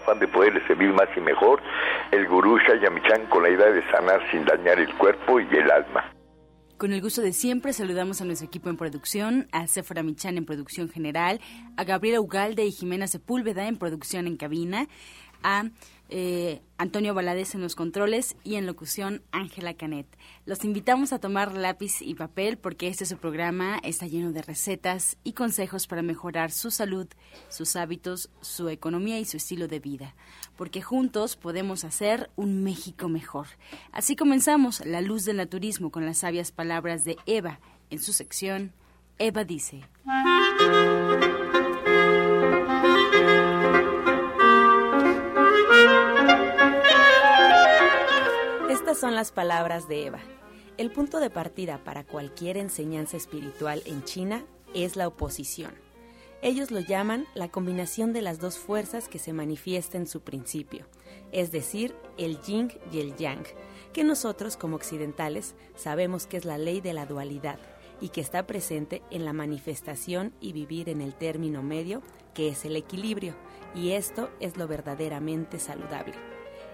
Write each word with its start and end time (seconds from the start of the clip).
afán 0.00 0.18
de 0.18 0.28
poderle 0.28 0.66
servir 0.66 0.92
más 0.92 1.08
y 1.16 1.20
mejor, 1.20 1.62
el 2.10 2.26
gurú 2.26 2.58
Shayamichan 2.58 3.26
con 3.26 3.42
la 3.42 3.50
idea 3.50 3.70
de 3.70 3.82
sanar 3.90 4.20
sin 4.30 4.44
dañar 4.44 4.78
el 4.78 4.92
cuerpo 4.96 5.40
y 5.40 5.46
el 5.54 5.70
alma. 5.70 6.12
Con 6.80 6.94
el 6.94 7.02
gusto 7.02 7.20
de 7.20 7.34
siempre, 7.34 7.74
saludamos 7.74 8.22
a 8.22 8.24
nuestro 8.24 8.46
equipo 8.46 8.70
en 8.70 8.78
producción, 8.78 9.48
a 9.52 9.66
Sephora 9.66 10.02
Michan 10.02 10.38
en 10.38 10.46
producción 10.46 10.88
general, 10.88 11.38
a 11.76 11.84
Gabriela 11.84 12.22
Ugalde 12.22 12.64
y 12.64 12.72
Jimena 12.72 13.06
Sepúlveda 13.06 13.68
en 13.68 13.76
producción 13.76 14.26
en 14.26 14.38
cabina, 14.38 14.86
a 15.42 15.70
eh, 16.12 16.60
Antonio 16.76 17.14
Valadez 17.14 17.54
en 17.54 17.60
los 17.60 17.76
controles 17.76 18.36
y 18.42 18.56
en 18.56 18.66
locución 18.66 19.22
Ángela 19.30 19.74
Canet. 19.74 20.06
Los 20.44 20.64
invitamos 20.64 21.12
a 21.12 21.20
tomar 21.20 21.56
lápiz 21.56 22.02
y 22.02 22.14
papel 22.14 22.58
porque 22.58 22.88
este 22.88 23.06
su 23.06 23.16
programa 23.16 23.78
está 23.84 24.06
lleno 24.06 24.32
de 24.32 24.42
recetas 24.42 25.16
y 25.22 25.34
consejos 25.34 25.86
para 25.86 26.02
mejorar 26.02 26.50
su 26.50 26.70
salud, 26.72 27.06
sus 27.48 27.76
hábitos, 27.76 28.28
su 28.40 28.68
economía 28.68 29.20
y 29.20 29.24
su 29.24 29.36
estilo 29.36 29.68
de 29.68 29.78
vida. 29.78 30.16
Porque 30.56 30.82
juntos 30.82 31.36
podemos 31.36 31.84
hacer 31.84 32.30
un 32.34 32.64
México 32.64 33.08
mejor. 33.08 33.46
Así 33.92 34.16
comenzamos 34.16 34.84
La 34.84 35.00
Luz 35.00 35.24
del 35.24 35.36
Naturismo 35.36 35.90
con 35.90 36.06
las 36.06 36.18
sabias 36.18 36.50
palabras 36.50 37.04
de 37.04 37.16
Eva 37.26 37.60
en 37.90 38.00
su 38.00 38.12
sección 38.12 38.72
Eva 39.20 39.44
dice. 39.44 39.82
Son 48.98 49.14
las 49.14 49.30
palabras 49.30 49.88
de 49.88 50.06
Eva. 50.06 50.20
El 50.76 50.90
punto 50.90 51.20
de 51.20 51.30
partida 51.30 51.84
para 51.84 52.04
cualquier 52.04 52.56
enseñanza 52.56 53.16
espiritual 53.16 53.82
en 53.86 54.02
China 54.04 54.44
es 54.74 54.96
la 54.96 55.06
oposición. 55.06 55.72
Ellos 56.42 56.70
lo 56.70 56.80
llaman 56.80 57.26
la 57.34 57.48
combinación 57.48 58.12
de 58.12 58.22
las 58.22 58.40
dos 58.40 58.58
fuerzas 58.58 59.08
que 59.08 59.18
se 59.18 59.32
manifiesta 59.32 59.98
en 59.98 60.06
su 60.06 60.22
principio, 60.22 60.86
es 61.32 61.52
decir, 61.52 61.94
el 62.16 62.40
yin 62.40 62.72
y 62.90 63.00
el 63.00 63.14
yang, 63.16 63.44
que 63.92 64.04
nosotros 64.04 64.56
como 64.56 64.76
occidentales 64.76 65.54
sabemos 65.76 66.26
que 66.26 66.38
es 66.38 66.44
la 66.44 66.56
ley 66.56 66.80
de 66.80 66.94
la 66.94 67.06
dualidad 67.06 67.58
y 68.00 68.08
que 68.08 68.22
está 68.22 68.46
presente 68.46 69.02
en 69.10 69.26
la 69.26 69.34
manifestación 69.34 70.32
y 70.40 70.52
vivir 70.52 70.88
en 70.88 71.02
el 71.02 71.14
término 71.14 71.62
medio, 71.62 72.02
que 72.32 72.48
es 72.48 72.64
el 72.64 72.76
equilibrio, 72.76 73.34
y 73.74 73.90
esto 73.90 74.30
es 74.40 74.56
lo 74.56 74.66
verdaderamente 74.66 75.58
saludable. 75.58 76.14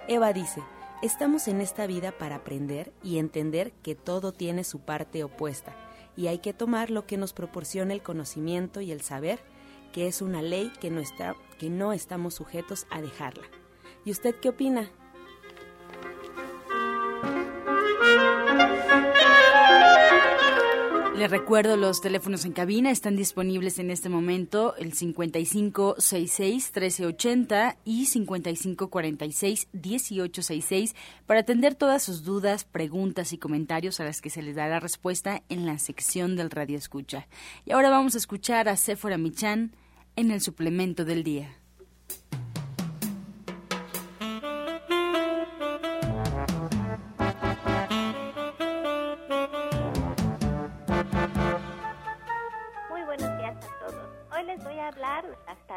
Eva 0.08 0.32
dice, 0.32 0.62
Estamos 1.02 1.47
en 1.47 1.61
esta 1.61 1.86
vida 1.86 2.11
para 2.12 2.36
aprender 2.36 2.91
y 3.02 3.19
entender 3.19 3.72
que 3.83 3.94
todo 3.94 4.33
tiene 4.33 4.64
su 4.64 4.80
parte 4.80 5.25
opuesta 5.25 5.77
y 6.16 6.28
hay 6.28 6.38
que 6.38 6.55
tomar 6.55 6.91
lo 6.91 7.06
que 7.06 7.19
nos 7.19 7.34
proporciona 7.34 7.92
el 7.92 8.03
conocimiento 8.03 8.80
y 8.80 8.92
el 8.92 9.03
saber, 9.03 9.38
que 9.92 10.06
es 10.06 10.22
una 10.22 10.41
ley 10.41 10.72
que 10.80 10.91
no, 10.91 11.00
está, 11.00 11.36
que 11.58 11.69
no 11.69 11.92
estamos 11.92 12.34
sujetos 12.34 12.86
a 12.91 13.03
dejarla. 13.03 13.44
¿Y 14.06 14.11
usted 14.11 14.36
qué 14.36 14.48
opina? 14.48 14.91
Recuerdo, 21.28 21.77
los 21.77 22.00
teléfonos 22.00 22.44
en 22.44 22.52
cabina 22.52 22.92
están 22.92 23.16
disponibles 23.16 23.80
en 23.80 23.91
este 23.91 24.08
momento, 24.08 24.77
el 24.77 24.94
5566-1380 24.94 27.78
y 27.84 28.06
5546-1866, 28.06 30.94
para 31.27 31.41
atender 31.41 31.74
todas 31.74 32.04
sus 32.04 32.22
dudas, 32.22 32.62
preguntas 32.62 33.32
y 33.32 33.38
comentarios 33.38 33.98
a 33.98 34.04
las 34.04 34.20
que 34.20 34.30
se 34.30 34.42
les 34.42 34.54
dará 34.54 34.78
respuesta 34.78 35.42
en 35.48 35.66
la 35.66 35.78
sección 35.78 36.36
del 36.36 36.50
Radio 36.50 36.78
Escucha. 36.78 37.27
Y 37.64 37.72
ahora 37.72 37.91
vamos 37.91 38.14
a 38.14 38.19
escuchar 38.19 38.69
a 38.69 38.77
Sephora 38.77 39.19
Michan 39.19 39.74
en 40.14 40.30
el 40.30 40.41
suplemento 40.41 41.04
del 41.04 41.24
día. 41.24 41.58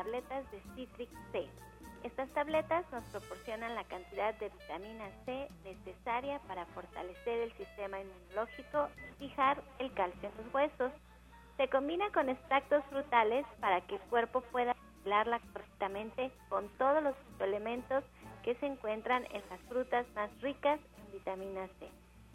Tabletas 0.09 0.52
de 0.52 0.59
Citrix 0.75 1.12
C. 1.31 1.47
Estas 2.03 2.30
tabletas 2.30 2.84
nos 2.92 3.03
proporcionan 3.06 3.75
la 3.75 3.84
cantidad 3.84 4.34
de 4.40 4.50
vitamina 4.50 5.06
C 5.25 5.47
necesaria 5.64 6.40
para 6.47 6.66
fortalecer 6.68 7.42
el 7.42 7.53
sistema 7.53 8.00
inmunológico 8.00 8.90
y 9.19 9.28
fijar 9.28 9.62
el 9.78 9.94
calcio 9.94 10.30
en 10.30 10.46
los 10.46 10.53
huesos. 10.53 10.92
Se 11.58 11.68
combina 11.68 12.09
con 12.12 12.30
extractos 12.30 12.84
frutales 12.86 13.46
para 13.59 13.81
que 13.81 13.96
el 13.96 14.02
cuerpo 14.02 14.42
pueda 14.42 14.72
asimilarla 14.72 15.40
correctamente 15.53 16.31
con 16.50 16.68
todos 16.80 17.03
los 17.03 17.16
elementos 17.40 18.03
que 18.44 18.56
se 18.56 18.66
encuentran 18.66 19.25
en 19.25 19.44
las 19.50 19.59
frutas 19.68 20.08
más 20.16 20.31
ricas 20.42 20.80
en 20.98 21.12
vitamina 21.12 21.68
C. 21.80 21.88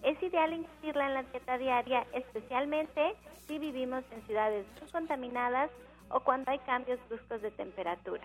Es 0.04 0.22
ideal 0.22 0.52
incluirla 0.52 1.08
en 1.08 1.14
la 1.14 1.22
dieta 1.24 1.58
diaria, 1.58 2.06
especialmente 2.12 3.16
si 3.48 3.58
vivimos 3.58 4.04
en 4.12 4.22
ciudades 4.26 4.64
muy 4.80 4.90
contaminadas 4.92 5.70
o 6.10 6.20
cuando 6.20 6.50
hay 6.50 6.58
cambios 6.60 6.98
bruscos 7.08 7.42
de 7.42 7.50
temperatura. 7.52 8.24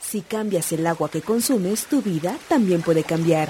Si 0.00 0.22
cambias 0.22 0.72
el 0.72 0.88
agua 0.88 1.08
que 1.08 1.22
consumes, 1.22 1.86
tu 1.86 2.02
vida 2.02 2.36
también 2.48 2.82
puede 2.82 3.04
cambiar. 3.04 3.48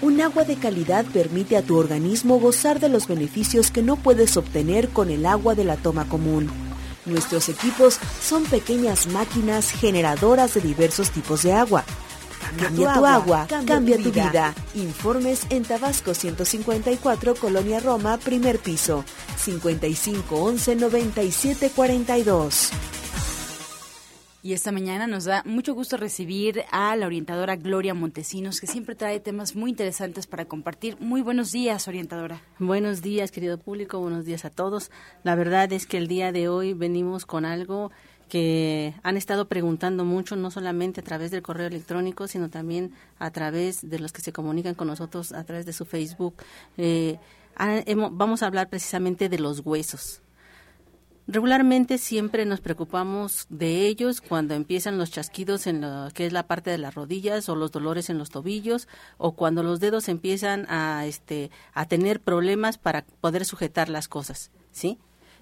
Un 0.00 0.20
agua 0.20 0.44
de 0.44 0.54
calidad 0.54 1.04
permite 1.06 1.56
a 1.56 1.62
tu 1.62 1.76
organismo 1.76 2.38
gozar 2.38 2.78
de 2.78 2.88
los 2.88 3.08
beneficios 3.08 3.72
que 3.72 3.82
no 3.82 3.96
puedes 3.96 4.36
obtener 4.36 4.90
con 4.90 5.10
el 5.10 5.26
agua 5.26 5.56
de 5.56 5.64
la 5.64 5.76
toma 5.76 6.08
común. 6.08 6.67
Nuestros 7.08 7.48
equipos 7.48 7.98
son 8.22 8.44
pequeñas 8.44 9.06
máquinas 9.08 9.70
generadoras 9.70 10.54
de 10.54 10.60
diversos 10.60 11.10
tipos 11.10 11.42
de 11.42 11.52
agua. 11.52 11.84
Cambia, 12.58 12.94
tu, 12.94 13.06
agua, 13.06 13.46
cambia, 13.66 13.96
tu, 13.96 14.10
vida. 14.10 14.54
Informes 14.74 15.46
en 15.50 15.64
Tabasco 15.64 16.14
154, 16.14 17.34
Colonia 17.34 17.80
Roma, 17.80 18.16
primer 18.18 18.58
piso, 18.58 19.04
55 19.36 20.34
11 20.36 20.76
97 20.76 21.70
42. 21.74 22.70
Y 24.40 24.52
esta 24.52 24.70
mañana 24.70 25.08
nos 25.08 25.24
da 25.24 25.42
mucho 25.44 25.74
gusto 25.74 25.96
recibir 25.96 26.62
a 26.70 26.94
la 26.94 27.06
orientadora 27.06 27.56
Gloria 27.56 27.92
Montesinos, 27.92 28.60
que 28.60 28.68
siempre 28.68 28.94
trae 28.94 29.18
temas 29.18 29.56
muy 29.56 29.70
interesantes 29.70 30.28
para 30.28 30.44
compartir. 30.44 30.96
Muy 31.00 31.22
buenos 31.22 31.50
días, 31.50 31.88
orientadora. 31.88 32.40
Buenos 32.60 33.02
días, 33.02 33.32
querido 33.32 33.58
público, 33.58 33.98
buenos 33.98 34.24
días 34.24 34.44
a 34.44 34.50
todos. 34.50 34.92
La 35.24 35.34
verdad 35.34 35.72
es 35.72 35.86
que 35.86 35.98
el 35.98 36.06
día 36.06 36.30
de 36.30 36.48
hoy 36.48 36.72
venimos 36.72 37.26
con 37.26 37.44
algo 37.44 37.90
que 38.28 38.94
han 39.02 39.16
estado 39.16 39.48
preguntando 39.48 40.04
mucho, 40.04 40.36
no 40.36 40.52
solamente 40.52 41.00
a 41.00 41.04
través 41.04 41.32
del 41.32 41.42
correo 41.42 41.66
electrónico, 41.66 42.28
sino 42.28 42.48
también 42.48 42.92
a 43.18 43.32
través 43.32 43.90
de 43.90 43.98
los 43.98 44.12
que 44.12 44.22
se 44.22 44.32
comunican 44.32 44.76
con 44.76 44.86
nosotros 44.86 45.32
a 45.32 45.42
través 45.42 45.66
de 45.66 45.72
su 45.72 45.84
Facebook. 45.84 46.34
Eh, 46.76 47.18
vamos 48.12 48.44
a 48.44 48.46
hablar 48.46 48.68
precisamente 48.68 49.28
de 49.28 49.40
los 49.40 49.60
huesos. 49.66 50.22
Regularmente 51.30 51.98
siempre 51.98 52.46
nos 52.46 52.62
preocupamos 52.62 53.44
de 53.50 53.86
ellos 53.86 54.22
cuando 54.22 54.54
empiezan 54.54 54.96
los 54.96 55.10
chasquidos 55.10 55.66
en 55.66 55.82
lo 55.82 56.08
que 56.14 56.24
es 56.24 56.32
la 56.32 56.46
parte 56.46 56.70
de 56.70 56.78
las 56.78 56.94
rodillas 56.94 57.50
o 57.50 57.54
los 57.54 57.70
dolores 57.70 58.08
en 58.08 58.16
los 58.16 58.30
tobillos 58.30 58.88
o 59.18 59.32
cuando 59.32 59.62
los 59.62 59.78
dedos 59.78 60.08
empiezan 60.08 60.64
a 60.70 61.04
este 61.04 61.50
a 61.74 61.84
tener 61.84 62.20
problemas 62.22 62.78
para 62.78 63.04
poder 63.20 63.44
sujetar 63.44 63.90
las 63.90 64.08
cosas, 64.08 64.50
¿sí? 64.72 64.98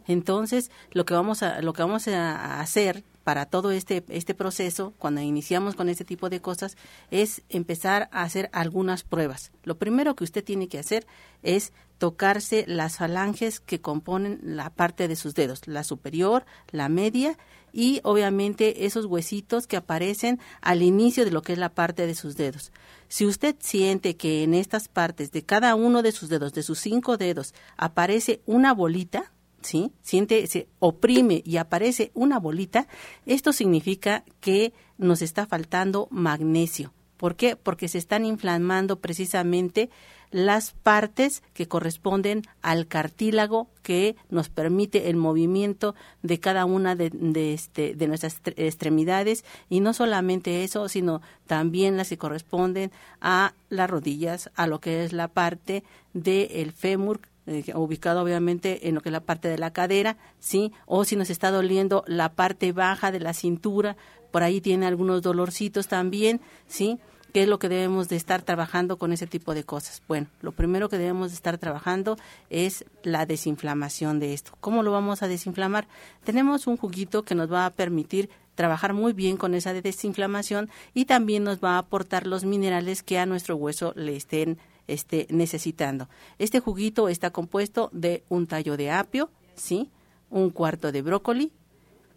Entonces, 0.06 0.70
lo 0.92 1.04
que 1.04 1.14
vamos 1.14 1.42
a, 1.42 1.60
lo 1.62 1.72
que 1.72 1.82
vamos 1.82 2.08
a 2.08 2.60
hacer 2.60 3.04
para 3.26 3.46
todo 3.46 3.72
este, 3.72 4.04
este 4.08 4.34
proceso, 4.34 4.94
cuando 4.98 5.20
iniciamos 5.20 5.74
con 5.74 5.88
este 5.88 6.04
tipo 6.04 6.30
de 6.30 6.40
cosas, 6.40 6.76
es 7.10 7.42
empezar 7.48 8.08
a 8.12 8.22
hacer 8.22 8.48
algunas 8.52 9.02
pruebas. 9.02 9.50
Lo 9.64 9.78
primero 9.78 10.14
que 10.14 10.22
usted 10.22 10.44
tiene 10.44 10.68
que 10.68 10.78
hacer 10.78 11.06
es 11.42 11.72
tocarse 11.98 12.64
las 12.68 12.98
falanges 12.98 13.58
que 13.58 13.80
componen 13.80 14.38
la 14.42 14.70
parte 14.70 15.08
de 15.08 15.16
sus 15.16 15.34
dedos, 15.34 15.66
la 15.66 15.82
superior, 15.82 16.44
la 16.70 16.88
media 16.88 17.36
y 17.72 18.00
obviamente 18.04 18.86
esos 18.86 19.06
huesitos 19.06 19.66
que 19.66 19.76
aparecen 19.76 20.38
al 20.60 20.82
inicio 20.82 21.24
de 21.24 21.30
lo 21.30 21.42
que 21.42 21.52
es 21.52 21.58
la 21.58 21.74
parte 21.74 22.06
de 22.06 22.14
sus 22.14 22.36
dedos. 22.36 22.70
Si 23.08 23.26
usted 23.26 23.56
siente 23.58 24.16
que 24.16 24.44
en 24.44 24.54
estas 24.54 24.88
partes 24.88 25.32
de 25.32 25.42
cada 25.42 25.74
uno 25.74 26.02
de 26.02 26.12
sus 26.12 26.28
dedos, 26.28 26.52
de 26.52 26.62
sus 26.62 26.78
cinco 26.78 27.16
dedos, 27.16 27.54
aparece 27.76 28.40
una 28.46 28.72
bolita, 28.72 29.32
¿sí? 29.66 29.92
Siente, 30.02 30.46
se 30.46 30.68
oprime 30.78 31.42
y 31.44 31.58
aparece 31.58 32.10
una 32.14 32.38
bolita, 32.38 32.86
esto 33.26 33.52
significa 33.52 34.24
que 34.40 34.72
nos 34.98 35.22
está 35.22 35.46
faltando 35.46 36.08
magnesio. 36.10 36.92
¿Por 37.16 37.34
qué? 37.34 37.56
Porque 37.56 37.88
se 37.88 37.98
están 37.98 38.24
inflamando 38.24 39.00
precisamente 39.00 39.90
las 40.30 40.72
partes 40.72 41.42
que 41.54 41.68
corresponden 41.68 42.42
al 42.60 42.86
cartílago 42.86 43.68
que 43.82 44.16
nos 44.28 44.48
permite 44.48 45.08
el 45.08 45.16
movimiento 45.16 45.94
de 46.22 46.40
cada 46.40 46.64
una 46.64 46.94
de, 46.94 47.10
este, 47.54 47.94
de 47.94 48.08
nuestras 48.08 48.40
extremidades 48.56 49.44
y 49.70 49.80
no 49.80 49.94
solamente 49.94 50.64
eso, 50.64 50.88
sino 50.88 51.22
también 51.46 51.96
las 51.96 52.08
que 52.08 52.18
corresponden 52.18 52.90
a 53.20 53.54
las 53.70 53.88
rodillas, 53.88 54.50
a 54.56 54.66
lo 54.66 54.80
que 54.80 55.04
es 55.04 55.12
la 55.12 55.28
parte 55.28 55.84
del 56.12 56.72
fémur 56.72 57.20
eh, 57.46 57.64
ubicado 57.74 58.22
obviamente 58.22 58.88
en 58.88 58.94
lo 58.94 59.00
que 59.00 59.08
es 59.08 59.12
la 59.12 59.20
parte 59.20 59.48
de 59.48 59.58
la 59.58 59.72
cadera, 59.72 60.16
¿sí? 60.38 60.72
O 60.86 61.04
si 61.04 61.16
nos 61.16 61.30
está 61.30 61.50
doliendo 61.50 62.04
la 62.06 62.32
parte 62.32 62.72
baja 62.72 63.12
de 63.12 63.20
la 63.20 63.34
cintura, 63.34 63.96
por 64.30 64.42
ahí 64.42 64.60
tiene 64.60 64.86
algunos 64.86 65.22
dolorcitos 65.22 65.88
también, 65.88 66.40
¿sí? 66.66 66.98
¿Qué 67.32 67.42
es 67.42 67.48
lo 67.48 67.58
que 67.58 67.68
debemos 67.68 68.08
de 68.08 68.16
estar 68.16 68.42
trabajando 68.42 68.96
con 68.96 69.12
ese 69.12 69.26
tipo 69.26 69.54
de 69.54 69.62
cosas? 69.62 70.02
Bueno, 70.08 70.28
lo 70.40 70.52
primero 70.52 70.88
que 70.88 70.96
debemos 70.96 71.30
de 71.30 71.34
estar 71.34 71.58
trabajando 71.58 72.16
es 72.48 72.84
la 73.02 73.26
desinflamación 73.26 74.20
de 74.20 74.32
esto. 74.32 74.52
¿Cómo 74.60 74.82
lo 74.82 74.90
vamos 74.90 75.22
a 75.22 75.28
desinflamar? 75.28 75.86
Tenemos 76.24 76.66
un 76.66 76.78
juguito 76.78 77.24
que 77.24 77.34
nos 77.34 77.52
va 77.52 77.66
a 77.66 77.70
permitir 77.70 78.30
trabajar 78.54 78.94
muy 78.94 79.12
bien 79.12 79.36
con 79.36 79.54
esa 79.54 79.72
desinflamación 79.72 80.70
y 80.94 81.04
también 81.04 81.44
nos 81.44 81.62
va 81.62 81.74
a 81.74 81.78
aportar 81.78 82.26
los 82.26 82.44
minerales 82.44 83.02
que 83.02 83.18
a 83.18 83.26
nuestro 83.26 83.56
hueso 83.56 83.92
le 83.96 84.16
estén 84.16 84.58
esté 84.86 85.26
necesitando. 85.30 86.08
Este 86.38 86.60
juguito 86.60 87.08
está 87.08 87.30
compuesto 87.30 87.90
de 87.92 88.24
un 88.28 88.46
tallo 88.46 88.76
de 88.76 88.90
apio, 88.90 89.30
¿sí? 89.54 89.90
un 90.30 90.50
cuarto 90.50 90.92
de 90.92 91.02
brócoli, 91.02 91.52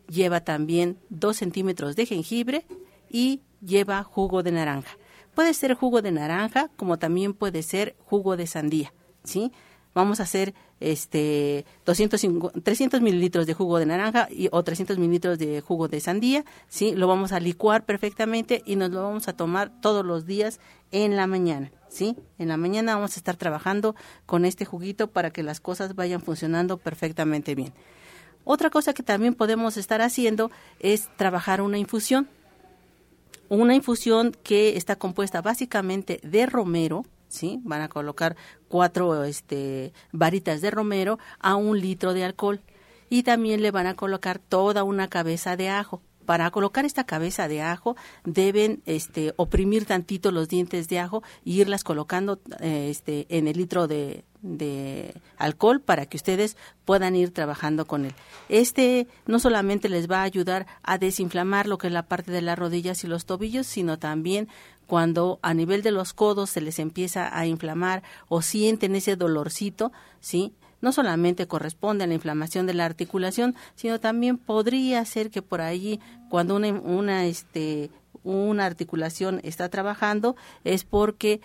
lleva 0.08 0.44
también 0.44 0.98
dos 1.10 1.38
centímetros 1.38 1.96
de 1.96 2.06
jengibre 2.06 2.66
y 3.10 3.42
lleva 3.62 4.04
jugo 4.04 4.44
de 4.44 4.52
naranja. 4.52 4.98
Puede 5.36 5.54
ser 5.54 5.74
jugo 5.74 6.02
de 6.02 6.12
naranja 6.12 6.70
como 6.76 6.98
también 6.98 7.34
puede 7.34 7.64
ser 7.64 7.96
jugo 8.06 8.36
de 8.36 8.48
sandía, 8.48 8.94
¿sí? 9.24 9.52
Vamos 10.00 10.22
a 10.22 10.24
hacer 10.24 10.54
este 10.80 11.66
250, 11.86 12.62
300 12.62 13.02
mililitros 13.02 13.46
de 13.46 13.54
jugo 13.54 13.80
de 13.80 13.86
naranja 13.86 14.30
y, 14.32 14.48
o 14.54 14.64
300 14.64 14.98
mililitros 14.98 15.38
de 15.38 15.60
jugo 15.60 15.90
de 15.90 16.00
sandía, 16.00 16.46
¿sí? 16.70 16.96
Lo 16.96 17.06
vamos 17.10 17.34
a 17.34 17.42
licuar 17.42 17.84
perfectamente 17.84 18.64
y 18.66 18.78
nos 18.78 18.92
lo 18.92 19.04
vamos 19.04 19.28
a 19.28 19.34
tomar 19.34 19.74
todos 19.82 20.06
los 20.06 20.26
días 20.26 20.62
en 20.94 21.18
la 21.18 21.28
mañana. 21.28 21.70
¿sí? 21.90 22.16
En 22.38 22.48
la 22.48 22.56
mañana 22.56 22.96
vamos 22.96 23.18
a 23.18 23.20
estar 23.20 23.36
trabajando 23.36 23.94
con 24.26 24.46
este 24.46 24.64
juguito 24.64 25.08
para 25.08 25.32
que 25.32 25.44
las 25.44 25.60
cosas 25.60 25.96
vayan 25.96 26.22
funcionando 26.22 26.78
perfectamente 26.78 27.54
bien. 27.56 27.74
Otra 28.46 28.70
cosa 28.70 28.94
que 28.94 29.04
también 29.04 29.36
podemos 29.36 29.76
estar 29.76 30.02
haciendo 30.02 30.50
es 30.80 31.10
trabajar 31.18 31.62
una 31.62 31.78
infusión. 31.78 32.30
Una 33.50 33.76
infusión 33.76 34.32
que 34.44 34.78
está 34.78 34.96
compuesta 34.96 35.42
básicamente 35.42 36.22
de 36.24 36.46
romero, 36.46 37.04
¿sí? 37.30 37.62
Van 37.64 37.82
a 37.82 37.88
colocar 37.88 38.36
cuatro 38.68 39.24
este, 39.24 39.94
varitas 40.12 40.60
de 40.62 40.72
romero 40.72 41.20
a 41.40 41.56
un 41.56 41.80
litro 41.80 42.14
de 42.14 42.26
alcohol. 42.26 42.62
Y 43.10 43.24
también 43.24 43.62
le 43.62 43.72
van 43.72 43.88
a 43.88 43.96
colocar 43.96 44.38
toda 44.38 44.84
una 44.84 45.08
cabeza 45.08 45.56
de 45.56 45.70
ajo 45.70 46.02
para 46.30 46.52
colocar 46.52 46.86
esta 46.86 47.06
cabeza 47.06 47.48
de 47.48 47.64
ajo 47.64 47.98
deben 48.24 48.84
este, 48.86 49.34
oprimir 49.36 49.86
tantito 49.86 50.32
los 50.32 50.48
dientes 50.48 50.88
de 50.88 51.00
ajo 51.00 51.24
e 51.44 51.54
irlas 51.54 51.84
colocando 51.84 52.40
eh, 52.60 52.90
este, 52.92 53.26
en 53.30 53.48
el 53.48 53.58
litro 53.58 53.88
de, 53.88 54.26
de 54.44 55.16
alcohol 55.38 55.82
para 55.82 56.06
que 56.06 56.18
ustedes 56.18 56.56
puedan 56.86 57.16
ir 57.16 57.32
trabajando 57.32 57.86
con 57.86 58.06
él. 58.06 58.14
Este 58.48 59.08
no 59.26 59.40
solamente 59.40 59.90
les 59.90 60.08
va 60.08 60.20
a 60.20 60.24
ayudar 60.24 60.68
a 60.84 61.00
desinflamar 61.00 61.66
lo 61.66 61.80
que 61.80 61.88
es 61.88 61.94
la 61.94 62.04
parte 62.04 62.32
de 62.32 62.44
las 62.44 62.60
rodillas 62.60 63.04
y 63.04 63.08
los 63.08 63.26
tobillos, 63.26 63.66
sino 63.66 63.98
también 63.98 64.50
cuando 64.90 65.38
a 65.44 65.54
nivel 65.54 65.84
de 65.84 65.92
los 65.92 66.14
codos 66.14 66.50
se 66.50 66.62
les 66.62 66.80
empieza 66.80 67.38
a 67.38 67.46
inflamar 67.46 68.02
o 68.28 68.42
sienten 68.42 68.96
ese 68.96 69.16
dolorcito, 69.16 69.92
¿sí? 70.20 70.56
no 70.82 70.92
solamente 70.92 71.46
corresponde 71.46 72.06
a 72.06 72.08
la 72.08 72.16
inflamación 72.16 72.66
de 72.66 72.74
la 72.74 72.86
articulación, 72.86 73.56
sino 73.76 74.00
también 74.00 74.40
podría 74.40 75.06
ser 75.06 75.30
que 75.30 75.44
por 75.44 75.62
allí, 75.62 76.00
cuando 76.28 76.56
una, 76.56 76.70
una, 76.72 77.28
este, 77.28 77.92
una 78.24 78.66
articulación 78.66 79.42
está 79.44 79.70
trabajando, 79.70 80.36
es 80.64 80.86
porque 80.86 81.40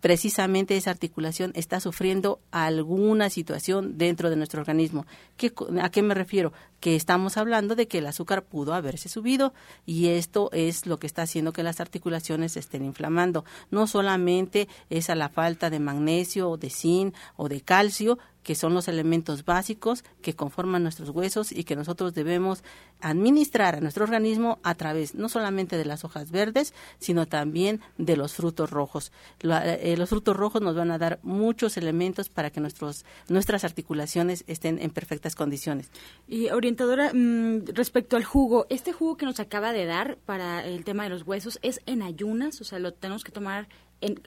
precisamente 0.00 0.76
esa 0.76 0.90
articulación 0.90 1.52
está 1.54 1.78
sufriendo 1.78 2.40
alguna 2.50 3.30
situación 3.30 3.96
dentro 3.96 4.28
de 4.28 4.36
nuestro 4.36 4.60
organismo. 4.60 5.06
¿Qué, 5.42 5.52
¿A 5.80 5.90
qué 5.90 6.02
me 6.02 6.14
refiero? 6.14 6.52
Que 6.78 6.94
estamos 6.94 7.36
hablando 7.36 7.74
de 7.74 7.88
que 7.88 7.98
el 7.98 8.06
azúcar 8.06 8.44
pudo 8.44 8.74
haberse 8.74 9.08
subido 9.08 9.54
y 9.84 10.06
esto 10.06 10.50
es 10.52 10.86
lo 10.86 11.00
que 11.00 11.08
está 11.08 11.22
haciendo 11.22 11.52
que 11.52 11.64
las 11.64 11.80
articulaciones 11.80 12.56
estén 12.56 12.84
inflamando. 12.84 13.44
No 13.72 13.88
solamente 13.88 14.68
es 14.88 15.10
a 15.10 15.16
la 15.16 15.30
falta 15.30 15.68
de 15.68 15.80
magnesio 15.80 16.48
o 16.48 16.56
de 16.58 16.70
zinc 16.70 17.16
o 17.34 17.48
de 17.48 17.60
calcio, 17.60 18.20
que 18.42 18.54
son 18.54 18.74
los 18.74 18.88
elementos 18.88 19.44
básicos 19.44 20.04
que 20.20 20.34
conforman 20.34 20.82
nuestros 20.82 21.10
huesos 21.10 21.52
y 21.52 21.64
que 21.64 21.76
nosotros 21.76 22.14
debemos 22.14 22.62
administrar 23.00 23.76
a 23.76 23.80
nuestro 23.80 24.04
organismo 24.04 24.58
a 24.62 24.74
través 24.74 25.14
no 25.14 25.28
solamente 25.28 25.76
de 25.76 25.84
las 25.84 26.04
hojas 26.04 26.30
verdes, 26.30 26.74
sino 26.98 27.26
también 27.26 27.80
de 27.98 28.16
los 28.16 28.34
frutos 28.34 28.70
rojos. 28.70 29.12
Eh, 29.42 29.94
los 29.96 30.08
frutos 30.08 30.36
rojos 30.36 30.62
nos 30.62 30.76
van 30.76 30.90
a 30.90 30.98
dar 30.98 31.18
muchos 31.22 31.76
elementos 31.76 32.28
para 32.28 32.50
que 32.50 32.60
nuestros, 32.60 33.04
nuestras 33.28 33.64
articulaciones 33.64 34.44
estén 34.46 34.78
en 34.80 34.90
condiciones. 35.34 35.90
Y 36.28 36.48
orientadora, 36.50 37.12
mm, 37.12 37.66
respecto 37.74 38.16
al 38.16 38.24
jugo, 38.24 38.66
este 38.70 38.92
jugo 38.92 39.16
que 39.16 39.26
nos 39.26 39.40
acaba 39.40 39.72
de 39.72 39.84
dar 39.86 40.16
para 40.24 40.64
el 40.64 40.84
tema 40.84 41.04
de 41.04 41.10
los 41.10 41.26
huesos 41.26 41.58
es 41.62 41.80
en 41.86 42.02
ayunas, 42.02 42.60
o 42.60 42.64
sea, 42.64 42.78
lo 42.78 42.92
tenemos 42.92 43.24
que 43.24 43.32
tomar 43.32 43.68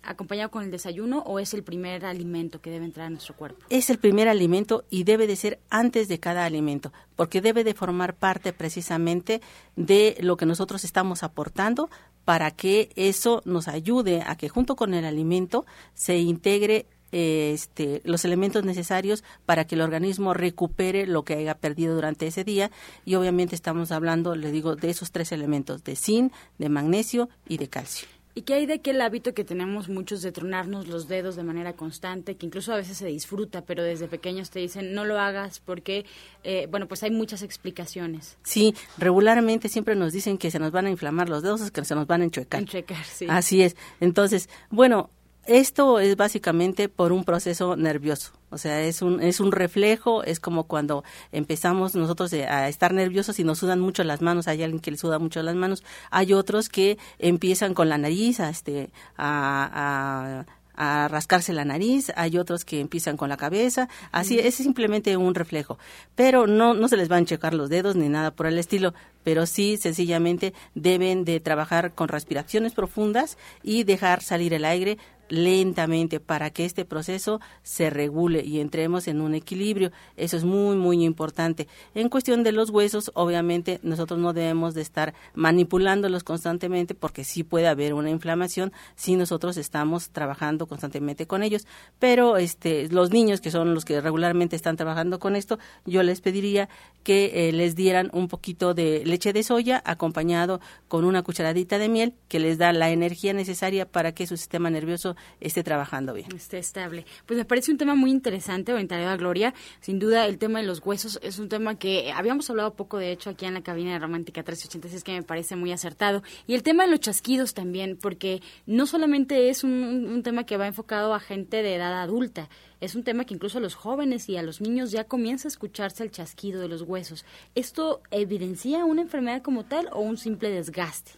acompañado 0.03 0.51
con 0.51 0.63
el 0.63 0.71
desayuno 0.71 1.19
o 1.19 1.39
es 1.39 1.53
el 1.53 1.63
primer 1.63 2.05
alimento 2.05 2.61
que 2.61 2.69
debe 2.69 2.85
entrar 2.85 3.07
a 3.07 3.09
nuestro 3.09 3.35
cuerpo? 3.35 3.65
Es 3.69 3.89
el 3.89 3.97
primer 3.97 4.27
alimento 4.27 4.85
y 4.89 5.03
debe 5.03 5.27
de 5.27 5.35
ser 5.35 5.59
antes 5.69 6.07
de 6.07 6.19
cada 6.19 6.45
alimento, 6.45 6.93
porque 7.15 7.41
debe 7.41 7.63
de 7.63 7.73
formar 7.73 8.15
parte 8.15 8.53
precisamente 8.53 9.41
de 9.75 10.17
lo 10.21 10.37
que 10.37 10.45
nosotros 10.45 10.83
estamos 10.83 11.23
aportando 11.23 11.89
para 12.23 12.51
que 12.51 12.89
eso 12.95 13.41
nos 13.45 13.67
ayude 13.67 14.23
a 14.25 14.35
que 14.35 14.49
junto 14.49 14.75
con 14.75 14.93
el 14.93 15.05
alimento 15.05 15.65
se 15.93 16.17
integre 16.17 16.87
este, 17.15 18.01
los 18.03 18.25
elementos 18.25 18.65
necesarios 18.65 19.23
para 19.45 19.65
que 19.65 19.75
el 19.75 19.81
organismo 19.81 20.33
recupere 20.33 21.07
lo 21.07 21.23
que 21.23 21.35
haya 21.35 21.55
perdido 21.55 21.95
durante 21.95 22.27
ese 22.27 22.43
día 22.43 22.71
y 23.05 23.15
obviamente 23.15 23.55
estamos 23.55 23.93
hablando, 23.93 24.35
le 24.35 24.51
digo, 24.51 24.75
de 24.75 24.89
esos 24.89 25.13
tres 25.13 25.31
elementos, 25.31 25.85
de 25.85 25.95
zinc, 25.95 26.33
de 26.57 26.67
magnesio 26.67 27.29
y 27.47 27.57
de 27.57 27.69
calcio. 27.69 28.09
¿Y 28.37 28.41
qué 28.41 28.55
hay 28.55 28.65
de 28.65 28.73
aquel 28.73 28.99
hábito 28.99 29.33
que 29.33 29.45
tenemos 29.45 29.87
muchos 29.87 30.21
de 30.21 30.33
tronarnos 30.33 30.89
los 30.89 31.07
dedos 31.07 31.37
de 31.37 31.43
manera 31.43 31.71
constante, 31.71 32.35
que 32.35 32.45
incluso 32.45 32.73
a 32.73 32.75
veces 32.75 32.97
se 32.97 33.07
disfruta, 33.07 33.61
pero 33.61 33.81
desde 33.81 34.09
pequeños 34.09 34.49
te 34.49 34.59
dicen 34.59 34.93
no 34.93 35.05
lo 35.05 35.17
hagas 35.17 35.61
porque, 35.61 36.05
eh, 36.43 36.67
bueno, 36.69 36.89
pues 36.89 37.01
hay 37.03 37.11
muchas 37.11 37.43
explicaciones. 37.43 38.37
Sí, 38.43 38.75
regularmente 38.97 39.69
siempre 39.69 39.95
nos 39.95 40.11
dicen 40.11 40.37
que 40.37 40.51
se 40.51 40.59
nos 40.59 40.73
van 40.73 40.87
a 40.87 40.89
inflamar 40.89 41.29
los 41.29 41.43
dedos, 41.43 41.71
que 41.71 41.85
se 41.85 41.95
nos 41.95 42.07
van 42.07 42.23
a 42.23 42.25
enchuecar. 42.25 42.59
Enchuecar, 42.59 43.05
sí. 43.05 43.25
Así 43.29 43.61
es. 43.61 43.77
Entonces, 44.01 44.49
bueno, 44.69 45.11
esto 45.45 45.99
es 45.99 46.15
básicamente 46.15 46.89
por 46.89 47.11
un 47.11 47.23
proceso 47.23 47.75
nervioso. 47.75 48.31
O 48.49 48.57
sea, 48.57 48.81
es 48.81 49.01
un, 49.01 49.21
es 49.21 49.39
un 49.39 49.51
reflejo, 49.51 50.23
es 50.23 50.39
como 50.39 50.63
cuando 50.63 51.03
empezamos 51.31 51.95
nosotros 51.95 52.31
a 52.33 52.69
estar 52.69 52.93
nerviosos 52.93 53.39
y 53.39 53.43
nos 53.43 53.59
sudan 53.59 53.79
mucho 53.79 54.03
las 54.03 54.21
manos, 54.21 54.47
hay 54.47 54.63
alguien 54.63 54.79
que 54.81 54.91
le 54.91 54.97
suda 54.97 55.19
mucho 55.19 55.43
las 55.43 55.55
manos, 55.55 55.83
hay 56.09 56.33
otros 56.33 56.69
que 56.69 56.97
empiezan 57.19 57.73
con 57.73 57.89
la 57.89 57.97
nariz 57.97 58.39
a, 58.39 58.49
este, 58.49 58.91
a, 59.17 60.45
a 60.75 61.07
rascarse 61.07 61.53
la 61.53 61.65
nariz, 61.65 62.11
hay 62.15 62.37
otros 62.37 62.65
que 62.65 62.79
empiezan 62.79 63.17
con 63.17 63.29
la 63.29 63.37
cabeza, 63.37 63.87
así 64.11 64.39
es 64.39 64.55
simplemente 64.55 65.15
un 65.17 65.35
reflejo, 65.35 65.77
pero 66.15 66.47
no 66.47 66.73
no 66.73 66.87
se 66.87 66.97
les 66.97 67.07
van 67.07 67.23
a 67.23 67.25
checar 67.25 67.53
los 67.53 67.69
dedos 67.69 67.95
ni 67.95 68.09
nada 68.09 68.31
por 68.31 68.47
el 68.47 68.59
estilo, 68.59 68.93
pero 69.23 69.45
sí 69.45 69.77
sencillamente 69.77 70.53
deben 70.75 71.25
de 71.25 71.39
trabajar 71.39 71.93
con 71.93 72.09
respiraciones 72.09 72.73
profundas 72.73 73.37
y 73.63 73.83
dejar 73.83 74.21
salir 74.21 74.53
el 74.53 74.65
aire 74.65 74.97
lentamente 75.29 76.19
para 76.19 76.49
que 76.49 76.65
este 76.65 76.85
proceso 76.85 77.39
se 77.63 77.89
regule 77.89 78.43
y 78.43 78.59
entremos 78.59 79.07
en 79.07 79.21
un 79.21 79.35
equilibrio. 79.35 79.91
Eso 80.17 80.37
es 80.37 80.43
muy, 80.43 80.75
muy 80.75 81.03
importante. 81.03 81.67
En 81.93 82.09
cuestión 82.09 82.43
de 82.43 82.51
los 82.51 82.69
huesos, 82.69 83.11
obviamente 83.13 83.79
nosotros 83.83 84.19
no 84.19 84.33
debemos 84.33 84.73
de 84.73 84.81
estar 84.81 85.13
manipulándolos 85.33 86.23
constantemente 86.23 86.95
porque 86.95 87.23
sí 87.23 87.43
puede 87.43 87.67
haber 87.67 87.93
una 87.93 88.09
inflamación 88.09 88.71
si 88.95 89.15
nosotros 89.15 89.57
estamos 89.57 90.09
trabajando 90.09 90.67
constantemente 90.67 91.27
con 91.27 91.43
ellos. 91.43 91.65
Pero 91.99 92.37
este, 92.37 92.89
los 92.89 93.11
niños 93.11 93.41
que 93.41 93.51
son 93.51 93.73
los 93.73 93.85
que 93.85 94.01
regularmente 94.01 94.55
están 94.55 94.77
trabajando 94.77 95.19
con 95.19 95.35
esto, 95.35 95.59
yo 95.85 96.03
les 96.03 96.21
pediría 96.21 96.69
que 97.03 97.49
eh, 97.49 97.51
les 97.51 97.75
dieran 97.75 98.09
un 98.13 98.27
poquito 98.27 98.73
de 98.73 99.03
leche 99.05 99.33
de 99.33 99.43
soya 99.43 99.81
acompañado 99.85 100.59
con 100.87 101.05
una 101.05 101.23
cucharadita 101.23 101.77
de 101.77 101.89
miel 101.89 102.15
que 102.27 102.39
les 102.39 102.57
da 102.57 102.73
la 102.73 102.89
energía 102.89 103.33
necesaria 103.33 103.85
para 103.85 104.13
que 104.13 104.27
su 104.27 104.37
sistema 104.37 104.69
nervioso 104.69 105.14
esté 105.39 105.63
trabajando 105.63 106.13
bien. 106.13 106.27
Esté 106.35 106.57
estable. 106.57 107.05
Pues 107.25 107.37
me 107.37 107.45
parece 107.45 107.71
un 107.71 107.77
tema 107.77 107.95
muy 107.95 108.11
interesante, 108.11 108.73
orientado 108.73 109.05
Gloria. 109.17 109.53
Sin 109.81 109.99
duda, 109.99 110.25
el 110.25 110.37
tema 110.37 110.59
de 110.59 110.65
los 110.65 110.81
huesos 110.85 111.19
es 111.21 111.39
un 111.39 111.49
tema 111.49 111.77
que 111.77 112.11
habíamos 112.11 112.49
hablado 112.49 112.73
poco, 112.73 112.97
de 112.97 113.11
hecho, 113.11 113.29
aquí 113.29 113.45
en 113.45 113.53
la 113.53 113.61
cabina 113.61 113.93
de 113.93 113.99
Romántica 113.99 114.43
386, 114.43 115.03
que 115.03 115.13
me 115.13 115.23
parece 115.23 115.55
muy 115.55 115.71
acertado. 115.71 116.23
Y 116.47 116.55
el 116.55 116.63
tema 116.63 116.85
de 116.85 116.91
los 116.91 116.99
chasquidos 116.99 117.53
también, 117.53 117.97
porque 118.01 118.41
no 118.65 118.85
solamente 118.85 119.49
es 119.49 119.63
un, 119.63 120.21
tema 120.23 120.45
que 120.45 120.57
va 120.57 120.67
enfocado 120.67 121.13
a 121.13 121.19
gente 121.19 121.61
de 121.61 121.75
edad 121.75 122.01
adulta, 122.01 122.49
es 122.81 122.95
un 122.95 123.03
tema 123.03 123.25
que 123.25 123.33
incluso 123.33 123.57
a 123.57 123.61
los 123.61 123.75
jóvenes 123.75 124.27
y 124.29 124.37
a 124.37 124.43
los 124.43 124.61
niños 124.61 124.91
ya 124.91 125.05
comienza 125.05 125.47
a 125.47 125.49
escucharse 125.49 126.03
el 126.03 126.11
chasquido 126.11 126.61
de 126.61 126.67
los 126.67 126.81
huesos. 126.81 127.25
¿Esto 127.53 128.01
evidencia 128.11 128.85
una 128.85 129.01
enfermedad 129.01 129.41
como 129.41 129.65
tal 129.65 129.89
o 129.91 129.99
un 129.99 130.17
simple 130.17 130.49
desgaste? 130.49 131.11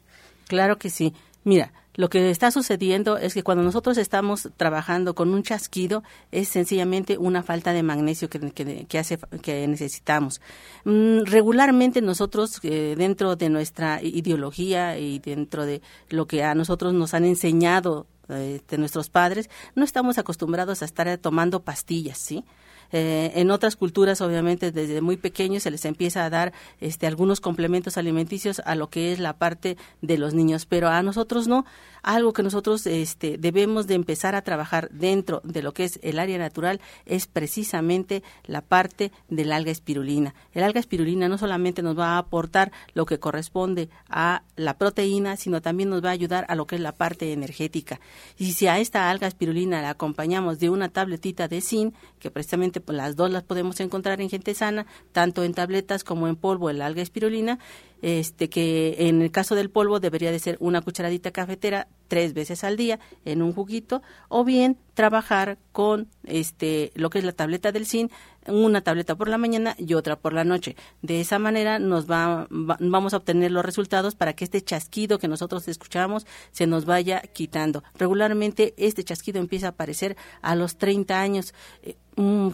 Claro 0.47 0.77
que 0.77 0.89
sí. 0.89 1.13
Mira, 1.43 1.71
lo 1.97 2.09
que 2.09 2.29
está 2.29 2.51
sucediendo 2.51 3.17
es 3.17 3.33
que 3.33 3.43
cuando 3.43 3.63
nosotros 3.63 3.97
estamos 3.97 4.49
trabajando 4.55 5.15
con 5.15 5.33
un 5.33 5.41
chasquido 5.43 6.03
es 6.31 6.47
sencillamente 6.47 7.17
una 7.17 7.41
falta 7.41 7.73
de 7.73 7.81
magnesio 7.81 8.29
que, 8.29 8.99
hace, 8.99 9.17
que 9.41 9.67
necesitamos. 9.67 10.39
Mm, 10.85 11.23
regularmente 11.25 12.01
nosotros 12.01 12.59
eh, 12.61 12.93
dentro 12.95 13.35
de 13.35 13.49
nuestra 13.49 14.01
ideología 14.03 14.97
y 14.99 15.17
dentro 15.17 15.65
de 15.65 15.81
lo 16.09 16.27
que 16.27 16.43
a 16.43 16.53
nosotros 16.53 16.93
nos 16.93 17.15
han 17.15 17.25
enseñado 17.25 18.05
eh, 18.29 18.61
de 18.69 18.77
nuestros 18.77 19.09
padres, 19.09 19.49
no 19.73 19.83
estamos 19.83 20.19
acostumbrados 20.19 20.83
a 20.83 20.85
estar 20.85 21.17
tomando 21.17 21.63
pastillas, 21.63 22.19
¿sí? 22.19 22.43
Eh, 22.91 23.31
en 23.35 23.51
otras 23.51 23.75
culturas, 23.75 24.21
obviamente, 24.21 24.71
desde 24.71 25.01
muy 25.01 25.17
pequeños 25.17 25.63
se 25.63 25.71
les 25.71 25.85
empieza 25.85 26.25
a 26.25 26.29
dar 26.29 26.53
este, 26.79 27.07
algunos 27.07 27.41
complementos 27.41 27.97
alimenticios 27.97 28.61
a 28.65 28.75
lo 28.75 28.89
que 28.89 29.11
es 29.11 29.19
la 29.19 29.33
parte 29.33 29.77
de 30.01 30.17
los 30.17 30.33
niños, 30.33 30.65
pero 30.65 30.89
a 30.89 31.01
nosotros 31.03 31.47
no. 31.47 31.65
Algo 32.03 32.31
que 32.31 32.43
nosotros 32.43 32.87
este, 32.87 33.37
debemos 33.37 33.87
de 33.87 33.95
empezar 33.95 34.35
a 34.35 34.41
trabajar 34.41 34.89
dentro 34.91 35.41
de 35.43 35.61
lo 35.61 35.73
que 35.73 35.83
es 35.83 35.99
el 36.03 36.19
área 36.19 36.37
natural 36.37 36.79
es 37.05 37.27
precisamente 37.27 38.23
la 38.45 38.61
parte 38.61 39.11
del 39.27 39.51
alga 39.51 39.71
espirulina. 39.71 40.33
El 40.53 40.63
alga 40.63 40.79
espirulina 40.79 41.27
no 41.27 41.37
solamente 41.37 41.81
nos 41.81 41.97
va 41.97 42.11
a 42.11 42.17
aportar 42.19 42.71
lo 42.93 43.05
que 43.05 43.19
corresponde 43.19 43.89
a 44.09 44.43
la 44.55 44.77
proteína, 44.77 45.35
sino 45.35 45.61
también 45.61 45.89
nos 45.89 46.03
va 46.03 46.09
a 46.09 46.13
ayudar 46.13 46.45
a 46.47 46.55
lo 46.55 46.65
que 46.65 46.75
es 46.75 46.81
la 46.81 46.93
parte 46.93 47.33
energética. 47.33 47.99
Y 48.37 48.53
si 48.53 48.67
a 48.67 48.79
esta 48.79 49.09
alga 49.09 49.27
espirulina 49.27 49.81
la 49.81 49.89
acompañamos 49.89 50.59
de 50.59 50.69
una 50.69 50.89
tabletita 50.89 51.47
de 51.47 51.61
zinc, 51.61 51.93
que 52.19 52.31
precisamente 52.31 52.76
pues, 52.81 52.97
las 52.97 53.15
dos 53.15 53.31
las 53.31 53.43
podemos 53.43 53.79
encontrar 53.79 54.21
en 54.21 54.29
gente 54.29 54.53
sana, 54.53 54.85
tanto 55.11 55.43
en 55.43 55.53
tabletas 55.53 56.03
como 56.03 56.27
en 56.27 56.35
polvo, 56.35 56.69
el 56.69 56.81
alga 56.81 57.01
espirulina, 57.01 57.59
este 58.01 58.49
que 58.49 58.95
en 58.99 59.21
el 59.21 59.31
caso 59.31 59.55
del 59.55 59.69
polvo 59.69 59.99
debería 59.99 60.31
de 60.31 60.39
ser 60.39 60.57
una 60.59 60.81
cucharadita 60.81 61.31
cafetera 61.31 61.87
tres 62.07 62.33
veces 62.33 62.63
al 62.63 62.77
día 62.77 62.99
en 63.25 63.41
un 63.41 63.53
juguito 63.53 64.01
o 64.29 64.43
bien 64.43 64.77
trabajar 64.93 65.57
con 65.71 66.07
este 66.23 66.91
lo 66.95 67.09
que 67.09 67.19
es 67.19 67.25
la 67.25 67.31
tableta 67.31 67.71
del 67.71 67.85
zinc 67.85 68.11
una 68.47 68.81
tableta 68.81 69.15
por 69.15 69.27
la 69.27 69.37
mañana 69.37 69.75
y 69.77 69.93
otra 69.93 70.17
por 70.17 70.33
la 70.33 70.43
noche. 70.43 70.75
De 71.01 71.21
esa 71.21 71.39
manera 71.39 71.79
nos 71.79 72.09
va, 72.09 72.47
vamos 72.49 73.13
a 73.13 73.17
obtener 73.17 73.51
los 73.51 73.65
resultados 73.65 74.15
para 74.15 74.33
que 74.33 74.45
este 74.45 74.61
chasquido 74.61 75.19
que 75.19 75.27
nosotros 75.27 75.67
escuchamos 75.67 76.25
se 76.51 76.67
nos 76.67 76.85
vaya 76.85 77.21
quitando. 77.21 77.83
Regularmente 77.95 78.73
este 78.77 79.03
chasquido 79.03 79.39
empieza 79.39 79.67
a 79.67 79.69
aparecer 79.71 80.15
a 80.41 80.55
los 80.55 80.77
30 80.77 81.19
años. 81.19 81.53
Eh, 81.83 81.97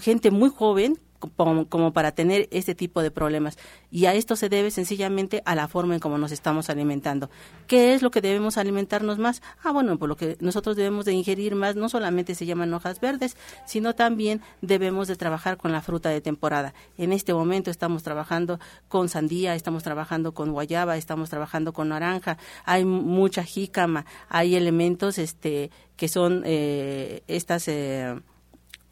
gente 0.02 0.32
muy 0.32 0.50
joven 0.50 1.00
como, 1.36 1.94
para 1.94 2.12
tener 2.12 2.48
este 2.52 2.76
tipo 2.76 3.02
de 3.02 3.12
problemas. 3.12 3.58
Y 3.92 4.06
a 4.06 4.14
esto 4.14 4.36
se 4.36 4.50
debe 4.50 4.72
sencillamente 4.72 5.42
a 5.46 5.56
la 5.56 5.68
forma 5.68 5.94
en 5.94 6.00
cómo 6.00 6.18
nos 6.18 6.32
estamos 6.32 6.70
alimentando. 6.70 7.30
¿Qué 7.68 7.94
es 7.94 8.02
lo 8.02 8.12
que 8.12 8.22
debemos 8.22 8.58
alimentarnos 8.58 9.18
más? 9.18 9.42
Ah, 9.64 9.72
bueno, 9.72 9.98
por 9.98 10.10
lo 10.10 10.16
que 10.16 10.38
nosotros 10.40 10.76
debemos 10.76 11.06
de 11.06 11.14
ingerir 11.14 11.56
más, 11.56 11.76
no 11.76 11.90
solamente 11.90 12.36
se 12.36 12.46
llaman 12.46 12.74
hojas 12.74 13.00
verdes, 13.00 13.38
sino 13.66 13.94
también 13.96 14.42
debemos 14.62 15.08
de 15.08 15.16
trabajar 15.16 15.58
con 15.58 15.72
la 15.72 15.82
fruta 15.82 16.10
de 16.10 16.22
temporada. 16.22 16.74
En 16.98 17.14
este 17.14 17.34
momento 17.34 17.72
estamos 17.72 18.04
trabajando 18.04 18.60
con 18.88 19.10
sandía, 19.10 19.56
estamos 19.56 19.84
trabajando 19.84 20.34
con 20.34 20.52
guayaba, 20.52 20.98
estamos 20.98 21.30
trabajando 21.30 21.74
con 21.74 21.90
naranja, 21.90 22.38
hay 22.66 22.86
mucha 22.86 23.44
jícama, 23.44 24.06
hay 24.30 24.56
elementos 24.56 25.18
este 25.18 25.72
que 25.96 26.08
son 26.08 26.44
eh, 26.46 27.24
estas 27.28 27.68
eh, 27.68 28.20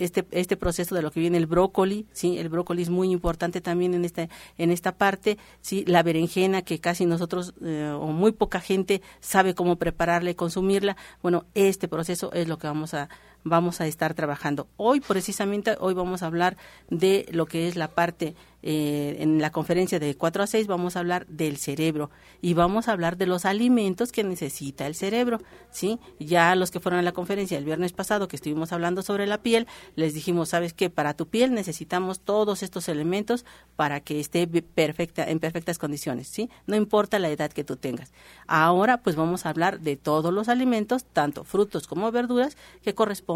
este, 0.03 0.25
este 0.31 0.58
proceso 0.58 0.96
de 0.96 1.01
lo 1.01 1.12
que 1.12 1.20
viene 1.20 1.38
el 1.38 1.48
brócoli, 1.48 2.05
¿sí? 2.12 2.38
El 2.38 2.50
brócoli 2.50 2.81
es 2.81 2.89
muy 2.89 3.12
importante 3.12 3.62
también 3.62 3.93
en, 3.93 4.05
este, 4.05 4.29
en 4.58 4.72
esta 4.72 4.93
parte, 4.93 5.38
¿sí? 5.62 5.84
La 5.88 6.03
berenjena, 6.03 6.62
que 6.62 6.79
casi 6.79 7.05
nosotros 7.05 7.53
eh, 7.63 7.91
o 7.96 8.08
muy 8.08 8.31
poca 8.31 8.60
gente 8.60 9.01
sabe 9.20 9.53
cómo 9.53 9.75
prepararla 9.77 10.31
y 10.31 10.36
consumirla. 10.36 10.98
Bueno, 11.22 11.46
este 11.53 11.88
proceso 11.88 12.31
es 12.34 12.48
lo 12.48 12.58
que 12.58 12.67
vamos 12.67 12.93
a, 12.93 13.10
vamos 13.43 13.81
a 13.81 13.88
estar 13.88 14.13
trabajando. 14.13 14.67
Hoy, 14.77 15.00
precisamente, 15.00 15.75
hoy 15.79 15.93
vamos 15.93 16.24
a 16.24 16.27
hablar 16.27 16.57
de 16.89 17.27
lo 17.31 17.45
que 17.45 17.67
es 17.67 17.75
la 17.75 17.89
parte 17.89 18.36
eh, 18.63 19.17
en 19.19 19.41
la 19.41 19.51
conferencia 19.51 20.00
de 20.00 20.15
4 20.15 20.43
a 20.43 20.48
6 20.48 20.67
vamos 20.67 20.95
a 20.95 21.00
hablar 21.00 21.25
del 21.25 21.57
cerebro 21.57 22.12
y 22.41 22.53
vamos 22.53 22.88
a 22.88 22.91
hablar 22.91 23.17
de 23.17 23.25
los 23.25 23.45
alimentos 23.45 24.12
que 24.12 24.24
necesita 24.24 24.86
el 24.86 24.93
cerebro, 24.93 25.41
¿sí? 25.71 26.00
Ya 26.19 26.53
los 26.55 26.69
que 26.69 26.79
fueron 26.79 27.00
a 27.00 27.03
la 27.03 27.12
conferencia 27.12 27.57
el 27.57 27.65
viernes 27.65 27.91
pasado 27.91 28.27
que 28.27 28.36
estuvimos 28.36 28.71
hablando 28.71 29.01
sobre 29.01 29.25
la 29.25 29.39
piel, 29.39 29.65
les 29.95 30.13
dijimos, 30.13 30.50
¿sabes 30.50 30.74
qué? 30.74 30.91
Para 30.91 31.15
tu 31.15 31.27
piel 31.27 31.55
necesitamos 31.55 32.19
todos 32.19 32.62
estos 32.62 32.88
elementos 32.88 33.45
para 33.75 34.00
que 34.00 34.19
esté 34.19 34.45
perfecta 34.48 35.27
en 35.27 35.39
perfectas 35.39 35.79
condiciones, 35.79 36.27
¿sí? 36.27 36.50
No 36.67 36.75
importa 36.75 37.17
la 37.17 37.29
edad 37.29 37.51
que 37.51 37.63
tú 37.63 37.77
tengas. 37.77 38.13
Ahora 38.45 38.98
pues 39.01 39.15
vamos 39.15 39.45
a 39.45 39.50
hablar 39.50 39.79
de 39.79 39.98
todos 39.98 40.31
los 40.31 40.50
alimentos, 40.50 41.03
tanto 41.05 41.45
frutos 41.45 41.88
como 41.88 42.12
verduras 42.12 42.57
que 42.83 42.93
corresponden 42.93 43.30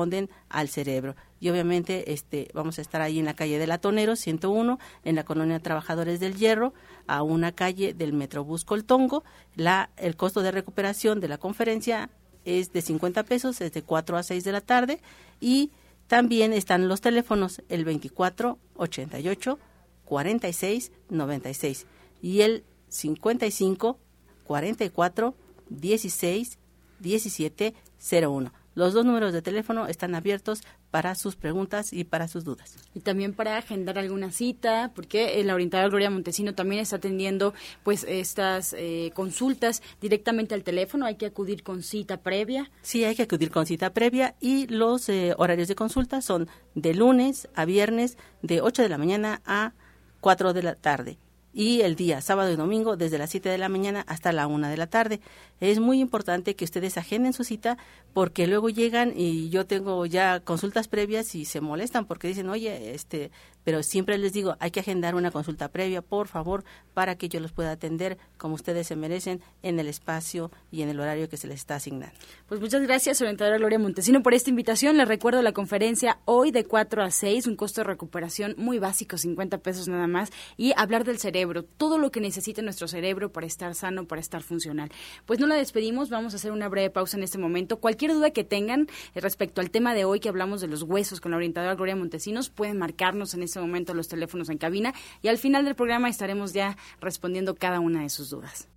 al 0.49 0.69
cerebro. 0.69 1.15
Y 1.39 1.49
obviamente 1.49 2.13
este 2.13 2.49
vamos 2.53 2.79
a 2.79 2.81
estar 2.81 3.01
ahí 3.01 3.19
en 3.19 3.25
la 3.25 3.35
calle 3.35 3.59
de 3.59 3.67
Latonero 3.67 4.15
101 4.15 4.79
en 5.03 5.15
la 5.15 5.23
colonia 5.23 5.59
Trabajadores 5.59 6.19
del 6.19 6.35
Hierro 6.35 6.73
a 7.07 7.23
una 7.23 7.51
calle 7.51 7.93
del 7.93 8.13
Metrobús 8.13 8.65
Coltongo. 8.65 9.23
La 9.55 9.89
el 9.97 10.15
costo 10.15 10.41
de 10.41 10.51
recuperación 10.51 11.19
de 11.19 11.27
la 11.27 11.37
conferencia 11.37 12.09
es 12.45 12.71
de 12.73 12.81
50 12.81 13.23
pesos 13.23 13.61
es 13.61 13.71
de 13.73 13.81
4 13.81 14.17
a 14.17 14.23
6 14.23 14.43
de 14.43 14.51
la 14.51 14.61
tarde. 14.61 14.99
Y 15.39 15.71
también 16.07 16.53
están 16.53 16.87
los 16.87 17.01
teléfonos 17.01 17.61
el 17.69 17.85
24 17.85 18.57
88 18.75 19.59
46 20.05 20.91
96 21.09 21.87
y 22.21 22.41
el 22.41 22.63
55 22.89 23.97
44 24.45 25.35
16 25.69 26.59
17 26.99 27.73
01 28.11 28.64
los 28.75 28.93
dos 28.93 29.05
números 29.05 29.33
de 29.33 29.41
teléfono 29.41 29.87
están 29.87 30.15
abiertos 30.15 30.61
para 30.91 31.15
sus 31.15 31.35
preguntas 31.35 31.91
y 31.93 32.03
para 32.03 32.27
sus 32.27 32.43
dudas. 32.43 32.77
Y 32.93 32.99
también 32.99 33.33
para 33.33 33.57
agendar 33.57 33.97
alguna 33.97 34.31
cita, 34.31 34.91
porque 34.93 35.43
la 35.43 35.55
orientadora 35.55 35.89
Gloria 35.89 36.09
Montesino 36.09 36.53
también 36.53 36.81
está 36.81 36.97
atendiendo 36.97 37.53
pues 37.83 38.05
estas 38.07 38.73
eh, 38.77 39.11
consultas 39.13 39.81
directamente 40.01 40.53
al 40.53 40.63
teléfono. 40.63 41.05
Hay 41.05 41.15
que 41.15 41.25
acudir 41.25 41.63
con 41.63 41.83
cita 41.83 42.17
previa. 42.17 42.69
Sí, 42.81 43.03
hay 43.03 43.15
que 43.15 43.23
acudir 43.23 43.49
con 43.49 43.65
cita 43.65 43.93
previa 43.93 44.35
y 44.39 44.67
los 44.67 45.09
eh, 45.09 45.33
horarios 45.37 45.67
de 45.67 45.75
consulta 45.75 46.21
son 46.21 46.47
de 46.75 46.93
lunes 46.93 47.49
a 47.55 47.65
viernes 47.65 48.17
de 48.41 48.61
8 48.61 48.83
de 48.83 48.89
la 48.89 48.97
mañana 48.97 49.41
a 49.45 49.73
4 50.21 50.53
de 50.53 50.63
la 50.63 50.75
tarde 50.75 51.17
y 51.55 51.81
el 51.81 51.95
día 51.95 52.19
sábado 52.19 52.51
y 52.51 52.57
domingo 52.57 52.97
desde 52.97 53.17
las 53.17 53.29
7 53.29 53.47
de 53.47 53.57
la 53.57 53.69
mañana 53.69 54.03
hasta 54.07 54.33
la 54.33 54.45
1 54.45 54.67
de 54.67 54.75
la 54.75 54.87
tarde. 54.87 55.21
Es 55.61 55.79
muy 55.79 56.01
importante 56.01 56.55
que 56.55 56.65
ustedes 56.65 56.97
agenden 56.97 57.31
su 57.31 57.45
cita 57.45 57.77
porque 58.13 58.45
luego 58.45 58.69
llegan 58.69 59.13
y 59.15 59.49
yo 59.49 59.65
tengo 59.65 60.05
ya 60.05 60.41
consultas 60.41 60.89
previas 60.89 61.33
y 61.33 61.45
se 61.45 61.61
molestan 61.61 62.05
porque 62.05 62.27
dicen, 62.27 62.49
oye, 62.49 62.93
este, 62.93 63.31
pero 63.65 63.83
siempre 63.83 64.17
les 64.17 64.31
digo, 64.31 64.55
hay 64.59 64.71
que 64.71 64.79
agendar 64.79 65.15
una 65.15 65.31
consulta 65.31 65.67
previa, 65.67 66.01
por 66.01 66.29
favor, 66.29 66.63
para 66.93 67.17
que 67.17 67.27
yo 67.27 67.41
los 67.41 67.51
pueda 67.51 67.71
atender 67.71 68.17
como 68.37 68.55
ustedes 68.55 68.87
se 68.87 68.95
merecen 68.95 69.41
en 69.63 69.79
el 69.79 69.89
espacio 69.89 70.51
y 70.71 70.83
en 70.83 70.89
el 70.89 70.99
horario 70.99 71.27
que 71.27 71.35
se 71.35 71.47
les 71.47 71.57
está 71.57 71.75
asignando. 71.75 72.15
Pues 72.47 72.61
muchas 72.61 72.81
gracias, 72.83 73.19
orientadora 73.21 73.57
Gloria 73.57 73.79
Montesino, 73.79 74.23
por 74.23 74.33
esta 74.33 74.51
invitación. 74.51 74.95
Les 74.95 75.07
recuerdo 75.07 75.41
la 75.41 75.51
conferencia 75.51 76.19
hoy 76.25 76.51
de 76.51 76.63
4 76.63 77.03
a 77.03 77.11
6, 77.11 77.47
un 77.47 77.55
costo 77.55 77.81
de 77.81 77.85
recuperación 77.85 78.53
muy 78.57 78.79
básico, 78.79 79.17
50 79.17 79.57
pesos 79.57 79.87
nada 79.87 80.07
más, 80.07 80.31
y 80.55 80.73
hablar 80.77 81.03
del 81.03 81.17
cerebro, 81.17 81.63
todo 81.63 81.97
lo 81.97 82.11
que 82.11 82.21
necesita 82.21 82.61
nuestro 82.61 82.87
cerebro 82.87 83.31
para 83.31 83.47
estar 83.47 83.73
sano, 83.73 84.05
para 84.05 84.21
estar 84.21 84.43
funcional. 84.43 84.91
Pues 85.25 85.39
no 85.39 85.47
la 85.47 85.55
despedimos, 85.55 86.11
vamos 86.11 86.33
a 86.33 86.37
hacer 86.37 86.51
una 86.51 86.69
breve 86.69 86.91
pausa 86.91 87.17
en 87.17 87.23
este 87.23 87.39
momento. 87.39 87.77
Cualquier 87.77 88.13
duda 88.13 88.29
que 88.29 88.43
tengan 88.43 88.87
respecto 89.15 89.59
al 89.59 89.71
tema 89.71 89.95
de 89.95 90.05
hoy 90.05 90.19
que 90.19 90.29
hablamos 90.29 90.61
de 90.61 90.67
los 90.67 90.83
huesos 90.83 91.19
con 91.19 91.31
la 91.31 91.37
orientadora 91.37 91.73
Gloria 91.73 91.95
Montesinos, 91.95 92.51
pueden 92.51 92.77
marcarnos 92.77 93.33
en 93.33 93.41
este 93.41 93.54
momento 93.59 93.93
los 93.93 94.07
teléfonos 94.07 94.49
en 94.49 94.57
cabina 94.57 94.93
y 95.21 95.27
al 95.27 95.37
final 95.37 95.65
del 95.65 95.75
programa 95.75 96.09
estaremos 96.09 96.53
ya 96.53 96.77
respondiendo 96.99 97.55
cada 97.55 97.79
una 97.79 98.01
de 98.01 98.09
sus 98.09 98.29
dudas. 98.29 98.67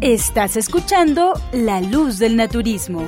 Estás 0.00 0.56
escuchando 0.56 1.34
La 1.52 1.80
Luz 1.80 2.18
del 2.18 2.36
Naturismo. 2.36 3.04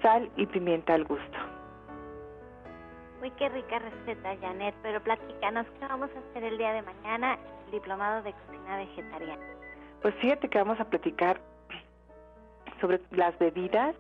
sal 0.01 0.29
y 0.37 0.45
pimienta 0.45 0.93
al 0.93 1.03
gusto. 1.05 1.37
Qué 3.31 3.49
rica 3.49 3.79
receta, 3.79 4.37
Janet, 4.39 4.75
pero 4.83 5.01
platícanos, 5.01 5.65
¿qué 5.79 5.87
vamos 5.87 6.11
a 6.15 6.19
hacer 6.19 6.43
el 6.43 6.59
día 6.59 6.73
de 6.73 6.83
mañana 6.83 7.39
el 7.65 7.71
diplomado 7.71 8.21
de 8.21 8.31
cocina 8.33 8.77
vegetariana? 8.77 9.43
Pues 10.03 10.13
fíjate 10.15 10.47
que 10.47 10.59
vamos 10.59 10.79
a 10.79 10.85
platicar 10.85 11.41
sobre 12.79 13.01
las 13.09 13.37
bebidas, 13.39 13.95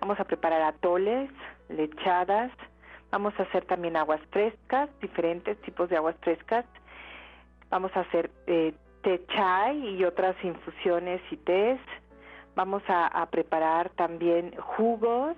vamos 0.00 0.18
a 0.18 0.24
preparar 0.24 0.62
atoles, 0.62 1.30
lechadas, 1.68 2.50
vamos 3.12 3.32
a 3.38 3.44
hacer 3.44 3.64
también 3.66 3.96
aguas 3.96 4.20
frescas, 4.30 4.90
diferentes 5.00 5.56
tipos 5.62 5.88
de 5.88 5.96
aguas 5.96 6.16
frescas, 6.20 6.64
vamos 7.70 7.96
a 7.96 8.00
hacer 8.00 8.32
eh, 8.48 8.74
té 9.02 9.24
chai 9.28 9.78
y 9.94 10.04
otras 10.04 10.34
infusiones 10.42 11.22
y 11.30 11.36
tés, 11.36 11.80
vamos 12.56 12.82
a 12.88 13.24
preparar 13.30 13.90
también 13.90 14.56
jugos, 14.58 15.36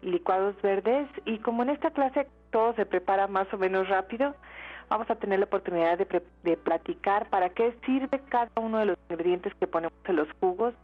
licuados 0.00 0.60
verdes. 0.62 1.08
Y 1.24 1.38
como 1.38 1.64
en 1.64 1.70
esta 1.70 1.90
clase 1.90 2.28
todo 2.52 2.74
se 2.74 2.86
prepara 2.86 3.26
más 3.26 3.52
o 3.52 3.58
menos 3.58 3.88
rápido, 3.88 4.34
vamos 4.88 5.10
a 5.10 5.16
tener 5.16 5.40
la 5.40 5.46
oportunidad 5.46 5.98
de, 5.98 6.22
de 6.44 6.56
platicar 6.56 7.28
para 7.30 7.48
qué 7.48 7.74
sirve 7.84 8.20
cada 8.28 8.50
uno 8.60 8.78
de 8.78 8.86
los 8.86 8.98
ingredientes 9.08 9.52
que 9.54 9.66
ponemos 9.66 9.98
en 10.04 10.16
los 10.16 10.28
jugos 10.38 10.74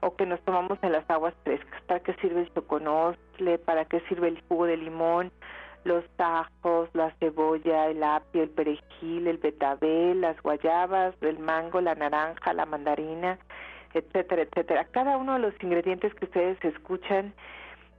o 0.00 0.16
que 0.16 0.26
nos 0.26 0.40
tomamos 0.40 0.78
en 0.82 0.92
las 0.92 1.08
aguas 1.10 1.34
frescas, 1.44 1.80
para 1.82 2.00
qué 2.00 2.14
sirve 2.14 2.40
el 2.42 2.54
choconostle, 2.54 3.58
para 3.58 3.84
qué 3.84 4.00
sirve 4.08 4.28
el 4.28 4.42
jugo 4.48 4.66
de 4.66 4.76
limón, 4.76 5.30
los 5.84 6.04
tajos, 6.16 6.88
la 6.92 7.10
cebolla, 7.18 7.86
el 7.86 8.02
apio, 8.02 8.42
el 8.42 8.50
perejil, 8.50 9.26
el 9.26 9.38
betabel, 9.38 10.20
las 10.20 10.40
guayabas, 10.42 11.14
el 11.20 11.38
mango, 11.38 11.80
la 11.80 11.94
naranja, 11.94 12.52
la 12.52 12.66
mandarina, 12.66 13.38
etcétera, 13.94 14.42
etcétera. 14.42 14.86
Cada 14.90 15.16
uno 15.16 15.34
de 15.34 15.40
los 15.40 15.54
ingredientes 15.62 16.14
que 16.14 16.26
ustedes 16.26 16.62
escuchan 16.64 17.32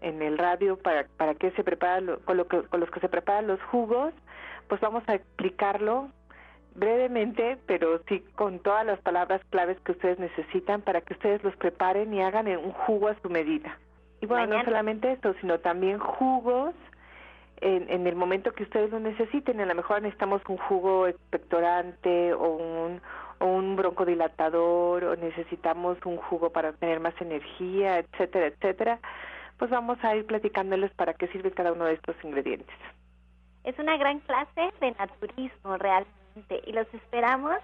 en 0.01 0.21
el 0.21 0.37
radio 0.37 0.77
para, 0.77 1.07
para 1.17 1.35
qué 1.35 1.51
se 1.51 1.63
prepara 1.63 2.01
con, 2.25 2.37
lo 2.37 2.47
que, 2.47 2.63
con 2.63 2.79
los 2.79 2.89
que 2.91 2.99
se 2.99 3.09
preparan 3.09 3.47
los 3.47 3.61
jugos, 3.63 4.13
pues 4.67 4.79
vamos 4.81 5.03
a 5.07 5.15
explicarlo 5.15 6.09
brevemente, 6.75 7.57
pero 7.65 7.99
sí 8.07 8.23
con 8.35 8.59
todas 8.59 8.85
las 8.85 8.99
palabras 9.01 9.41
claves 9.49 9.77
que 9.81 9.91
ustedes 9.91 10.19
necesitan 10.19 10.81
para 10.81 11.01
que 11.01 11.13
ustedes 11.13 11.43
los 11.43 11.55
preparen 11.57 12.13
y 12.13 12.21
hagan 12.21 12.47
un 12.47 12.71
jugo 12.71 13.09
a 13.09 13.19
su 13.21 13.29
medida. 13.29 13.77
Y 14.21 14.25
bueno, 14.25 14.57
no 14.57 14.63
solamente 14.63 15.11
esto, 15.11 15.33
sino 15.41 15.59
también 15.59 15.97
jugos 15.97 16.73
en, 17.61 17.89
en 17.89 18.05
el 18.05 18.15
momento 18.15 18.51
que 18.51 18.63
ustedes 18.63 18.91
lo 18.91 18.99
necesiten. 18.99 19.59
A 19.59 19.65
lo 19.65 19.75
mejor 19.75 20.01
necesitamos 20.01 20.41
un 20.47 20.57
jugo 20.57 21.07
expectorante 21.07 22.33
o 22.33 22.55
un, 22.55 23.01
o 23.39 23.45
un 23.45 23.75
broncodilatador 23.75 25.03
o 25.05 25.15
necesitamos 25.15 25.97
un 26.05 26.17
jugo 26.17 26.51
para 26.51 26.73
tener 26.73 26.99
más 26.99 27.13
energía, 27.21 27.99
etcétera, 27.99 28.47
etcétera 28.47 28.99
pues 29.59 29.69
vamos 29.69 30.03
a 30.03 30.15
ir 30.15 30.25
platicándoles 30.25 30.91
para 30.93 31.13
qué 31.13 31.27
sirve 31.27 31.51
cada 31.51 31.73
uno 31.73 31.85
de 31.85 31.93
estos 31.93 32.15
ingredientes. 32.23 32.75
Es 33.65 33.77
una 33.77 33.97
gran 33.97 34.21
clase 34.21 34.73
de 34.79 34.91
naturismo 34.91 35.77
realmente 35.77 36.61
y 36.65 36.71
los 36.71 36.91
esperamos 36.93 37.57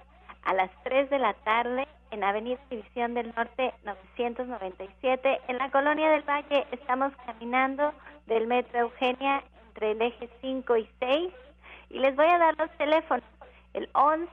a 0.44 0.54
las 0.54 0.70
3 0.84 1.10
de 1.10 1.20
la 1.20 1.34
tarde 1.34 1.88
en 2.12 2.24
Avenida 2.24 2.60
División 2.70 3.14
del 3.14 3.34
Norte 3.36 3.74
997 3.86 5.42
en 5.48 5.58
la 5.58 5.72
Colonia 5.72 6.12
del 6.12 6.24
Valle. 6.24 6.68
Estamos 6.72 7.14
caminando 7.26 7.94
del 8.28 8.46
Metro 8.46 8.80
Eugenia 8.80 9.42
entre 9.70 9.92
el 9.92 10.02
eje 10.02 10.30
5 10.42 10.78
y 10.78 10.90
6 11.00 11.34
y 11.92 12.00
les 12.00 12.14
voy 12.16 12.28
a 12.28 12.38
dar 12.38 12.58
los 12.58 12.70
teléfonos. 12.78 13.24
El 13.74 13.90
11 13.94 14.28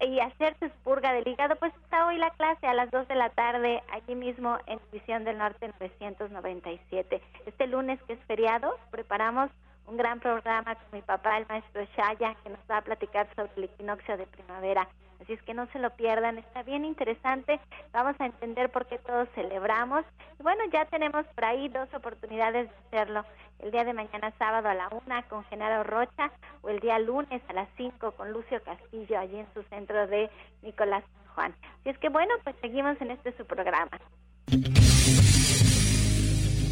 y 0.00 0.20
hacer 0.20 0.56
su 0.58 0.68
purga 0.84 1.12
del 1.12 1.26
hígado, 1.26 1.56
pues 1.56 1.72
está 1.84 2.06
hoy 2.06 2.18
la 2.18 2.30
clase 2.30 2.66
a 2.66 2.74
las 2.74 2.90
2 2.90 3.08
de 3.08 3.14
la 3.14 3.30
tarde, 3.30 3.82
allí 3.92 4.14
mismo 4.14 4.58
en 4.66 4.78
División 4.92 5.24
del 5.24 5.38
Norte 5.38 5.72
997. 5.80 7.22
Este 7.46 7.66
lunes 7.66 8.00
que 8.02 8.14
es 8.14 8.20
feriado, 8.26 8.76
preparamos 8.90 9.50
un 9.86 9.96
gran 9.96 10.20
programa 10.20 10.74
con 10.74 10.86
mi 10.92 11.02
papá, 11.02 11.38
el 11.38 11.46
maestro 11.48 11.82
Shaya, 11.96 12.34
que 12.42 12.50
nos 12.50 12.60
va 12.70 12.78
a 12.78 12.82
platicar 12.82 13.28
sobre 13.34 13.52
el 13.56 13.64
equinoccio 13.64 14.16
de 14.16 14.26
primavera. 14.26 14.88
Así 15.20 15.32
es 15.32 15.42
que 15.42 15.54
no 15.54 15.66
se 15.72 15.78
lo 15.78 15.90
pierdan, 15.90 16.38
está 16.38 16.62
bien 16.62 16.84
interesante, 16.84 17.60
vamos 17.92 18.16
a 18.20 18.26
entender 18.26 18.70
por 18.70 18.86
qué 18.86 18.98
todos 18.98 19.28
celebramos. 19.34 20.04
Y 20.38 20.42
bueno, 20.42 20.62
ya 20.72 20.84
tenemos 20.86 21.26
por 21.34 21.44
ahí 21.44 21.68
dos 21.68 21.92
oportunidades 21.94 22.68
de 22.68 22.76
hacerlo. 22.86 23.24
El 23.58 23.70
día 23.70 23.84
de 23.84 23.94
mañana 23.94 24.32
sábado 24.38 24.68
a 24.68 24.74
la 24.74 24.88
una 24.88 25.22
con 25.24 25.44
Genaro 25.44 25.82
Rocha 25.82 26.30
o 26.62 26.68
el 26.68 26.80
día 26.80 26.98
lunes 26.98 27.42
a 27.48 27.52
las 27.54 27.68
cinco 27.76 28.12
con 28.12 28.32
Lucio 28.32 28.62
Castillo 28.62 29.18
allí 29.18 29.38
en 29.38 29.52
su 29.54 29.62
centro 29.64 30.06
de 30.06 30.30
Nicolás 30.62 31.04
Juan. 31.34 31.54
Así 31.80 31.90
es 31.90 31.98
que 31.98 32.08
bueno, 32.10 32.34
pues 32.44 32.54
seguimos 32.60 33.00
en 33.00 33.12
este 33.12 33.32
su 33.36 33.46
programa. 33.46 33.98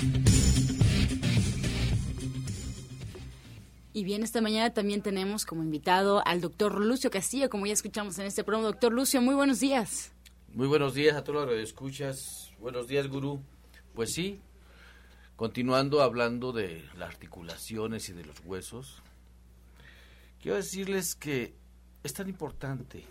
Y 3.95 4.04
bien, 4.04 4.24
esta 4.24 4.41
mañana 4.41 4.74
también 4.74 5.02
tenemos 5.02 5.45
como 5.45 5.63
invitado 5.63 6.21
al 6.28 6.41
doctor 6.41 6.82
Lucio 6.82 7.10
Castillo, 7.10 7.50
como 7.50 7.65
ya 7.65 7.71
escuchamos 7.71 8.19
en 8.19 8.26
este 8.26 8.43
programa. 8.43 8.67
Doctor 8.67 8.91
Lucio, 8.91 9.21
muy 9.21 9.36
buenos 9.36 9.62
días. 9.62 10.12
Muy 10.54 10.67
buenos 10.67 10.93
días 10.93 11.15
a 11.15 11.24
todos 11.24 11.45
los 11.45 11.56
que 11.56 11.62
escuchas. 11.62 12.52
Buenos 12.60 12.88
días, 12.88 13.08
gurú. 13.08 13.41
Pues 13.93 14.13
sí, 14.13 14.41
Continuando 15.36 16.02
hablando 16.02 16.54
de 16.54 16.82
las 16.98 17.10
articulaciones 17.10 18.08
y 18.08 18.13
de 18.13 18.24
los 18.24 18.39
huesos, 18.45 19.02
quiero 20.41 20.56
decirles 20.56 21.13
que 21.13 21.54
es 22.04 22.13
tan 22.13 22.30
importante 22.30 23.04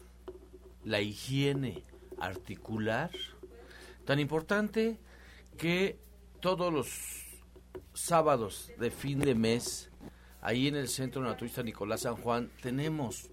la 0.84 1.02
higiene 1.02 1.82
articular, 2.18 3.10
tan 4.06 4.20
importante 4.20 4.98
que 5.58 5.98
todos 6.40 6.72
los 6.72 6.88
sábados 7.92 8.72
de 8.78 8.90
fin 8.90 9.18
de 9.18 9.34
mes, 9.34 9.90
ahí 10.40 10.68
en 10.68 10.76
el 10.76 10.88
Centro 10.88 11.20
Naturista 11.22 11.62
Nicolás 11.62 12.02
San 12.02 12.16
Juan, 12.16 12.50
tenemos 12.62 13.28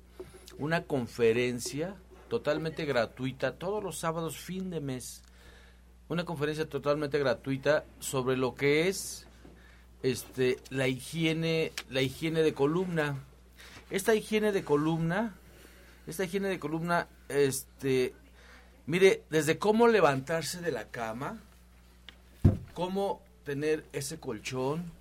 una 0.58 0.84
conferencia 0.84 1.96
totalmente 2.28 2.84
gratuita, 2.84 3.58
todos 3.58 3.82
los 3.82 3.98
sábados 3.98 4.38
fin 4.38 4.70
de 4.70 4.82
mes, 4.82 5.24
una 6.12 6.26
conferencia 6.26 6.68
totalmente 6.68 7.18
gratuita 7.20 7.86
sobre 8.00 8.36
lo 8.36 8.54
que 8.54 8.90
es 8.90 9.28
este 10.04 10.58
la 10.70 10.90
higiene 10.90 11.72
la 11.90 12.02
higiene 12.02 12.44
de 12.44 12.54
columna. 12.54 13.16
Esta 13.90 14.14
higiene 14.14 14.52
de 14.52 14.66
columna 14.66 15.36
esta 16.08 16.26
higiene 16.26 16.50
de 16.50 16.60
columna 16.60 17.08
este 17.30 18.14
mire 18.88 19.24
desde 19.30 19.58
cómo 19.58 19.88
levantarse 19.88 20.60
de 20.60 20.72
la 20.72 20.90
cama 20.90 21.40
cómo 22.74 23.22
tener 23.46 23.86
ese 23.94 24.20
colchón 24.20 24.92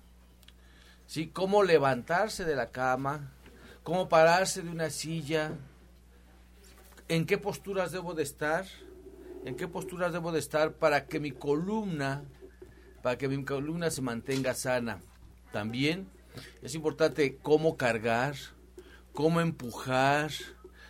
sí 1.07 1.27
cómo 1.27 1.63
levantarse 1.63 2.45
de 2.45 2.55
la 2.55 2.69
cama 2.69 3.31
cómo 3.83 4.07
pararse 4.07 4.61
de 4.61 4.69
una 4.69 4.89
silla 4.89 5.51
en 7.09 7.25
qué 7.25 7.37
posturas 7.37 7.91
debo 7.91 8.13
de 8.13 8.23
estar 8.23 8.65
en 9.45 9.55
qué 9.55 9.67
posturas 9.67 10.13
debo 10.13 10.31
de 10.31 10.39
estar 10.39 10.73
para 10.73 11.05
que 11.05 11.19
mi 11.19 11.31
columna, 11.31 12.23
para 13.01 13.17
que 13.17 13.27
mi 13.27 13.43
columna 13.43 13.89
se 13.89 14.01
mantenga 14.01 14.53
sana. 14.53 14.99
También 15.51 16.07
es 16.61 16.75
importante 16.75 17.37
cómo 17.41 17.77
cargar, 17.77 18.35
cómo 19.13 19.41
empujar. 19.41 20.31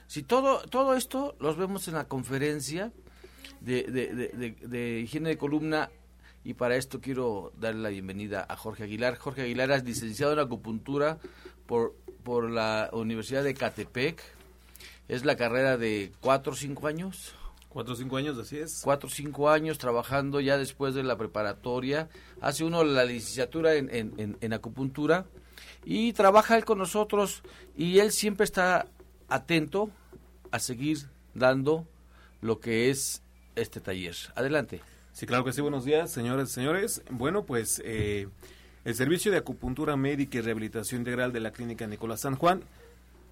Si 0.08 0.24
todo, 0.24 0.62
todo 0.64 0.96
esto 0.96 1.36
los 1.40 1.58
vemos 1.58 1.88
en 1.88 1.96
la 1.96 2.08
conferencia 2.08 2.92
de, 3.62 3.84
de, 3.84 5.00
higiene 5.00 5.30
de 5.30 5.38
columna 5.38 5.90
y 6.44 6.56
para 6.56 6.76
esto 6.76 7.00
quiero 7.02 7.54
darle 7.58 7.82
la 7.82 7.90
bienvenida 7.90 8.46
a 8.48 8.56
Jorge 8.58 8.84
Aguilar. 8.84 9.16
Jorge 9.18 9.44
Aguilar 9.44 9.72
es 9.72 9.84
licenciado 9.84 10.34
en 10.34 10.40
acupuntura 10.40 11.20
por, 11.68 11.96
por 12.24 12.50
la 12.50 12.90
Universidad 12.94 13.44
de 13.44 13.54
Catepec. 13.54 14.22
Es 15.08 15.24
la 15.26 15.36
carrera 15.36 15.78
de 15.78 16.12
cuatro 16.20 16.54
o 16.54 16.56
cinco 16.56 16.88
años. 16.88 17.36
Cuatro 17.72 17.94
o 17.94 17.96
cinco 17.96 18.18
años, 18.18 18.38
así 18.38 18.58
es. 18.58 18.82
Cuatro 18.84 19.08
o 19.08 19.12
cinco 19.12 19.50
años 19.50 19.78
trabajando 19.78 20.42
ya 20.42 20.58
después 20.58 20.94
de 20.94 21.04
la 21.04 21.18
preparatoria. 21.18 22.10
Hace 22.42 22.66
uno 22.66 22.84
la 22.84 23.06
licenciatura 23.06 23.76
en, 23.76 23.90
en, 23.94 24.38
en, 24.42 24.54
acupuntura 24.54 25.26
y 25.86 26.12
trabaja 26.12 26.58
él 26.58 26.66
con 26.66 26.80
nosotros 26.80 27.44
y 27.78 28.00
él 28.00 28.12
siempre 28.12 28.44
está 28.44 28.88
atento 29.30 29.90
a 30.52 30.60
seguir 30.60 31.08
dando 31.34 31.88
lo 32.42 32.60
que 32.60 32.90
es 32.90 33.22
este 33.56 33.80
taller. 33.80 34.18
Adelante. 34.36 34.82
Sí, 35.14 35.26
claro 35.26 35.46
que 35.46 35.54
sí. 35.54 35.62
Buenos 35.62 35.86
días, 35.86 36.12
señores 36.12 36.50
y 36.50 36.54
señores. 36.54 37.04
Bueno, 37.10 37.46
pues 37.46 37.82
eh, 37.86 38.28
el 38.84 38.96
servicio 38.96 39.32
de 39.32 39.38
acupuntura 39.38 39.96
médica 39.96 40.40
y 40.40 40.42
rehabilitación 40.42 41.02
integral 41.02 41.32
de 41.32 41.40
la 41.40 41.52
clínica 41.52 41.88
Nicolás 41.88 42.20
San 42.20 42.36
Juan 42.36 42.64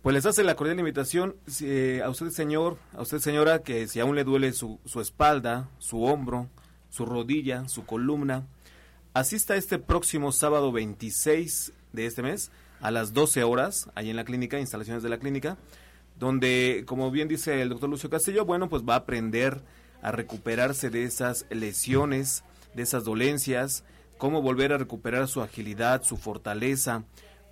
pues 0.02 0.14
les 0.14 0.26
hace 0.26 0.44
la 0.44 0.56
cordial 0.56 0.80
invitación 0.80 1.36
eh, 1.62 2.02
a 2.04 2.10
usted, 2.10 2.30
señor, 2.30 2.78
a 2.94 3.02
usted, 3.02 3.20
señora, 3.20 3.60
que 3.60 3.88
si 3.88 4.00
aún 4.00 4.16
le 4.16 4.24
duele 4.24 4.54
su, 4.54 4.80
su 4.86 5.02
espalda, 5.02 5.70
su 5.78 6.04
hombro, 6.04 6.48
su 6.90 7.06
rodilla, 7.06 7.68
su 7.68 7.86
columna, 7.86 8.48
asista 9.14 9.56
este 9.56 9.78
próximo 9.78 10.32
sábado 10.32 10.72
26 10.72 11.74
de 11.92 12.06
este 12.06 12.22
mes 12.22 12.52
a 12.80 12.92
las 12.92 13.14
12 13.14 13.44
horas, 13.44 13.90
ahí 13.96 14.10
en 14.10 14.16
la 14.16 14.24
clínica, 14.24 14.60
instalaciones 14.60 15.04
de 15.04 15.10
la 15.10 15.20
clínica, 15.20 15.58
donde, 16.18 16.84
como 16.86 17.12
bien 17.12 17.28
dice 17.28 17.62
el 17.62 17.70
doctor 17.70 17.90
Lucio 17.90 18.10
Castillo, 18.10 18.46
bueno, 18.46 18.70
pues 18.70 18.84
va 18.84 18.94
a 18.94 19.00
aprender 19.00 19.62
a 20.02 20.12
recuperarse 20.12 20.90
de 20.90 21.04
esas 21.04 21.46
lesiones, 21.50 22.44
de 22.74 22.84
esas 22.84 23.04
dolencias, 23.04 23.84
cómo 24.18 24.42
volver 24.42 24.74
a 24.74 24.78
recuperar 24.78 25.28
su 25.28 25.42
agilidad, 25.42 26.04
su 26.04 26.18
fortaleza, 26.18 27.04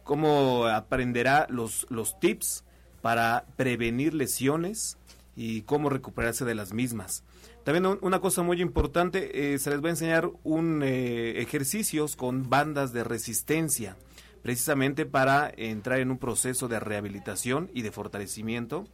cómo 0.07 0.65
aprenderá 0.65 1.45
los, 1.51 1.85
los 1.89 2.19
tips 2.19 2.63
para 3.01 3.45
prevenir 3.57 4.15
lesiones 4.15 4.97
y 5.35 5.61
cómo 5.63 5.89
recuperarse 5.89 6.45
de 6.45 6.55
las 6.55 6.73
mismas. 6.73 7.23
También 7.63 7.99
una 8.01 8.21
cosa 8.21 8.41
muy 8.41 8.61
importante, 8.61 9.53
eh, 9.53 9.59
se 9.59 9.69
les 9.69 9.83
va 9.83 9.87
a 9.87 9.91
enseñar 9.91 10.31
un 10.43 10.81
eh, 10.81 11.41
ejercicios 11.41 12.15
con 12.15 12.49
bandas 12.49 12.93
de 12.93 13.03
resistencia, 13.03 13.97
precisamente 14.41 15.05
para 15.05 15.51
entrar 15.57 15.99
en 15.99 16.09
un 16.09 16.17
proceso 16.17 16.69
de 16.69 16.79
rehabilitación 16.79 17.69
y 17.73 17.81
de 17.81 17.91
fortalecimiento. 17.91 18.85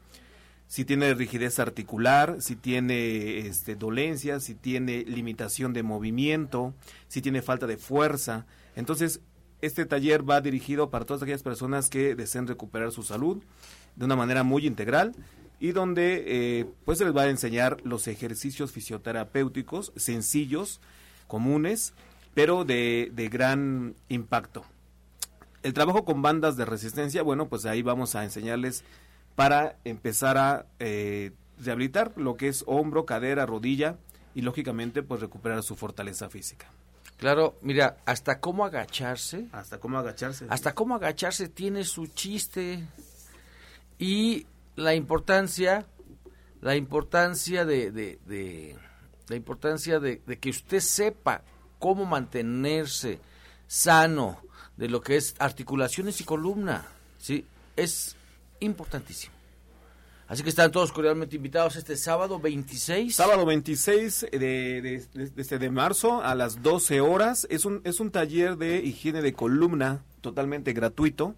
Si 0.65 0.85
tiene 0.85 1.13
rigidez 1.13 1.59
articular, 1.59 2.37
si 2.39 2.55
tiene 2.55 3.37
este, 3.39 3.75
dolencia, 3.75 4.39
si 4.39 4.55
tiene 4.55 5.03
limitación 5.03 5.71
de 5.73 5.83
movimiento, 5.83 6.73
si 7.07 7.21
tiene 7.21 7.43
falta 7.43 7.67
de 7.67 7.77
fuerza. 7.77 8.47
Entonces, 8.75 9.21
este 9.63 9.85
taller 9.85 10.29
va 10.29 10.41
dirigido 10.41 10.89
para 10.89 11.05
todas 11.05 11.23
aquellas 11.23 11.41
personas 11.41 11.89
que 11.89 12.15
deseen 12.15 12.47
recuperar 12.47 12.91
su 12.91 13.01
salud 13.01 13.41
de 13.95 14.03
una 14.05 14.17
manera 14.17 14.43
muy 14.43 14.67
integral 14.67 15.13
y 15.57 15.71
donde 15.71 16.23
eh, 16.27 16.65
pues 16.83 16.97
se 16.97 17.05
les 17.05 17.15
va 17.15 17.21
a 17.21 17.29
enseñar 17.29 17.77
los 17.85 18.09
ejercicios 18.09 18.73
fisioterapéuticos 18.73 19.93
sencillos, 19.95 20.81
comunes, 21.27 21.93
pero 22.33 22.65
de, 22.65 23.09
gran 23.31 23.95
impacto. 24.09 24.65
El 25.61 25.71
trabajo 25.71 26.03
con 26.03 26.21
bandas 26.21 26.57
de 26.57 26.65
resistencia, 26.65 27.23
bueno, 27.23 27.47
pues 27.47 27.65
ahí 27.65 27.81
vamos 27.81 28.15
a 28.15 28.25
enseñarles 28.25 28.83
para 29.35 29.77
empezar 29.85 30.37
a 30.37 30.65
eh, 30.79 31.31
rehabilitar 31.63 32.11
lo 32.17 32.35
que 32.35 32.49
es 32.49 32.65
hombro, 32.67 33.05
cadera, 33.05 33.45
rodilla 33.45 33.95
y 34.35 34.41
lógicamente 34.41 35.03
pues 35.03 35.21
recuperar 35.21 35.63
su 35.63 35.77
fortaleza 35.77 36.29
física. 36.29 36.67
Claro, 37.17 37.57
mira, 37.61 37.97
hasta 38.05 38.39
cómo 38.39 38.65
agacharse. 38.65 39.47
Hasta 39.51 39.79
cómo 39.79 39.97
agacharse. 39.97 40.45
Hasta 40.49 40.73
cómo 40.73 40.95
agacharse 40.95 41.47
tiene 41.47 41.83
su 41.83 42.07
chiste. 42.07 42.85
Y 43.97 44.45
la 44.75 44.93
importancia, 44.93 45.85
la 46.61 46.75
importancia 46.75 47.65
de, 47.65 47.91
de, 47.91 48.77
la 49.27 49.35
importancia 49.35 49.99
de, 49.99 50.19
que 50.19 50.49
usted 50.49 50.79
sepa 50.79 51.43
cómo 51.79 52.05
mantenerse 52.05 53.19
sano 53.67 54.41
de 54.77 54.89
lo 54.89 55.01
que 55.01 55.17
es 55.17 55.35
articulaciones 55.39 56.19
y 56.21 56.23
columna, 56.23 56.85
sí, 57.17 57.45
es 57.75 58.15
importantísimo. 58.59 59.32
Así 60.33 60.41
que 60.41 60.49
están 60.49 60.71
todos 60.71 60.91
cordialmente 60.91 61.35
invitados 61.35 61.75
este 61.75 61.95
sábado 61.95 62.39
26. 62.39 63.15
Sábado 63.15 63.45
26 63.45 64.27
de, 64.31 64.81
de, 64.81 65.05
este, 65.37 65.59
de, 65.59 65.69
marzo 65.69 66.23
a 66.23 66.33
las 66.33 66.63
12 66.63 67.01
horas. 67.01 67.45
Es 67.51 67.65
un, 67.65 67.81
es 67.83 67.99
un 67.99 68.09
taller 68.09 68.57
de 68.57 68.77
higiene 68.77 69.21
de 69.21 69.33
columna 69.33 70.03
totalmente 70.21 70.73
gratuito 70.73 71.35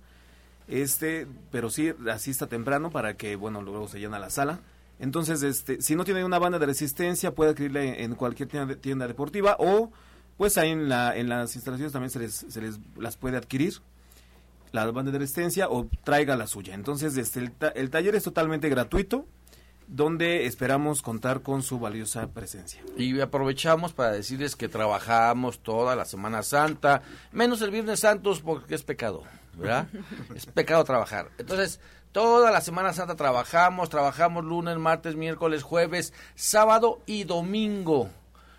este, 0.69 1.27
pero 1.51 1.69
sí 1.69 1.93
asista 2.09 2.47
temprano 2.47 2.89
para 2.89 3.17
que, 3.17 3.35
bueno, 3.35 3.61
luego 3.61 3.89
se 3.89 3.99
llena 3.99 4.17
la 4.17 4.29
sala. 4.29 4.61
Entonces, 4.97 5.43
este, 5.43 5.81
si 5.81 5.97
no 5.97 6.05
tiene 6.05 6.23
una 6.23 6.39
banda 6.39 6.57
de 6.57 6.65
resistencia, 6.65 7.35
puede 7.35 7.51
adquirirla 7.51 7.83
en, 7.83 8.15
cualquier 8.15 8.47
tienda, 8.79 9.07
deportiva 9.09 9.57
o, 9.59 9.91
pues 10.37 10.57
ahí 10.57 10.69
en, 10.69 10.87
la, 10.87 11.17
en 11.17 11.27
las 11.27 11.53
instalaciones 11.55 11.91
también 11.91 12.11
se 12.11 12.19
les, 12.19 12.45
se 12.47 12.61
les 12.61 12.79
las 12.95 13.17
puede 13.17 13.35
adquirir 13.35 13.73
la 14.75 14.91
banda 14.91 15.11
de 15.11 15.19
resistencia 15.19 15.69
o 15.69 15.87
traiga 16.03 16.35
la 16.35 16.47
suya. 16.47 16.75
Entonces, 16.75 17.17
este, 17.17 17.39
el, 17.39 17.53
el 17.73 17.89
taller 17.89 18.15
es 18.15 18.23
totalmente 18.23 18.69
gratuito 18.69 19.25
donde 19.87 20.45
esperamos 20.45 21.01
contar 21.01 21.41
con 21.41 21.61
su 21.61 21.79
valiosa 21.79 22.27
presencia. 22.27 22.81
Y 22.97 23.19
aprovechamos 23.19 23.93
para 23.93 24.11
decirles 24.11 24.55
que 24.55 24.67
trabajamos 24.67 25.59
toda 25.59 25.95
la 25.95 26.05
Semana 26.05 26.43
Santa, 26.43 27.01
menos 27.31 27.61
el 27.61 27.71
Viernes 27.71 27.99
Santos 27.99 28.41
porque 28.41 28.75
es 28.75 28.83
pecado. 28.83 29.23
¿verdad? 29.57 29.87
es 30.35 30.45
pecado 30.45 30.83
trabajar. 30.83 31.29
Entonces, 31.37 31.79
toda 32.11 32.51
la 32.51 32.61
Semana 32.61 32.93
Santa 32.93 33.15
trabajamos, 33.15 33.89
trabajamos 33.89 34.43
lunes, 34.43 34.77
martes, 34.77 35.15
miércoles, 35.15 35.63
jueves, 35.63 36.13
sábado 36.35 37.01
y 37.05 37.23
domingo. 37.23 38.09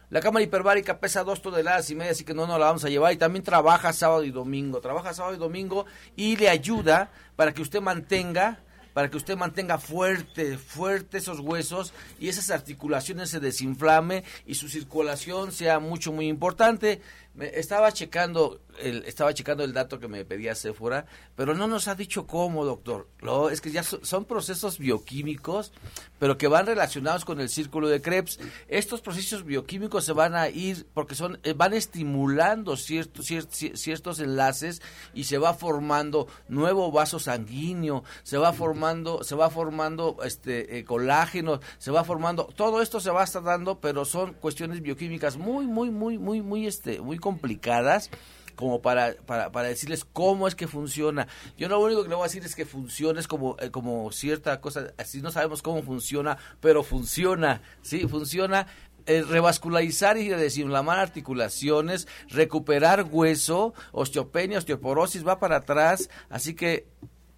La 0.09 0.21
cámara 0.21 0.45
hiperbárica 0.45 1.01
pesa 1.01 1.25
dos 1.25 1.43
toneladas 1.43 1.91
y 1.91 1.97
media, 1.97 2.13
así 2.13 2.25
que 2.25 2.35
no 2.35 2.47
nos 2.47 2.61
la 2.61 2.67
vamos 2.67 2.85
a 2.85 2.89
llevar. 2.89 3.13
Y 3.13 3.17
también 3.17 3.45
trabaja 3.45 3.93
sábado 3.93 4.23
y 4.23 4.31
domingo. 4.31 4.81
Trabaja 4.81 5.13
sábado 5.13 5.35
y 5.35 5.39
domingo 5.39 5.87
y 6.15 6.37
le 6.37 6.49
ayuda 6.49 7.11
para 7.35 7.53
que 7.53 7.63
usted 7.63 7.81
mantenga 7.81 8.61
para 8.97 9.11
que 9.11 9.19
usted 9.19 9.37
mantenga 9.37 9.77
fuerte, 9.77 10.57
fuerte 10.57 11.19
esos 11.19 11.41
huesos 11.41 11.93
y 12.19 12.31
esas 12.31 12.49
articulaciones 12.49 13.29
se 13.29 13.41
desinflame 13.41 14.25
y 14.47 14.55
su 14.55 14.71
circulación 14.71 15.53
sea 15.53 15.81
mucho, 15.81 16.13
muy 16.13 16.29
importante. 16.29 17.03
Me 17.37 17.59
estaba 17.59 17.93
checando 17.93 18.61
el, 18.81 19.05
estaba 19.07 19.33
checando 19.35 19.65
el 19.65 19.73
dato 19.73 19.99
que 19.99 20.09
me 20.09 20.25
pedía 20.25 20.55
Sephora, 20.55 21.07
pero 21.35 21.55
no 21.55 21.67
nos 21.67 21.89
ha 21.89 21.95
dicho 21.95 22.27
cómo, 22.27 22.65
doctor. 22.65 23.09
Lo, 23.21 23.51
es 23.51 23.61
que 23.61 23.71
ya 23.71 23.83
son 23.83 24.25
procesos 24.25 24.79
bioquímicos, 24.79 25.73
pero 26.19 26.39
que 26.39 26.49
van 26.49 26.67
relacionados 26.67 27.25
con 27.25 27.41
el 27.41 27.49
círculo 27.49 27.89
de 27.89 28.01
Krebs. 28.01 28.39
Estos 28.69 29.01
procesos 29.01 29.45
bioquímicos 29.45 30.05
se 30.05 30.13
van 30.13 30.35
a 30.35 30.49
ir 30.49 30.87
porque 30.95 31.15
son 31.15 31.39
eh, 31.43 31.53
van 31.53 31.75
estimulando 31.75 32.77
ciertos 32.77 33.27
ciertos 33.27 34.21
enlaces 34.21 34.83
y 35.15 35.25
se 35.25 35.39
va 35.39 35.55
formando 35.55 36.27
nuevo 36.49 36.91
vaso 36.91 37.19
sanguíneo, 37.19 38.05
se 38.23 38.39
va 38.39 38.53
formando 38.53 39.25
se 39.25 39.35
va 39.35 39.51
formando 39.51 40.17
este 40.25 40.79
eh, 40.79 40.85
colágeno, 40.85 41.61
se 41.79 41.91
va 41.91 42.05
formando 42.05 42.47
todo 42.57 42.83
esto 42.83 43.01
se 43.01 43.11
va 43.11 43.23
a 43.23 43.25
estar 43.25 43.43
dando, 43.43 43.81
pero 43.81 44.05
son 44.05 44.35
cuestiones 44.35 44.81
bioquímicas 44.81 45.37
muy 45.37 45.67
muy 45.67 45.91
muy 45.91 46.19
muy 46.19 46.41
muy 46.41 46.67
este 46.67 47.01
muy 47.01 47.19
complicadas 47.27 48.09
como 48.55 48.81
para, 48.81 49.17
para, 49.27 49.51
para, 49.51 49.69
decirles 49.69 50.05
cómo 50.05 50.47
es 50.47 50.55
que 50.55 50.69
funciona. 50.69 51.27
Yo 51.59 51.69
lo 51.69 51.81
único 51.81 52.05
que 52.05 52.09
le 52.09 52.15
voy 52.15 52.23
a 52.23 52.29
decir 52.29 52.45
es 52.45 52.55
que 52.55 52.65
funciona, 52.65 53.19
es 53.19 53.27
como, 53.27 53.57
eh, 53.59 53.73
como 53.73 54.13
cierta 54.13 54.61
cosa, 54.61 54.95
así 54.97 55.21
no 55.21 55.33
sabemos 55.33 55.61
cómo 55.61 55.83
funciona, 55.83 56.39
pero 56.61 56.85
funciona, 56.85 57.63
¿sí? 57.83 58.07
Funciona 58.07 58.69
eh, 59.07 59.23
revascularizar 59.23 60.19
y 60.19 60.29
desinflamar 60.29 61.01
articulaciones, 61.01 62.07
recuperar 62.29 63.09
hueso, 63.11 63.75
osteopenia, 63.91 64.59
osteoporosis, 64.59 65.27
va 65.27 65.41
para 65.41 65.57
atrás, 65.57 66.09
así 66.31 66.55
que 66.55 66.87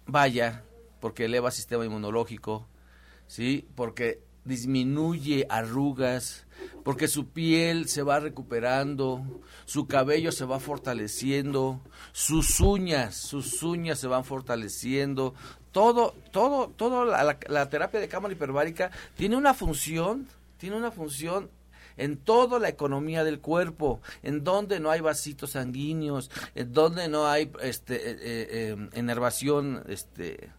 vaya, 0.05 0.63
porque 0.99 1.25
eleva 1.25 1.49
el 1.49 1.55
sistema 1.55 1.83
inmunológico, 1.83 2.69
¿sí? 3.25 3.67
Porque 3.73 4.21
disminuye 4.45 5.47
arrugas, 5.49 6.45
porque 6.83 7.07
su 7.07 7.27
piel 7.27 7.87
se 7.87 8.03
va 8.03 8.19
recuperando, 8.19 9.23
su 9.65 9.87
cabello 9.87 10.31
se 10.31 10.45
va 10.45 10.59
fortaleciendo, 10.59 11.81
sus 12.11 12.59
uñas, 12.59 13.15
sus 13.15 13.61
uñas 13.63 13.99
se 13.99 14.07
van 14.07 14.23
fortaleciendo, 14.23 15.33
todo, 15.71 16.15
todo, 16.31 16.69
todo 16.75 17.05
la, 17.05 17.69
terapia 17.69 17.99
de 17.99 18.07
cámara 18.07 18.33
hiperbárica 18.33 18.91
tiene 19.15 19.35
una 19.35 19.53
función, 19.53 20.27
tiene 20.57 20.75
una 20.75 20.91
función 20.91 21.49
en 21.97 22.17
toda 22.17 22.59
la 22.59 22.69
economía 22.69 23.23
del 23.23 23.39
cuerpo, 23.39 24.01
en 24.23 24.43
donde 24.43 24.79
no 24.79 24.89
hay 24.89 25.01
vasitos 25.01 25.51
sanguíneos, 25.51 26.31
en 26.55 26.73
donde 26.73 27.09
no 27.09 27.27
hay 27.27 27.51
este 27.61 27.95
eh, 27.95 28.17
eh, 28.19 28.47
eh, 28.51 28.89
enervación, 28.93 29.83
este 29.87 30.49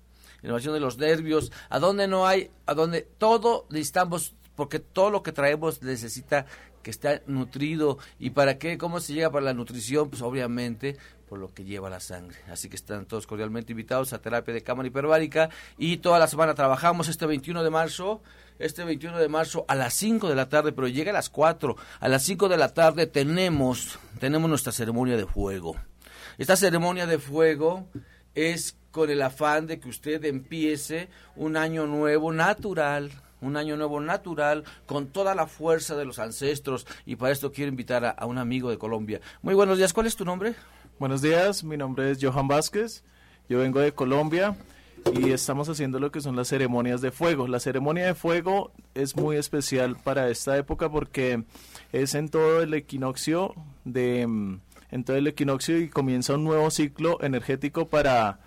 enervación 0.43 0.75
de 0.75 0.81
los 0.81 0.99
nervios, 0.99 1.51
a 1.69 1.79
donde 1.79 2.09
no 2.09 2.27
hay, 2.27 2.51
a 2.67 2.75
donde 2.75 3.03
todo 3.03 3.67
necesitamos 3.71 4.35
porque 4.61 4.79
todo 4.79 5.09
lo 5.09 5.23
que 5.23 5.33
traemos 5.33 5.81
necesita 5.81 6.45
que 6.83 6.91
esté 6.91 7.23
nutrido. 7.27 7.97
¿Y 8.19 8.29
para 8.29 8.59
qué? 8.59 8.77
¿Cómo 8.77 9.01
se 9.01 9.15
llega 9.15 9.31
para 9.31 9.47
la 9.47 9.55
nutrición? 9.55 10.11
Pues 10.11 10.21
obviamente 10.21 10.99
por 11.31 11.39
lo 11.39 11.49
que 11.49 11.65
lleva 11.65 11.89
la 11.89 11.99
sangre. 11.99 12.37
Así 12.51 12.69
que 12.69 12.77
están 12.77 13.07
todos 13.07 13.27
cordialmente 13.27 13.73
invitados 13.73 14.13
a 14.13 14.21
terapia 14.21 14.53
de 14.53 14.61
cámara 14.61 14.87
hiperbárica 14.89 15.49
y 15.79 15.97
toda 15.97 16.19
la 16.19 16.27
semana 16.27 16.53
trabajamos 16.53 17.09
este 17.09 17.25
21 17.25 17.65
de 17.65 17.71
marzo, 17.71 18.21
este 18.59 18.85
21 18.85 19.17
de 19.17 19.29
marzo 19.31 19.65
a 19.67 19.75
las 19.77 19.95
5 19.95 20.29
de 20.29 20.35
la 20.35 20.51
tarde, 20.51 20.73
pero 20.73 20.87
llega 20.87 21.09
a 21.11 21.15
las 21.15 21.31
4. 21.31 21.75
A 22.01 22.09
las 22.09 22.23
5 22.25 22.51
de 22.51 22.59
la 22.59 22.75
tarde 22.75 23.07
tenemos 23.07 23.99
tenemos 24.19 24.51
nuestra 24.51 24.73
ceremonia 24.73 25.17
de 25.17 25.25
fuego. 25.25 25.75
Esta 26.37 26.55
ceremonia 26.55 27.07
de 27.07 27.19
fuego 27.19 27.87
es 28.35 28.77
con 28.91 29.09
el 29.09 29.23
afán 29.23 29.67
de 29.67 29.81
que 29.81 29.89
usted 29.89 30.23
empiece 30.27 31.09
un 31.35 31.57
año 31.57 31.87
nuevo 31.87 32.31
natural, 32.31 33.11
un 33.41 33.57
año 33.57 33.77
nuevo 33.77 34.01
natural 34.01 34.65
con 34.87 35.07
toda 35.07 35.35
la 35.35 35.47
fuerza 35.47 35.97
de 35.97 36.05
los 36.05 36.19
ancestros 36.19 36.87
y 37.07 37.17
para 37.17 37.33
esto 37.33 37.53
quiero 37.53 37.69
invitar 37.69 38.17
a, 38.17 38.27
un 38.27 38.39
amigo 38.39 38.71
de 38.71 38.79
Colombia. 38.79 39.21
Muy 39.43 39.55
buenos 39.55 39.79
días, 39.79 39.93
¿cuál 39.93 40.07
es 40.07 40.17
tu 40.17 40.25
nombre? 40.25 40.55
Buenos 40.99 41.23
días, 41.23 41.65
mi 41.65 41.77
nombre 41.77 42.11
es 42.11 42.19
Johan 42.21 42.49
Vázquez, 42.49 43.05
yo 43.49 43.59
vengo 43.59 43.81
de 43.81 43.93
Colombia 43.93 44.57
y 45.15 45.31
estamos 45.31 45.69
haciendo 45.69 45.99
lo 45.99 46.13
que 46.13 46.21
son 46.21 46.37
las 46.37 46.49
ceremonias 46.49 47.01
de 47.01 47.11
fuego. 47.11 47.49
La 47.49 47.61
ceremonia 47.61 48.07
de 48.07 48.15
fuego 48.15 48.73
es 48.95 49.17
muy 49.17 49.37
especial 49.37 49.97
para 49.97 50.29
esta 50.29 50.57
época 50.57 50.91
porque 50.91 51.45
es 51.93 52.15
en 52.15 52.29
todo 52.29 52.63
el 52.63 52.75
equinoccio 52.75 53.55
de 53.85 54.27
mm, 54.27 54.61
en 54.91 55.05
todo 55.05 55.17
el 55.17 55.27
equinoccio 55.27 55.79
y 55.79 55.89
comienza 55.89 56.35
un 56.35 56.45
nuevo 56.45 56.71
ciclo 56.71 57.23
energético 57.23 57.89
para, 57.89 58.41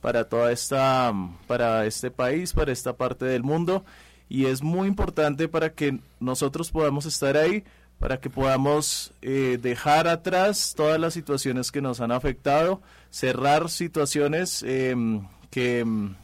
para 0.00 0.28
toda 0.28 0.50
esta, 0.52 1.12
para 1.46 1.84
este 1.86 2.10
país, 2.10 2.52
para 2.52 2.72
esta 2.72 2.94
parte 2.94 3.24
del 3.26 3.42
mundo 3.42 3.84
y 4.30 4.46
es 4.46 4.62
muy 4.62 4.86
importante 4.86 5.48
para 5.48 5.74
que 5.74 5.98
nosotros 6.20 6.70
podamos 6.70 7.04
estar 7.04 7.36
ahí, 7.36 7.64
para 7.98 8.20
que 8.20 8.30
podamos 8.30 9.12
eh, 9.22 9.58
dejar 9.60 10.06
atrás 10.06 10.72
todas 10.76 11.00
las 11.00 11.14
situaciones 11.14 11.72
que 11.72 11.82
nos 11.82 12.00
han 12.00 12.12
afectado, 12.12 12.80
cerrar 13.10 13.68
situaciones 13.68 14.62
em, 14.62 15.26
que 15.50 15.80
em, 15.80 16.14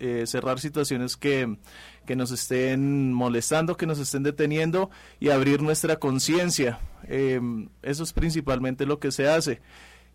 eh, 0.00 0.24
cerrar 0.26 0.58
situaciones 0.58 1.16
que, 1.16 1.56
que 2.04 2.16
nos 2.16 2.32
estén 2.32 3.12
molestando, 3.12 3.76
que 3.76 3.86
nos 3.86 4.00
estén 4.00 4.24
deteniendo 4.24 4.90
y 5.20 5.30
abrir 5.30 5.62
nuestra 5.62 5.96
conciencia. 6.00 6.80
Em, 7.04 7.68
eso 7.82 8.02
es 8.02 8.12
principalmente 8.12 8.86
lo 8.86 8.98
que 8.98 9.12
se 9.12 9.28
hace. 9.28 9.60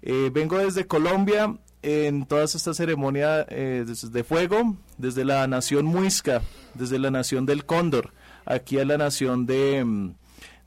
Eh, 0.01 0.29
vengo 0.33 0.57
desde 0.57 0.85
Colombia 0.85 1.57
en 1.83 2.25
todas 2.25 2.55
estas 2.55 2.77
ceremonias 2.77 3.45
eh, 3.49 3.85
de 3.85 4.23
fuego, 4.23 4.75
desde 4.97 5.25
la 5.25 5.47
nación 5.47 5.85
muisca, 5.85 6.41
desde 6.73 6.99
la 6.99 7.11
nación 7.11 7.45
del 7.45 7.65
cóndor, 7.65 8.13
aquí 8.45 8.79
a 8.79 8.85
la 8.85 8.97
nación 8.97 9.45
de, 9.45 9.83
mm, 9.83 10.13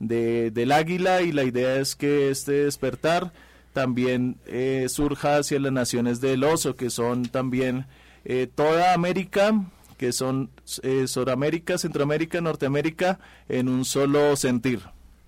de 0.00 0.50
del 0.50 0.72
águila 0.72 1.22
y 1.22 1.32
la 1.32 1.44
idea 1.44 1.76
es 1.76 1.94
que 1.94 2.30
este 2.30 2.64
despertar 2.64 3.32
también 3.74 4.36
eh, 4.46 4.86
surja 4.88 5.38
hacia 5.38 5.58
las 5.60 5.72
naciones 5.72 6.20
del 6.20 6.44
oso, 6.44 6.76
que 6.76 6.90
son 6.90 7.26
también 7.26 7.86
eh, 8.24 8.48
toda 8.52 8.94
América, 8.94 9.64
que 9.98 10.12
son 10.12 10.50
eh, 10.82 11.06
Suramérica, 11.06 11.76
Centroamérica, 11.76 12.40
Norteamérica, 12.40 13.18
en 13.48 13.68
un 13.68 13.84
solo 13.84 14.36
sentir, 14.36 14.80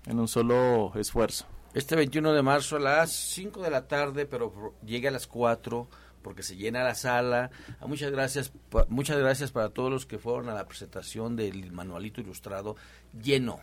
en 0.05 0.19
un 0.19 0.27
solo 0.27 0.93
esfuerzo. 0.95 1.45
Este 1.77 1.95
21 1.95 2.33
de 2.33 2.41
marzo 2.41 2.77
a 2.77 2.79
las 2.79 3.11
5 3.11 3.61
de 3.61 3.69
la 3.69 3.87
tarde, 3.87 4.25
pero 4.25 4.73
llegue 4.83 5.09
a 5.09 5.11
las 5.11 5.27
4 5.27 5.87
porque 6.23 6.41
se 6.41 6.55
llena 6.55 6.83
la 6.83 6.95
sala. 6.95 7.51
Ah, 7.79 7.85
muchas 7.85 8.09
gracias, 8.09 8.51
muchas 8.87 9.19
gracias 9.19 9.51
para 9.51 9.69
todos 9.69 9.91
los 9.91 10.07
que 10.07 10.17
fueron 10.17 10.49
a 10.49 10.55
la 10.55 10.67
presentación 10.67 11.35
del 11.35 11.71
manualito 11.71 12.19
ilustrado 12.19 12.77
lleno. 13.21 13.59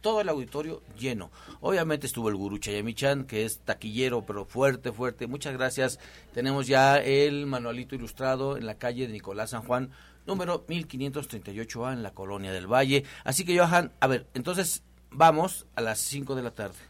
Todo 0.00 0.22
el 0.22 0.30
auditorio 0.30 0.82
lleno. 0.98 1.30
Obviamente 1.60 2.06
estuvo 2.06 2.30
el 2.30 2.36
gurú 2.36 2.56
Chayamichan, 2.56 3.24
que 3.24 3.44
es 3.44 3.58
taquillero, 3.58 4.24
pero 4.24 4.46
fuerte, 4.46 4.90
fuerte. 4.90 5.26
Muchas 5.26 5.52
gracias. 5.52 6.00
Tenemos 6.32 6.68
ya 6.68 6.96
el 6.96 7.44
manualito 7.44 7.94
ilustrado 7.94 8.56
en 8.56 8.64
la 8.64 8.78
calle 8.78 9.06
de 9.06 9.12
Nicolás 9.12 9.50
San 9.50 9.60
Juan, 9.60 9.90
número 10.26 10.66
1538A, 10.66 11.92
en 11.92 12.02
la 12.02 12.14
Colonia 12.14 12.50
del 12.50 12.66
Valle. 12.66 13.04
Así 13.24 13.44
que, 13.44 13.58
Johan, 13.58 13.92
a 14.00 14.06
ver, 14.06 14.26
entonces 14.32 14.84
vamos 15.10 15.66
a 15.76 15.82
las 15.82 15.98
5 15.98 16.34
de 16.34 16.42
la 16.42 16.52
tarde. 16.52 16.87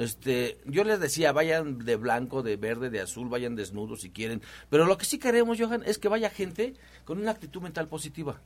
Este, 0.00 0.58
yo 0.64 0.82
les 0.82 0.98
decía, 0.98 1.30
vayan 1.30 1.78
de 1.84 1.96
blanco, 1.96 2.42
de 2.42 2.56
verde, 2.56 2.88
de 2.88 3.02
azul, 3.02 3.28
vayan 3.28 3.54
desnudos 3.54 4.00
si 4.00 4.08
quieren. 4.08 4.40
Pero 4.70 4.86
lo 4.86 4.96
que 4.96 5.04
sí 5.04 5.18
queremos, 5.18 5.60
Johan, 5.60 5.82
es 5.84 5.98
que 5.98 6.08
vaya 6.08 6.30
gente 6.30 6.72
con 7.04 7.18
una 7.18 7.32
actitud 7.32 7.60
mental 7.60 7.86
positiva. 7.86 8.40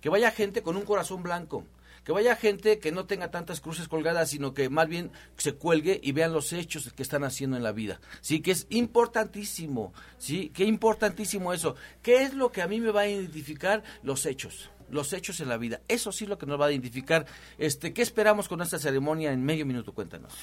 Que 0.00 0.10
vaya 0.10 0.30
gente 0.30 0.62
con 0.62 0.76
un 0.76 0.84
corazón 0.84 1.24
blanco. 1.24 1.66
Que 2.04 2.12
vaya 2.12 2.36
gente 2.36 2.78
que 2.78 2.92
no 2.92 3.06
tenga 3.06 3.32
tantas 3.32 3.60
cruces 3.60 3.88
colgadas, 3.88 4.30
sino 4.30 4.54
que 4.54 4.68
más 4.68 4.86
bien 4.86 5.10
se 5.38 5.54
cuelgue 5.54 5.98
y 6.00 6.12
vean 6.12 6.32
los 6.32 6.52
hechos 6.52 6.92
que 6.92 7.02
están 7.02 7.24
haciendo 7.24 7.56
en 7.56 7.64
la 7.64 7.72
vida. 7.72 8.00
Sí, 8.20 8.40
que 8.40 8.52
es 8.52 8.68
importantísimo. 8.70 9.92
Sí, 10.18 10.50
que 10.50 10.64
importantísimo 10.64 11.52
eso. 11.52 11.74
¿Qué 12.02 12.22
es 12.22 12.32
lo 12.32 12.52
que 12.52 12.62
a 12.62 12.68
mí 12.68 12.80
me 12.80 12.92
va 12.92 13.00
a 13.00 13.08
identificar? 13.08 13.82
Los 14.04 14.24
hechos 14.24 14.70
los 14.88 15.14
hechos 15.14 15.40
en 15.40 15.48
la 15.48 15.56
vida. 15.56 15.80
Eso 15.88 16.12
sí 16.12 16.24
es 16.24 16.28
lo 16.28 16.36
que 16.36 16.44
nos 16.44 16.60
va 16.60 16.66
a 16.66 16.70
identificar. 16.70 17.24
Este, 17.56 17.94
¿Qué 17.94 18.02
esperamos 18.02 18.46
con 18.46 18.60
esta 18.60 18.78
ceremonia 18.78 19.32
en 19.32 19.42
medio 19.42 19.64
minuto? 19.64 19.94
Cuéntanos. 19.94 20.34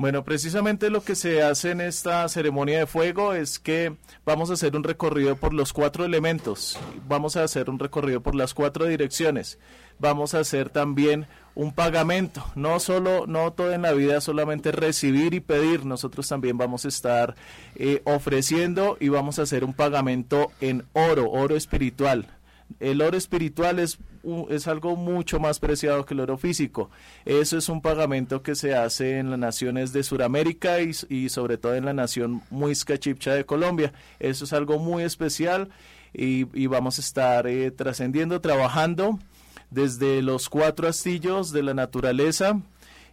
Bueno, 0.00 0.24
precisamente 0.24 0.88
lo 0.88 1.02
que 1.02 1.14
se 1.14 1.42
hace 1.42 1.72
en 1.72 1.82
esta 1.82 2.26
ceremonia 2.30 2.78
de 2.78 2.86
fuego 2.86 3.34
es 3.34 3.58
que 3.58 3.96
vamos 4.24 4.48
a 4.48 4.54
hacer 4.54 4.74
un 4.74 4.82
recorrido 4.82 5.36
por 5.36 5.52
los 5.52 5.74
cuatro 5.74 6.06
elementos, 6.06 6.78
vamos 7.06 7.36
a 7.36 7.44
hacer 7.44 7.68
un 7.68 7.78
recorrido 7.78 8.22
por 8.22 8.34
las 8.34 8.54
cuatro 8.54 8.86
direcciones, 8.86 9.58
vamos 9.98 10.32
a 10.32 10.38
hacer 10.38 10.70
también 10.70 11.26
un 11.54 11.74
pagamento, 11.74 12.42
no 12.54 12.80
solo, 12.80 13.26
no 13.26 13.52
todo 13.52 13.74
en 13.74 13.82
la 13.82 13.92
vida 13.92 14.22
solamente 14.22 14.72
recibir 14.72 15.34
y 15.34 15.40
pedir, 15.40 15.84
nosotros 15.84 16.26
también 16.26 16.56
vamos 16.56 16.86
a 16.86 16.88
estar 16.88 17.34
eh, 17.74 18.00
ofreciendo 18.06 18.96
y 19.00 19.10
vamos 19.10 19.38
a 19.38 19.42
hacer 19.42 19.64
un 19.64 19.74
pagamento 19.74 20.50
en 20.62 20.86
oro, 20.94 21.30
oro 21.30 21.56
espiritual, 21.56 22.26
el 22.78 23.02
oro 23.02 23.16
espiritual 23.16 23.78
es, 23.78 23.98
es 24.48 24.68
algo 24.68 24.96
mucho 24.96 25.40
más 25.40 25.58
preciado 25.58 26.04
que 26.04 26.14
el 26.14 26.20
oro 26.20 26.38
físico. 26.38 26.90
Eso 27.24 27.58
es 27.58 27.68
un 27.68 27.82
pagamento 27.82 28.42
que 28.42 28.54
se 28.54 28.74
hace 28.74 29.18
en 29.18 29.30
las 29.30 29.38
naciones 29.38 29.92
de 29.92 30.02
Sudamérica 30.02 30.80
y, 30.80 31.28
sobre 31.28 31.58
todo 31.58 31.74
en 31.74 31.84
la 31.84 31.92
nación 31.92 32.42
Muisca 32.50 32.98
Chipcha 32.98 33.34
de 33.34 33.44
Colombia. 33.44 33.92
Eso 34.18 34.44
es 34.44 34.52
algo 34.52 34.78
muy 34.78 35.02
especial 35.02 35.70
y, 36.12 36.66
vamos 36.66 36.98
a 36.98 37.00
estar 37.00 37.46
eh, 37.46 37.70
trascendiendo, 37.70 38.40
trabajando 38.40 39.18
desde 39.70 40.22
los 40.22 40.48
cuatro 40.48 40.88
astillos 40.88 41.52
de 41.52 41.62
la 41.62 41.74
naturaleza 41.74 42.60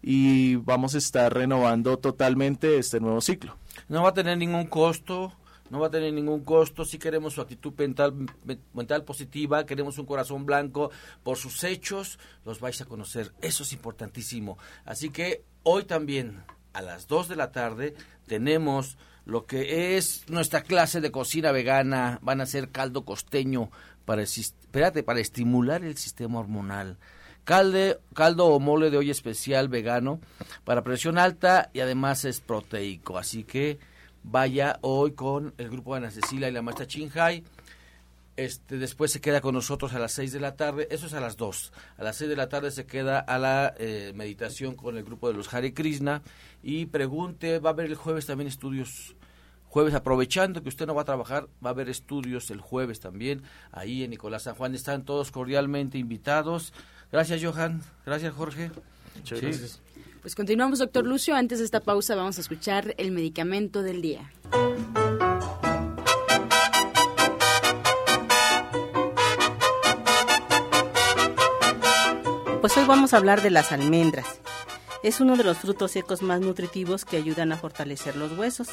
y 0.02 0.56
vamos 0.56 0.96
a 0.96 1.00
estar 1.00 1.34
renovando 1.34 1.98
totalmente 1.98 2.78
este 2.78 3.00
nuevo 3.00 3.22
ciclo. 3.22 3.58
No 3.90 4.04
va 4.04 4.10
a 4.10 4.14
tener 4.14 4.38
ningún 4.38 4.66
costo 4.66 5.34
no 5.70 5.80
va 5.80 5.88
a 5.88 5.92
tener 5.92 6.14
ningún 6.14 6.44
costo, 6.44 6.86
si 6.86 6.98
queremos 6.98 7.34
su 7.34 7.42
actitud 7.42 7.74
mental, 7.78 8.14
mental 8.74 9.04
positiva, 9.04 9.66
queremos 9.66 9.98
un 9.98 10.06
corazón 10.06 10.46
blanco, 10.46 10.92
por 11.24 11.38
sus 11.38 11.64
hechos 11.64 12.20
los 12.46 12.60
vais 12.60 12.80
a 12.82 12.86
conocer, 12.86 13.34
eso 13.42 13.64
es 13.64 13.74
importantísimo. 13.74 14.58
Así 14.86 15.10
que 15.10 15.44
hoy 15.64 15.84
también 15.84 16.44
a 16.74 16.82
las 16.82 17.08
2 17.08 17.30
de 17.30 17.36
la 17.36 17.52
tarde 17.52 17.96
tenemos 18.28 18.98
lo 19.26 19.46
que 19.46 19.98
es 19.98 20.30
nuestra 20.30 20.62
clase 20.62 21.02
de 21.02 21.12
cocina 21.12 21.52
vegana, 21.52 22.20
van 22.22 22.40
a 22.40 22.46
ser 22.46 22.70
caldo 22.72 23.04
costeño 23.04 23.70
para, 24.06 24.22
espérate, 24.22 25.04
para 25.04 25.20
estimular 25.20 25.84
el 25.84 25.98
sistema 25.98 26.40
hormonal. 26.40 26.98
Calde, 27.44 28.00
caldo 28.14 28.48
o 28.48 28.60
mole 28.60 28.90
de 28.90 28.98
hoy 28.98 29.10
especial 29.10 29.68
vegano 29.68 30.22
para 30.64 30.84
presión 30.84 31.18
alta 31.18 31.70
y 31.74 31.82
además 31.82 32.24
es 32.24 32.40
proteico. 32.40 33.18
Así 33.18 33.44
que 33.44 33.80
vaya 34.24 34.80
hoy 34.82 35.12
con 35.12 35.54
el 35.58 35.70
grupo 35.70 35.94
de 35.94 36.00
Ana 36.00 36.12
Cecilia 36.12 36.50
y 36.50 36.52
la 36.52 36.62
maestra 36.62 36.88
Chinhai. 36.88 37.44
Este, 38.38 38.78
después 38.78 39.12
se 39.12 39.20
queda 39.20 39.42
con 39.42 39.56
nosotros 39.56 39.94
a 39.94 40.00
las 40.00 40.12
6 40.12 40.32
de 40.32 40.40
la 40.40 40.56
tarde, 40.56 40.88
eso 40.92 41.08
es 41.08 41.14
a 41.14 41.20
las 41.20 41.38
2. 41.38 41.74
A 41.98 42.04
las 42.04 42.18
6 42.18 42.30
de 42.30 42.36
la 42.36 42.50
tarde 42.50 42.70
se 42.70 42.86
queda 42.86 43.20
a 43.20 43.40
la 43.40 43.74
eh, 43.80 44.14
meditación 44.16 44.76
con 44.76 44.96
el 44.96 45.04
grupo 45.04 45.28
de 45.28 45.34
los 45.34 45.52
Hare 45.52 45.74
Krishna 45.74 46.22
y 46.62 46.86
pregunte, 46.86 47.58
va 47.58 47.72
a 47.72 47.74
haber 47.74 47.88
el 47.88 47.96
jueves 47.96 48.28
también 48.28 48.48
estudios. 48.48 49.16
Jueves, 49.70 49.96
aprovechando 49.96 50.62
que 50.62 50.70
usted 50.70 50.86
no 50.86 50.96
va 50.96 51.02
a 51.02 51.06
trabajar, 51.06 51.48
va 51.66 51.72
a 51.72 51.74
haber 51.74 51.90
estudios 51.90 52.52
el 52.52 52.62
jueves 52.62 53.00
también, 53.00 53.42
ahí 53.72 54.04
en 54.04 54.12
Nicolás 54.12 54.44
San 54.44 54.56
Juan. 54.56 54.76
Están 54.76 55.04
todos 55.04 55.32
cordialmente 55.32 55.98
invitados. 55.98 56.74
Gracias, 57.12 57.44
Johan. 57.44 57.82
Gracias, 58.06 58.34
Jorge. 58.34 58.72
Muchas 59.16 59.42
gracias. 59.42 59.82
Pues 60.28 60.36
continuamos, 60.36 60.80
doctor 60.80 61.06
Lucio. 61.06 61.36
Antes 61.36 61.60
de 61.60 61.64
esta 61.64 61.80
pausa 61.80 62.14
vamos 62.14 62.38
a 62.38 62.42
escuchar 62.42 62.94
el 62.98 63.14
medicamento 63.14 63.82
del 63.82 64.02
día. 64.02 64.30
Pues 72.60 72.76
hoy 72.76 72.86
vamos 72.86 73.14
a 73.14 73.18
hablar 73.18 73.42
de 73.42 73.52
las 73.52 73.72
almendras. 73.72 74.42
Es 75.02 75.22
uno 75.22 75.38
de 75.38 75.46
los 75.46 75.60
frutos 75.60 75.92
secos 75.92 76.22
más 76.22 76.42
nutritivos 76.42 77.06
que 77.06 77.16
ayudan 77.16 77.54
a 77.54 77.58
fortalecer 77.58 78.18
los 78.18 78.38
huesos. 78.38 78.68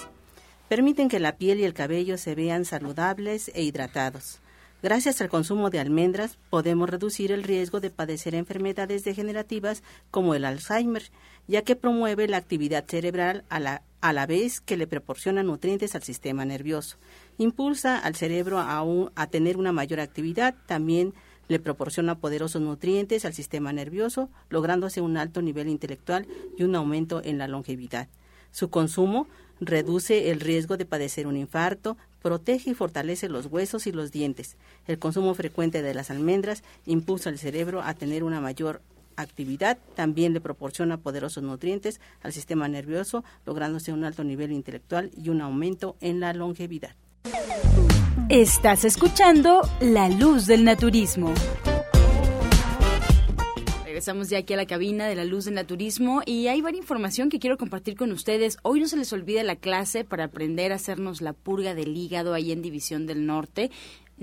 Permiten 0.68 1.08
que 1.08 1.20
la 1.20 1.36
piel 1.36 1.60
y 1.60 1.64
el 1.64 1.72
cabello 1.72 2.18
se 2.18 2.34
vean 2.34 2.64
saludables 2.64 3.52
e 3.54 3.62
hidratados. 3.62 4.40
Gracias 4.84 5.22
al 5.22 5.30
consumo 5.30 5.70
de 5.70 5.80
almendras 5.80 6.36
podemos 6.50 6.90
reducir 6.90 7.32
el 7.32 7.42
riesgo 7.42 7.80
de 7.80 7.88
padecer 7.88 8.34
enfermedades 8.34 9.02
degenerativas 9.02 9.82
como 10.10 10.34
el 10.34 10.44
Alzheimer, 10.44 11.10
ya 11.46 11.62
que 11.62 11.76
promueve 11.76 12.28
la 12.28 12.36
actividad 12.36 12.84
cerebral 12.86 13.44
a 13.48 13.60
la, 13.60 13.82
a 14.00 14.12
la 14.12 14.26
vez 14.26 14.60
que 14.60 14.76
le 14.76 14.86
proporciona 14.86 15.42
nutrientes 15.42 15.94
al 15.94 16.02
sistema 16.02 16.44
nervioso. 16.44 16.96
Impulsa 17.38 17.98
al 17.98 18.14
cerebro 18.14 18.58
a, 18.58 18.84
a 19.14 19.26
tener 19.28 19.56
una 19.56 19.72
mayor 19.72 20.00
actividad, 20.00 20.54
también 20.66 21.14
le 21.48 21.58
proporciona 21.58 22.14
poderosos 22.14 22.62
nutrientes 22.62 23.24
al 23.24 23.34
sistema 23.34 23.72
nervioso, 23.72 24.30
lográndose 24.48 25.00
un 25.00 25.16
alto 25.16 25.42
nivel 25.42 25.68
intelectual 25.68 26.26
y 26.56 26.62
un 26.62 26.74
aumento 26.74 27.20
en 27.22 27.38
la 27.38 27.48
longevidad. 27.48 28.08
Su 28.50 28.70
consumo 28.70 29.26
reduce 29.60 30.30
el 30.30 30.40
riesgo 30.40 30.76
de 30.76 30.86
padecer 30.86 31.26
un 31.26 31.36
infarto, 31.36 31.96
protege 32.22 32.70
y 32.70 32.74
fortalece 32.74 33.28
los 33.28 33.46
huesos 33.46 33.86
y 33.86 33.92
los 33.92 34.10
dientes. 34.10 34.56
El 34.86 34.98
consumo 34.98 35.34
frecuente 35.34 35.82
de 35.82 35.92
las 35.92 36.10
almendras 36.10 36.62
impulsa 36.86 37.28
al 37.28 37.38
cerebro 37.38 37.82
a 37.82 37.94
tener 37.94 38.24
una 38.24 38.40
mayor 38.40 38.80
actividad, 39.16 39.78
también 39.94 40.32
le 40.32 40.40
proporciona 40.40 40.98
poderosos 40.98 41.42
nutrientes 41.42 42.00
al 42.22 42.32
sistema 42.32 42.68
nervioso, 42.68 43.24
lográndose 43.46 43.92
un 43.92 44.04
alto 44.04 44.24
nivel 44.24 44.52
intelectual 44.52 45.10
y 45.16 45.28
un 45.28 45.40
aumento 45.40 45.96
en 46.00 46.20
la 46.20 46.32
longevidad. 46.32 46.94
Estás 48.28 48.84
escuchando 48.84 49.62
La 49.80 50.08
Luz 50.08 50.46
del 50.46 50.64
Naturismo. 50.64 51.32
Regresamos 53.84 54.28
ya 54.28 54.38
aquí 54.38 54.54
a 54.54 54.56
la 54.56 54.66
cabina 54.66 55.06
de 55.06 55.14
la 55.14 55.24
luz 55.24 55.44
del 55.44 55.54
naturismo 55.54 56.20
y 56.26 56.48
hay 56.48 56.60
varias 56.60 56.82
información 56.82 57.30
que 57.30 57.38
quiero 57.38 57.56
compartir 57.56 57.96
con 57.96 58.10
ustedes. 58.10 58.58
Hoy 58.62 58.80
no 58.80 58.88
se 58.88 58.96
les 58.96 59.12
olvide 59.12 59.44
la 59.44 59.54
clase 59.54 60.04
para 60.04 60.24
aprender 60.24 60.72
a 60.72 60.74
hacernos 60.74 61.22
la 61.22 61.32
purga 61.32 61.74
del 61.74 61.96
hígado 61.96 62.34
ahí 62.34 62.50
en 62.50 62.60
División 62.60 63.06
del 63.06 63.24
Norte. 63.24 63.70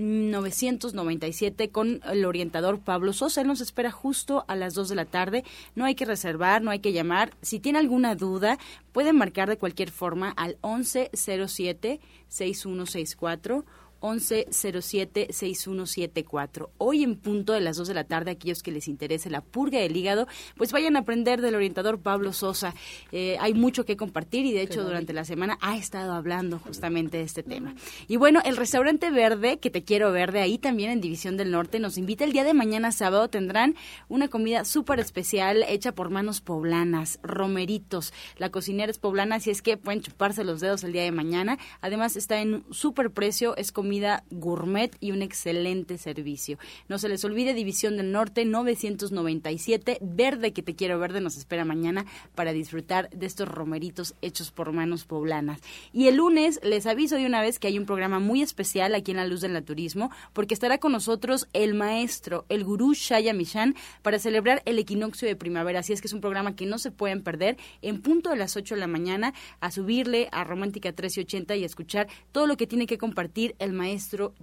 997 0.01 1.69
con 1.69 2.01
el 2.05 2.25
orientador 2.25 2.79
Pablo 2.79 3.13
Sosa. 3.13 3.41
Él 3.41 3.47
nos 3.47 3.61
espera 3.61 3.91
justo 3.91 4.43
a 4.47 4.55
las 4.55 4.73
2 4.73 4.89
de 4.89 4.95
la 4.95 5.05
tarde. 5.05 5.43
No 5.75 5.85
hay 5.85 5.95
que 5.95 6.05
reservar, 6.05 6.61
no 6.61 6.71
hay 6.71 6.79
que 6.79 6.93
llamar. 6.93 7.31
Si 7.41 7.59
tiene 7.59 7.79
alguna 7.79 8.15
duda, 8.15 8.57
pueden 8.91 9.15
marcar 9.15 9.47
de 9.47 9.57
cualquier 9.57 9.91
forma 9.91 10.31
al 10.31 10.57
1107 10.63 11.99
6164 12.27 13.65
1107-6174. 14.01 16.69
Hoy 16.77 17.03
en 17.03 17.15
punto 17.15 17.53
de 17.53 17.61
las 17.61 17.77
2 17.77 17.87
de 17.87 17.93
la 17.93 18.03
tarde, 18.03 18.31
aquellos 18.31 18.61
que 18.63 18.71
les 18.71 18.87
interese 18.87 19.29
la 19.29 19.41
purga 19.41 19.77
del 19.79 19.95
hígado, 19.95 20.27
pues 20.57 20.71
vayan 20.71 20.95
a 20.95 20.99
aprender 20.99 21.41
del 21.41 21.53
orientador 21.55 21.99
Pablo 21.99 22.33
Sosa. 22.33 22.73
Eh, 23.11 23.37
hay 23.39 23.53
mucho 23.53 23.85
que 23.85 23.95
compartir 23.95 24.43
y 24.45 24.53
de 24.53 24.63
hecho 24.63 24.83
durante 24.83 25.13
la 25.13 25.23
semana 25.23 25.59
ha 25.61 25.77
estado 25.77 26.13
hablando 26.13 26.57
justamente 26.59 27.17
de 27.17 27.23
este 27.23 27.43
tema. 27.43 27.75
Y 28.07 28.17
bueno, 28.17 28.41
el 28.43 28.57
restaurante 28.57 29.11
verde, 29.11 29.59
que 29.59 29.69
te 29.69 29.83
quiero 29.83 30.11
verde, 30.11 30.41
ahí 30.41 30.57
también 30.57 30.89
en 30.89 30.99
División 31.01 31.37
del 31.37 31.51
Norte, 31.51 31.77
nos 31.79 31.99
invita 31.99 32.23
el 32.23 32.33
día 32.33 32.43
de 32.43 32.55
mañana 32.55 32.91
sábado. 32.91 33.27
Tendrán 33.27 33.75
una 34.09 34.27
comida 34.27 34.65
súper 34.65 34.99
especial 34.99 35.63
hecha 35.67 35.93
por 35.93 36.09
manos 36.09 36.41
poblanas, 36.41 37.19
romeritos. 37.21 38.13
La 38.37 38.49
cocinera 38.49 38.89
es 38.89 38.97
poblana, 38.97 39.35
así 39.35 39.51
es 39.51 39.61
que 39.61 39.77
pueden 39.77 40.01
chuparse 40.01 40.43
los 40.43 40.59
dedos 40.59 40.83
el 40.83 40.91
día 40.91 41.03
de 41.03 41.11
mañana. 41.11 41.59
Además 41.81 42.15
está 42.15 42.41
en 42.41 42.63
súper 42.71 43.11
precio, 43.11 43.55
es 43.57 43.71
comida 43.71 43.90
comida 43.91 44.23
gourmet 44.31 44.95
y 45.01 45.11
un 45.11 45.21
excelente 45.21 45.97
servicio. 45.97 46.57
No 46.87 46.97
se 46.97 47.09
les 47.09 47.25
olvide 47.25 47.53
División 47.53 47.97
del 47.97 48.13
Norte 48.13 48.45
997, 48.45 49.97
Verde 49.99 50.53
que 50.53 50.63
te 50.63 50.75
quiero 50.75 50.97
verde 50.97 51.19
nos 51.19 51.35
espera 51.35 51.65
mañana 51.65 52.05
para 52.33 52.53
disfrutar 52.53 53.09
de 53.09 53.25
estos 53.25 53.49
romeritos 53.49 54.15
hechos 54.21 54.49
por 54.51 54.71
manos 54.71 55.03
poblanas. 55.03 55.59
Y 55.91 56.07
el 56.07 56.15
lunes 56.15 56.61
les 56.63 56.85
aviso 56.85 57.17
de 57.17 57.25
una 57.25 57.41
vez 57.41 57.59
que 57.59 57.67
hay 57.67 57.77
un 57.77 57.85
programa 57.85 58.19
muy 58.19 58.41
especial 58.41 58.95
aquí 58.95 59.11
en 59.11 59.17
La 59.17 59.27
Luz 59.27 59.41
del 59.41 59.51
Naturismo 59.51 60.09
porque 60.31 60.53
estará 60.53 60.77
con 60.77 60.93
nosotros 60.93 61.49
el 61.51 61.73
maestro, 61.73 62.45
el 62.47 62.63
gurú 62.63 62.93
Shaya 62.93 63.33
Mishan 63.33 63.75
para 64.03 64.19
celebrar 64.19 64.61
el 64.63 64.79
equinoccio 64.79 65.27
de 65.27 65.35
primavera. 65.35 65.81
Así 65.81 65.91
es 65.91 65.99
que 65.99 66.07
es 66.07 66.13
un 66.13 66.21
programa 66.21 66.55
que 66.55 66.65
no 66.65 66.77
se 66.77 66.91
pueden 66.91 67.23
perder 67.23 67.57
en 67.81 68.01
punto 68.01 68.29
de 68.29 68.37
las 68.37 68.55
8 68.55 68.75
de 68.75 68.79
la 68.79 68.87
mañana 68.87 69.33
a 69.59 69.69
subirle 69.69 70.29
a 70.31 70.45
Romántica 70.45 70.91
1380 70.91 71.57
y 71.57 71.65
escuchar 71.65 72.07
todo 72.31 72.47
lo 72.47 72.55
que 72.55 72.67
tiene 72.67 72.87
que 72.87 72.97
compartir 72.97 73.53
el 73.59 73.73
maestro 73.73 73.80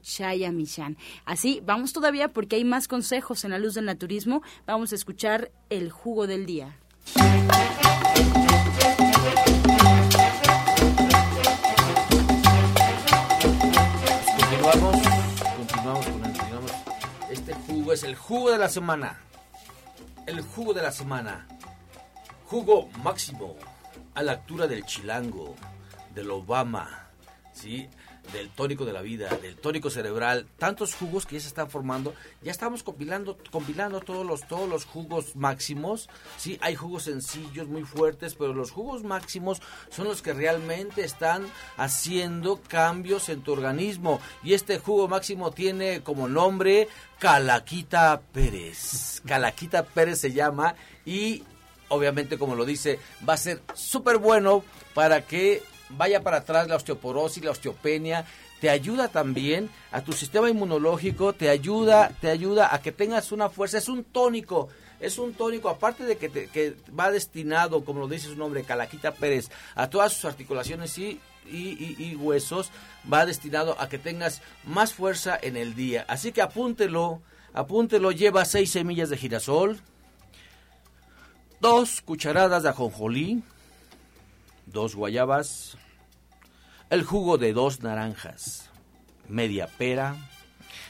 Chaya 0.02 0.52
Michan. 0.52 0.96
Así, 1.24 1.60
vamos 1.64 1.92
todavía 1.92 2.28
porque 2.28 2.56
hay 2.56 2.64
más 2.64 2.88
consejos 2.88 3.44
en 3.44 3.52
la 3.52 3.58
luz 3.58 3.74
del 3.74 3.84
naturismo. 3.84 4.42
Vamos 4.66 4.92
a 4.92 4.94
escuchar 4.94 5.50
el 5.70 5.90
jugo 5.90 6.26
del 6.26 6.46
día. 6.46 6.76
Continuamos, 14.36 14.96
continuamos 15.56 16.06
con 16.06 16.24
el, 16.24 16.32
continuamos. 16.32 16.72
Este 17.30 17.54
jugo 17.54 17.92
es 17.92 18.02
el 18.02 18.16
jugo 18.16 18.50
de 18.50 18.58
la 18.58 18.68
semana. 18.68 19.18
El 20.26 20.40
jugo 20.42 20.74
de 20.74 20.82
la 20.82 20.92
semana. 20.92 21.46
Jugo 22.46 22.88
máximo 23.02 23.56
a 24.14 24.22
la 24.22 24.32
altura 24.32 24.66
del 24.66 24.84
chilango, 24.84 25.54
del 26.14 26.30
Obama, 26.30 27.08
¿sí? 27.52 27.88
Del 28.32 28.50
tónico 28.50 28.84
de 28.84 28.92
la 28.92 29.02
vida, 29.02 29.28
del 29.40 29.56
tónico 29.56 29.90
cerebral, 29.90 30.46
tantos 30.58 30.94
jugos 30.94 31.26
que 31.26 31.36
ya 31.36 31.40
se 31.40 31.48
están 31.48 31.70
formando, 31.70 32.14
ya 32.42 32.50
estamos 32.50 32.82
compilando, 32.82 33.38
compilando 33.50 34.00
todos 34.00 34.26
los, 34.26 34.46
todos 34.46 34.68
los 34.68 34.84
jugos 34.84 35.36
máximos, 35.36 36.08
sí, 36.36 36.58
hay 36.60 36.74
jugos 36.74 37.04
sencillos, 37.04 37.68
muy 37.68 37.84
fuertes, 37.84 38.34
pero 38.34 38.52
los 38.52 38.70
jugos 38.70 39.04
máximos 39.04 39.60
son 39.90 40.06
los 40.06 40.22
que 40.22 40.32
realmente 40.32 41.04
están 41.04 41.46
haciendo 41.76 42.60
cambios 42.68 43.28
en 43.28 43.42
tu 43.42 43.52
organismo. 43.52 44.20
Y 44.42 44.54
este 44.54 44.78
jugo 44.78 45.08
máximo 45.08 45.50
tiene 45.50 46.02
como 46.02 46.28
nombre 46.28 46.88
Calaquita 47.18 48.20
Pérez. 48.32 49.22
Calaquita 49.26 49.84
Pérez 49.84 50.20
se 50.20 50.32
llama 50.32 50.74
y 51.04 51.42
obviamente 51.88 52.38
como 52.38 52.54
lo 52.54 52.64
dice, 52.64 52.98
va 53.28 53.34
a 53.34 53.38
ser 53.38 53.62
súper 53.74 54.18
bueno 54.18 54.64
para 54.94 55.22
que 55.22 55.62
vaya 55.90 56.22
para 56.22 56.38
atrás 56.38 56.68
la 56.68 56.76
osteoporosis, 56.76 57.44
la 57.44 57.50
osteopenia, 57.50 58.24
te 58.60 58.70
ayuda 58.70 59.08
también 59.08 59.70
a 59.92 60.02
tu 60.02 60.12
sistema 60.12 60.50
inmunológico, 60.50 61.32
te 61.32 61.48
ayuda, 61.48 62.10
te 62.20 62.30
ayuda 62.30 62.74
a 62.74 62.80
que 62.80 62.92
tengas 62.92 63.32
una 63.32 63.48
fuerza, 63.48 63.78
es 63.78 63.88
un 63.88 64.04
tónico, 64.04 64.68
es 65.00 65.18
un 65.18 65.34
tónico, 65.34 65.68
aparte 65.68 66.04
de 66.04 66.16
que, 66.16 66.28
que 66.30 66.74
va 66.98 67.10
destinado, 67.10 67.84
como 67.84 68.00
lo 68.00 68.08
dice 68.08 68.28
su 68.28 68.36
nombre, 68.36 68.64
Calaquita 68.64 69.12
Pérez, 69.12 69.50
a 69.74 69.88
todas 69.88 70.12
sus 70.12 70.24
articulaciones 70.24 70.98
y, 70.98 71.20
y, 71.46 71.96
y, 71.98 72.16
huesos, 72.16 72.70
va 73.10 73.24
destinado 73.24 73.80
a 73.80 73.88
que 73.88 73.98
tengas 73.98 74.42
más 74.64 74.92
fuerza 74.92 75.38
en 75.40 75.56
el 75.56 75.74
día. 75.74 76.04
Así 76.08 76.32
que 76.32 76.42
apúntelo, 76.42 77.22
apúntelo, 77.54 78.10
lleva 78.10 78.44
seis 78.44 78.72
semillas 78.72 79.08
de 79.08 79.16
girasol, 79.16 79.78
dos 81.60 82.00
cucharadas 82.00 82.64
de 82.64 82.70
ajonjolí, 82.70 83.42
dos 84.72 84.94
guayabas, 84.94 85.76
el 86.90 87.04
jugo 87.04 87.38
de 87.38 87.52
dos 87.52 87.82
naranjas, 87.82 88.70
media 89.28 89.66
pera, 89.66 90.16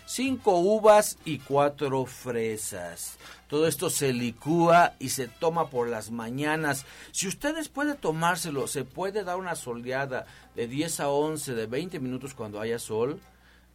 cinco 0.06 0.58
uvas 0.58 1.18
y 1.24 1.38
cuatro 1.38 2.06
fresas. 2.06 3.18
Todo 3.48 3.66
esto 3.66 3.90
se 3.90 4.12
licúa 4.12 4.94
y 4.98 5.08
se 5.08 5.26
toma 5.26 5.70
por 5.70 5.88
las 5.88 6.10
mañanas. 6.10 6.84
Si 7.12 7.26
ustedes 7.26 7.68
pueden 7.68 7.96
tomárselo, 7.96 8.66
se 8.66 8.84
puede 8.84 9.24
dar 9.24 9.36
una 9.36 9.54
soleada 9.54 10.26
de 10.54 10.68
10 10.68 11.00
a 11.00 11.08
11, 11.08 11.54
de 11.54 11.66
20 11.66 12.00
minutos 12.00 12.34
cuando 12.34 12.60
haya 12.60 12.78
sol 12.78 13.20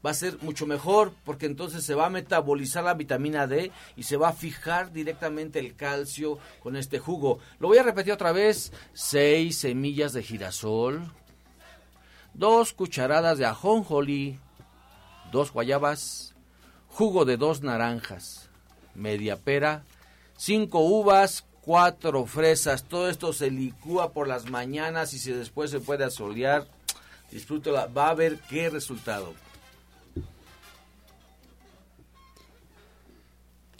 va 0.05 0.11
a 0.11 0.13
ser 0.13 0.37
mucho 0.41 0.65
mejor 0.65 1.13
porque 1.23 1.45
entonces 1.45 1.83
se 1.83 1.95
va 1.95 2.07
a 2.07 2.09
metabolizar 2.09 2.83
la 2.83 2.93
vitamina 2.93 3.47
D 3.47 3.71
y 3.95 4.03
se 4.03 4.17
va 4.17 4.29
a 4.29 4.33
fijar 4.33 4.91
directamente 4.91 5.59
el 5.59 5.75
calcio 5.75 6.39
con 6.61 6.75
este 6.75 6.99
jugo. 6.99 7.39
Lo 7.59 7.69
voy 7.69 7.77
a 7.77 7.83
repetir 7.83 8.13
otra 8.13 8.31
vez. 8.31 8.73
Seis 8.93 9.59
semillas 9.59 10.13
de 10.13 10.23
girasol, 10.23 11.11
dos 12.33 12.73
cucharadas 12.73 13.37
de 13.37 13.45
ajonjolí, 13.45 14.39
dos 15.31 15.51
guayabas, 15.51 16.35
jugo 16.87 17.25
de 17.25 17.37
dos 17.37 17.61
naranjas, 17.61 18.49
media 18.93 19.37
pera, 19.37 19.83
cinco 20.35 20.79
uvas, 20.79 21.45
cuatro 21.61 22.25
fresas. 22.25 22.83
Todo 22.83 23.09
esto 23.09 23.31
se 23.31 23.49
licúa 23.49 24.11
por 24.11 24.27
las 24.27 24.49
mañanas 24.49 25.13
y 25.13 25.19
si 25.19 25.31
después 25.31 25.71
se 25.71 25.79
puede 25.79 26.03
asolear, 26.03 26.67
disfrútela. 27.31 27.87
Va 27.87 28.09
a 28.09 28.13
ver 28.13 28.37
qué 28.49 28.69
resultado. 28.69 29.33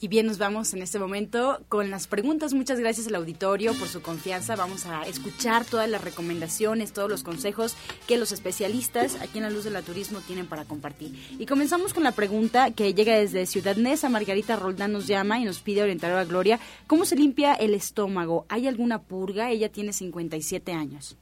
Y 0.04 0.10
bien, 0.10 0.26
nos 0.26 0.38
vamos 0.38 0.74
en 0.74 0.82
este 0.82 1.00
momento 1.00 1.62
con 1.70 1.90
las 1.90 2.08
preguntas. 2.08 2.54
Muchas 2.54 2.78
gracias 2.78 3.08
al 3.08 3.16
auditorio 3.16 3.74
por 3.74 3.88
su 3.88 4.02
confianza. 4.02 4.58
Vamos 4.58 4.86
a 4.86 5.04
escuchar 5.04 5.64
todas 5.64 5.90
las 5.90 6.04
recomendaciones, 6.04 6.92
todos 6.92 7.10
los 7.10 7.24
consejos 7.24 7.78
que 8.06 8.18
los 8.18 8.34
especialistas 8.34 9.16
aquí 9.22 9.38
en 9.38 9.46
la 9.46 9.50
Luz 9.50 9.64
del 9.64 9.82
Turismo 9.82 10.20
tienen 10.20 10.46
para 10.46 10.66
compartir. 10.66 11.18
Y 11.40 11.46
comenzamos 11.46 11.94
con 11.94 12.04
la 12.04 12.12
pregunta 12.12 12.72
que 12.72 12.94
llega 12.94 13.16
desde 13.16 13.46
Ciudad 13.46 13.78
Neza. 13.78 14.10
Margarita 14.10 14.58
Roldán 14.58 14.92
nos 14.92 15.08
llama 15.08 15.40
y 15.40 15.46
nos 15.46 15.62
pide 15.62 15.84
orientar 15.84 16.12
a 16.12 16.26
Gloria. 16.26 16.60
¿Cómo 16.86 17.06
se 17.06 17.16
limpia 17.16 17.54
el 17.54 17.74
estómago? 17.74 18.46
¿Hay 18.50 18.68
alguna 18.68 19.04
purga? 19.04 19.52
Ella 19.52 19.72
tiene 19.72 19.94
57 19.94 20.74
años. 20.74 21.16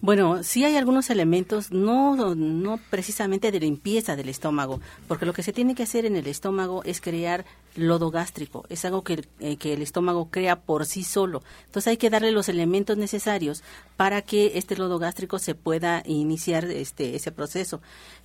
Bueno, 0.00 0.42
sí 0.42 0.64
hay 0.64 0.76
algunos 0.76 1.10
elementos, 1.10 1.70
no, 1.70 2.34
no 2.34 2.80
precisamente 2.90 3.52
de 3.52 3.60
limpieza 3.60 4.16
del 4.16 4.28
estómago, 4.28 4.80
porque 5.06 5.26
lo 5.26 5.32
que 5.32 5.44
se 5.44 5.52
tiene 5.52 5.74
que 5.74 5.84
hacer 5.84 6.06
en 6.06 6.16
el 6.16 6.26
estómago 6.26 6.82
es 6.84 7.00
crear 7.00 7.44
lodo 7.74 8.10
gástrico, 8.10 8.64
es 8.68 8.84
algo 8.84 9.02
que, 9.02 9.24
eh, 9.40 9.56
que, 9.56 9.72
el 9.72 9.82
estómago 9.82 10.28
crea 10.30 10.60
por 10.60 10.86
sí 10.86 11.04
solo. 11.04 11.42
Entonces 11.66 11.90
hay 11.90 11.96
que 11.96 12.10
darle 12.10 12.32
los 12.32 12.48
elementos 12.48 12.96
necesarios 12.96 13.62
para 13.96 14.22
que 14.22 14.52
este 14.58 14.76
lodo 14.76 14.98
gástrico 14.98 15.38
se 15.38 15.54
pueda 15.54 16.02
iniciar 16.06 16.64
este, 16.66 17.16
ese 17.16 17.32
proceso. 17.32 17.80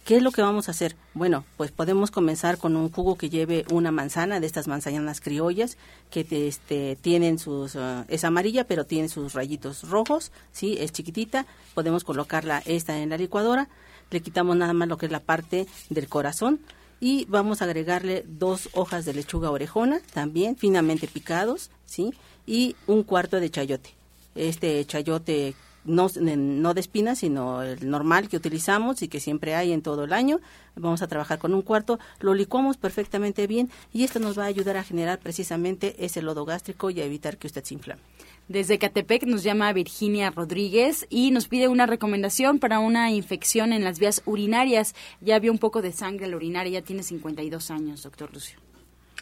¿Qué 0.06 0.18
es 0.18 0.24
lo 0.24 0.32
que 0.32 0.42
vamos 0.42 0.68
a 0.68 0.72
hacer? 0.72 0.96
Bueno, 1.14 1.46
pues 1.58 1.72
podemos 1.72 2.12
comenzar 2.12 2.58
con 2.58 2.76
un 2.76 2.92
jugo 2.92 3.18
que 3.18 3.30
lleve 3.30 3.66
una 3.72 3.92
manzana, 3.92 4.40
de 4.40 4.48
estas 4.48 4.68
manzanas 4.68 5.22
criollas, 5.22 5.78
que 6.10 6.26
este, 6.30 6.98
tienen 7.00 7.40
sus, 7.40 7.76
ah, 7.76 8.06
es 8.08 8.24
amarilla, 8.24 8.66
pero 8.66 8.86
tiene 8.86 9.10
sus 9.10 9.34
rayitos 9.34 9.90
rojos, 9.90 10.32
¿sí? 10.52 10.78
Es 10.80 10.92
chiquitita. 10.92 11.46
Podemos 11.74 12.04
colocarla 12.04 12.62
esta 12.66 12.98
en 13.00 13.10
la 13.10 13.18
licuadora. 13.18 13.70
Le 14.10 14.22
quitamos 14.22 14.56
nada 14.56 14.74
más 14.74 14.88
lo 14.88 14.98
que 14.98 15.08
es 15.08 15.12
la 15.12 15.20
parte 15.20 15.68
del 15.90 16.08
corazón 16.08 16.60
y 17.00 17.26
vamos 17.26 17.62
a 17.62 17.66
agregarle 17.66 18.26
dos 18.28 18.70
hojas 18.74 19.06
de 19.06 19.14
lechuga 19.14 19.52
orejona, 19.52 20.02
también 20.14 20.56
finamente 20.56 21.08
picados, 21.08 21.70
¿sí? 21.86 22.14
Y 22.46 22.76
un 22.88 23.04
cuarto 23.04 23.40
de 23.40 23.50
chayote. 23.50 23.92
Este 24.36 24.84
chayote 24.86 25.56
no, 25.88 26.08
no 26.20 26.74
de 26.74 26.82
espinas, 26.82 27.20
sino 27.20 27.64
el 27.64 27.90
normal 27.90 28.28
que 28.30 28.38
utilizamos 28.38 29.02
y 29.02 29.08
que 29.08 29.20
siempre 29.20 29.56
hay 29.56 29.72
en 29.72 29.82
todo 29.82 30.04
el 30.04 30.14
año. 30.14 30.40
Vamos 30.76 31.02
a 31.02 31.08
trabajar 31.08 31.40
con 31.40 31.54
un 31.54 31.62
cuarto, 31.62 31.98
lo 32.20 32.34
licuamos 32.34 32.78
perfectamente 32.78 33.48
bien 33.48 33.72
y 33.94 34.04
esto 34.04 34.20
nos 34.20 34.38
va 34.38 34.44
a 34.44 34.48
ayudar 34.48 34.78
a 34.78 34.84
generar 34.84 35.20
precisamente 35.20 35.96
ese 36.06 36.22
lodo 36.22 36.46
gástrico 36.46 36.90
y 36.90 37.00
a 37.02 37.06
evitar 37.06 37.38
que 37.38 37.48
usted 37.48 37.64
se 37.64 37.74
inflame. 37.74 38.02
Desde 38.48 38.80
Catepec 38.80 39.24
nos 39.24 39.44
llama 39.44 39.74
Virginia 39.74 40.30
Rodríguez 40.32 41.06
y 41.10 41.32
nos 41.32 41.50
pide 41.50 41.68
una 41.68 41.86
recomendación 41.86 42.60
para 42.60 42.80
una 42.80 43.12
infección 43.12 43.74
en 43.74 43.84
las 43.84 44.00
vías 44.00 44.22
urinarias. 44.26 44.96
Ya 45.20 45.38
vio 45.40 45.52
un 45.52 45.58
poco 45.58 45.82
de 45.82 45.92
sangre 45.92 46.26
en 46.26 46.32
la 46.32 46.38
urinaria, 46.38 46.80
ya 46.80 46.86
tiene 46.86 47.04
52 47.04 47.72
años, 47.72 48.04
doctor 48.04 48.34
Lucio. 48.34 48.58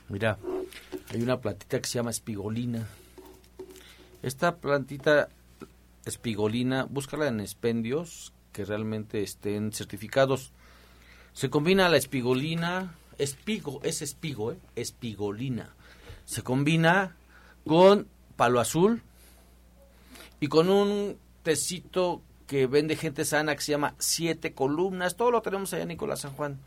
Mira, 0.09 0.37
hay 1.09 1.23
una 1.23 1.39
plantita 1.39 1.81
que 1.81 1.87
se 1.87 1.97
llama 1.97 2.11
espigolina. 2.11 2.87
Esta 4.21 4.57
plantita 4.57 5.29
espigolina, 6.05 6.85
búscala 6.87 7.27
en 7.27 7.39
expendios 7.39 8.31
que 8.51 8.63
realmente 8.63 9.23
estén 9.23 9.71
certificados. 9.71 10.51
Se 11.33 11.49
combina 11.49 11.89
la 11.89 11.97
espigolina, 11.97 12.93
espigo, 13.17 13.81
es 13.83 14.03
espigo, 14.03 14.51
¿eh? 14.51 14.57
espigolina. 14.75 15.73
Se 16.25 16.43
combina 16.43 17.15
con 17.65 18.07
palo 18.35 18.59
azul, 18.59 19.01
y 20.39 20.47
con 20.47 20.69
un 20.69 21.17
tecito 21.43 22.21
que 22.47 22.67
vende 22.67 22.95
gente 22.95 23.25
sana 23.25 23.55
que 23.55 23.61
se 23.61 23.71
llama 23.71 23.95
Siete 23.97 24.53
Columnas. 24.53 25.15
Todo 25.15 25.31
lo 25.31 25.41
tenemos 25.41 25.73
allá 25.73 25.85
Nicolás 25.85 26.21
San 26.21 26.33
Juan. 26.33 26.59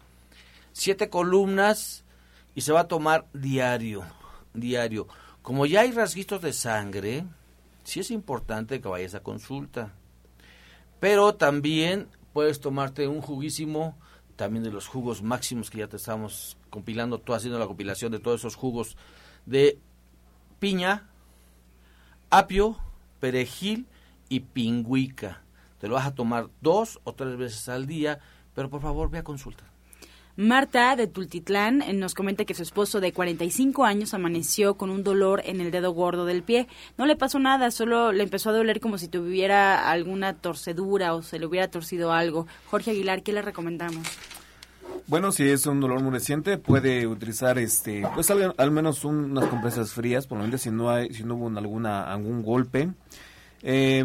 Siete 0.72 1.08
columnas 1.08 2.04
y 2.54 2.60
se 2.60 2.72
va 2.72 2.80
a 2.80 2.88
tomar 2.88 3.26
diario, 3.32 4.04
diario. 4.54 5.08
Como 5.42 5.66
ya 5.66 5.80
hay 5.80 5.92
rasguitos 5.92 6.40
de 6.42 6.52
sangre, 6.52 7.24
sí 7.84 8.00
es 8.00 8.10
importante 8.10 8.80
que 8.80 8.88
vayas 8.88 9.14
a 9.14 9.20
consulta. 9.20 9.92
Pero 11.00 11.34
también 11.34 12.08
puedes 12.32 12.60
tomarte 12.60 13.08
un 13.08 13.20
juguísimo, 13.20 13.96
también 14.36 14.62
de 14.62 14.70
los 14.70 14.86
jugos 14.86 15.22
máximos 15.22 15.70
que 15.70 15.78
ya 15.78 15.88
te 15.88 15.96
estamos 15.96 16.56
compilando, 16.70 17.18
tú 17.18 17.34
haciendo 17.34 17.58
la 17.58 17.66
compilación 17.66 18.12
de 18.12 18.20
todos 18.20 18.40
esos 18.40 18.56
jugos 18.56 18.96
de 19.46 19.78
piña, 20.58 21.08
apio, 22.30 22.76
perejil 23.20 23.86
y 24.28 24.40
pingüica. 24.40 25.42
Te 25.80 25.88
lo 25.88 25.94
vas 25.94 26.06
a 26.06 26.14
tomar 26.14 26.48
dos 26.60 27.00
o 27.04 27.14
tres 27.14 27.36
veces 27.36 27.68
al 27.68 27.86
día, 27.86 28.18
pero 28.54 28.68
por 28.68 28.80
favor 28.80 29.10
ve 29.10 29.18
a 29.18 29.24
consulta. 29.24 29.64
Marta 30.40 30.94
de 30.94 31.08
Tultitlán 31.08 31.82
eh, 31.82 31.92
nos 31.92 32.14
comenta 32.14 32.44
que 32.44 32.54
su 32.54 32.62
esposo 32.62 33.00
de 33.00 33.12
45 33.12 33.84
años 33.84 34.14
amaneció 34.14 34.76
con 34.76 34.88
un 34.88 35.02
dolor 35.02 35.42
en 35.44 35.60
el 35.60 35.72
dedo 35.72 35.90
gordo 35.90 36.26
del 36.26 36.44
pie. 36.44 36.68
No 36.96 37.06
le 37.06 37.16
pasó 37.16 37.40
nada, 37.40 37.72
solo 37.72 38.12
le 38.12 38.22
empezó 38.22 38.50
a 38.50 38.52
doler 38.52 38.78
como 38.78 38.98
si 38.98 39.08
tuviera 39.08 39.90
alguna 39.90 40.34
torcedura 40.34 41.14
o 41.14 41.22
se 41.22 41.40
le 41.40 41.46
hubiera 41.46 41.68
torcido 41.72 42.12
algo. 42.12 42.46
Jorge 42.66 42.92
Aguilar, 42.92 43.24
¿qué 43.24 43.32
le 43.32 43.42
recomendamos? 43.42 44.06
Bueno, 45.08 45.32
si 45.32 45.48
es 45.48 45.64
un 45.64 45.80
dolor 45.80 46.02
muy 46.02 46.12
reciente, 46.12 46.58
puede 46.58 47.06
utilizar 47.06 47.58
este, 47.58 48.06
pues 48.14 48.30
al, 48.30 48.70
menos 48.70 49.06
unas 49.06 49.46
compresas 49.46 49.92
frías, 49.92 50.26
por 50.26 50.36
lo 50.36 50.44
menos 50.44 50.60
si 50.60 50.70
no 50.70 50.90
hay, 50.90 51.14
si 51.14 51.24
no 51.24 51.36
hubo 51.36 51.48
alguna 51.58 52.12
algún 52.12 52.42
golpe. 52.42 52.90
Eh, 53.62 54.04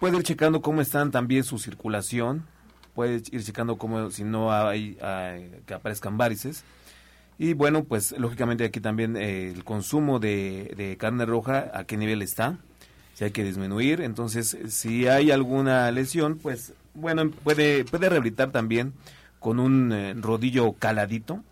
puede 0.00 0.16
ir 0.16 0.22
checando 0.22 0.62
cómo 0.62 0.80
están 0.80 1.10
también 1.10 1.44
su 1.44 1.58
circulación, 1.58 2.46
puede 2.94 3.20
ir 3.30 3.44
checando 3.44 3.76
cómo 3.76 4.10
si 4.10 4.24
no 4.24 4.50
hay, 4.50 4.96
que 5.66 5.74
aparezcan 5.74 6.16
varices. 6.16 6.64
Y 7.38 7.52
bueno, 7.52 7.84
pues 7.84 8.12
lógicamente 8.18 8.64
aquí 8.64 8.80
también 8.80 9.18
eh, 9.18 9.52
el 9.54 9.64
consumo 9.64 10.18
de, 10.18 10.72
de 10.78 10.96
carne 10.96 11.26
roja, 11.26 11.70
a 11.74 11.84
qué 11.84 11.98
nivel 11.98 12.22
está, 12.22 12.56
si 13.12 13.24
hay 13.24 13.32
que 13.32 13.44
disminuir. 13.44 14.00
Entonces, 14.00 14.56
si 14.68 15.08
hay 15.08 15.30
alguna 15.30 15.90
lesión, 15.90 16.38
pues 16.38 16.72
bueno, 16.94 17.30
puede, 17.30 17.84
puede 17.84 18.08
rehabilitar 18.08 18.50
también 18.50 18.94
con 19.42 19.58
un 19.60 19.92
eh, 19.92 20.14
rodillo 20.14 20.72
caladito, 20.72 21.42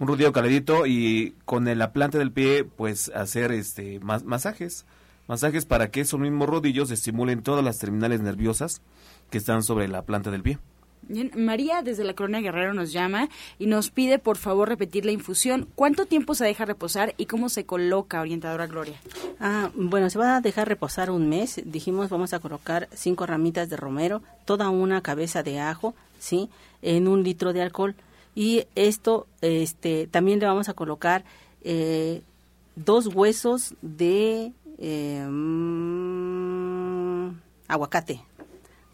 un 0.00 0.08
rodillo 0.08 0.32
caladito 0.32 0.86
y 0.86 1.34
con 1.44 1.66
la 1.78 1.92
planta 1.92 2.18
del 2.18 2.32
pie 2.32 2.64
pues 2.64 3.12
hacer 3.14 3.52
este 3.52 4.00
masajes, 4.00 4.86
masajes 5.28 5.66
para 5.66 5.90
que 5.90 6.00
esos 6.00 6.18
mismos 6.18 6.48
rodillos 6.48 6.90
estimulen 6.90 7.42
todas 7.42 7.64
las 7.64 7.78
terminales 7.78 8.20
nerviosas 8.20 8.82
que 9.30 9.38
están 9.38 9.62
sobre 9.62 9.86
la 9.86 10.02
planta 10.02 10.30
del 10.30 10.42
pie. 10.42 10.58
Bien, 11.06 11.30
María 11.36 11.82
desde 11.82 12.02
la 12.02 12.14
Colonia 12.14 12.40
Guerrero 12.40 12.72
nos 12.72 12.92
llama 12.92 13.28
y 13.58 13.66
nos 13.66 13.90
pide 13.90 14.18
por 14.18 14.38
favor 14.38 14.70
repetir 14.70 15.04
la 15.04 15.12
infusión. 15.12 15.68
¿Cuánto 15.74 16.06
tiempo 16.06 16.34
se 16.34 16.46
deja 16.46 16.64
reposar 16.64 17.14
y 17.18 17.26
cómo 17.26 17.50
se 17.50 17.66
coloca, 17.66 18.22
orientadora 18.22 18.66
Gloria? 18.66 18.94
Ah, 19.38 19.70
bueno, 19.74 20.08
se 20.08 20.18
va 20.18 20.36
a 20.36 20.40
dejar 20.40 20.66
reposar 20.66 21.10
un 21.10 21.28
mes. 21.28 21.60
Dijimos 21.66 22.08
vamos 22.08 22.32
a 22.32 22.38
colocar 22.38 22.88
cinco 22.94 23.26
ramitas 23.26 23.68
de 23.68 23.76
romero, 23.76 24.22
toda 24.46 24.70
una 24.70 25.02
cabeza 25.02 25.42
de 25.42 25.60
ajo, 25.60 25.94
¿sí? 26.24 26.50
En 26.82 27.06
un 27.06 27.22
litro 27.22 27.52
de 27.52 27.62
alcohol. 27.62 27.94
Y 28.34 28.64
esto, 28.74 29.28
este, 29.42 30.08
también 30.08 30.40
le 30.40 30.46
vamos 30.46 30.68
a 30.68 30.74
colocar 30.74 31.24
eh, 31.62 32.22
dos 32.74 33.06
huesos 33.06 33.76
de 33.80 34.52
mm, 34.78 37.28
aguacate, 37.68 38.24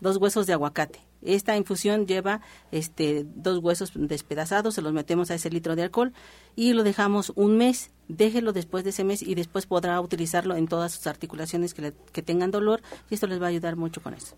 dos 0.00 0.18
huesos 0.18 0.46
de 0.46 0.52
aguacate. 0.52 1.00
Esta 1.22 1.56
infusión 1.56 2.06
lleva 2.06 2.40
este, 2.72 3.26
dos 3.34 3.58
huesos 3.58 3.92
despedazados, 3.94 4.74
se 4.74 4.82
los 4.82 4.92
metemos 4.92 5.30
a 5.30 5.34
ese 5.34 5.50
litro 5.50 5.76
de 5.76 5.82
alcohol 5.82 6.12
y 6.56 6.72
lo 6.72 6.82
dejamos 6.82 7.32
un 7.36 7.58
mes. 7.58 7.90
Déjelo 8.08 8.52
después 8.52 8.84
de 8.84 8.90
ese 8.90 9.04
mes 9.04 9.22
y 9.22 9.34
después 9.34 9.66
podrá 9.66 10.00
utilizarlo 10.00 10.56
en 10.56 10.66
todas 10.66 10.92
sus 10.92 11.06
articulaciones 11.06 11.74
que, 11.74 11.92
que 12.12 12.22
tengan 12.22 12.50
dolor 12.50 12.80
y 13.08 13.14
esto 13.14 13.26
les 13.26 13.40
va 13.40 13.46
a 13.46 13.50
ayudar 13.50 13.76
mucho 13.76 14.02
con 14.02 14.14
eso. 14.14 14.34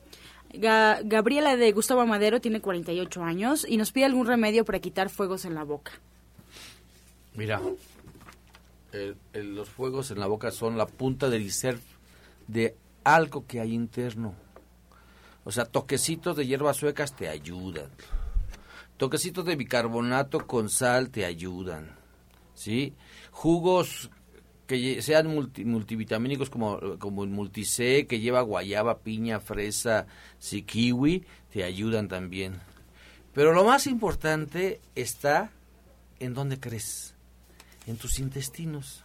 Gabriela 0.54 1.56
de 1.56 1.72
Gustavo 1.72 2.06
Madero 2.06 2.40
tiene 2.40 2.60
48 2.60 3.22
años 3.22 3.66
y 3.68 3.76
nos 3.76 3.92
pide 3.92 4.04
algún 4.04 4.26
remedio 4.26 4.64
para 4.64 4.80
quitar 4.80 5.08
fuegos 5.08 5.44
en 5.44 5.54
la 5.54 5.64
boca. 5.64 5.92
Mira, 7.34 7.60
los 9.32 9.68
fuegos 9.70 10.10
en 10.10 10.20
la 10.20 10.26
boca 10.26 10.50
son 10.50 10.76
la 10.76 10.86
punta 10.86 11.30
del 11.30 11.42
iceberg 11.42 11.80
de 12.46 12.76
algo 13.04 13.46
que 13.46 13.60
hay 13.60 13.72
interno. 13.72 14.34
O 15.44 15.50
sea, 15.50 15.64
toquecitos 15.64 16.36
de 16.36 16.46
hierbas 16.46 16.76
suecas 16.76 17.16
te 17.16 17.28
ayudan. 17.28 17.90
Toquecitos 18.96 19.44
de 19.44 19.56
bicarbonato 19.56 20.46
con 20.46 20.68
sal 20.68 21.10
te 21.10 21.24
ayudan. 21.24 21.96
¿Sí? 22.54 22.94
Jugos 23.30 24.10
que 24.66 25.02
sean 25.02 25.28
multivitamínicos 25.64 26.50
como, 26.50 26.98
como 26.98 27.24
el 27.24 27.30
multicé, 27.30 28.06
que 28.06 28.20
lleva 28.20 28.40
guayaba, 28.42 28.98
piña, 29.00 29.40
fresa, 29.40 30.06
sí, 30.38 30.62
kiwi, 30.62 31.24
te 31.52 31.64
ayudan 31.64 32.08
también. 32.08 32.60
Pero 33.34 33.52
lo 33.52 33.64
más 33.64 33.86
importante 33.86 34.80
está 34.94 35.50
en 36.20 36.34
dónde 36.34 36.60
crees, 36.60 37.14
en 37.86 37.96
tus 37.96 38.18
intestinos. 38.18 39.04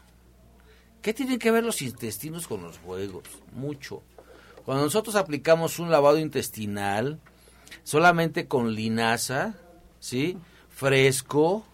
¿Qué 1.02 1.14
tienen 1.14 1.40
que 1.40 1.52
ver 1.52 1.64
los 1.64 1.82
intestinos 1.82 2.48
con 2.48 2.62
los 2.62 2.78
juegos? 2.80 3.24
Mucho. 3.54 4.04
Cuando 4.66 4.84
nosotros 4.84 5.16
aplicamos 5.16 5.80
un 5.80 5.90
lavado 5.90 6.20
intestinal, 6.20 7.20
solamente 7.84 8.48
con 8.48 8.76
linaza, 8.76 9.56
¿sí? 10.00 10.38
Fresco, 10.70 11.66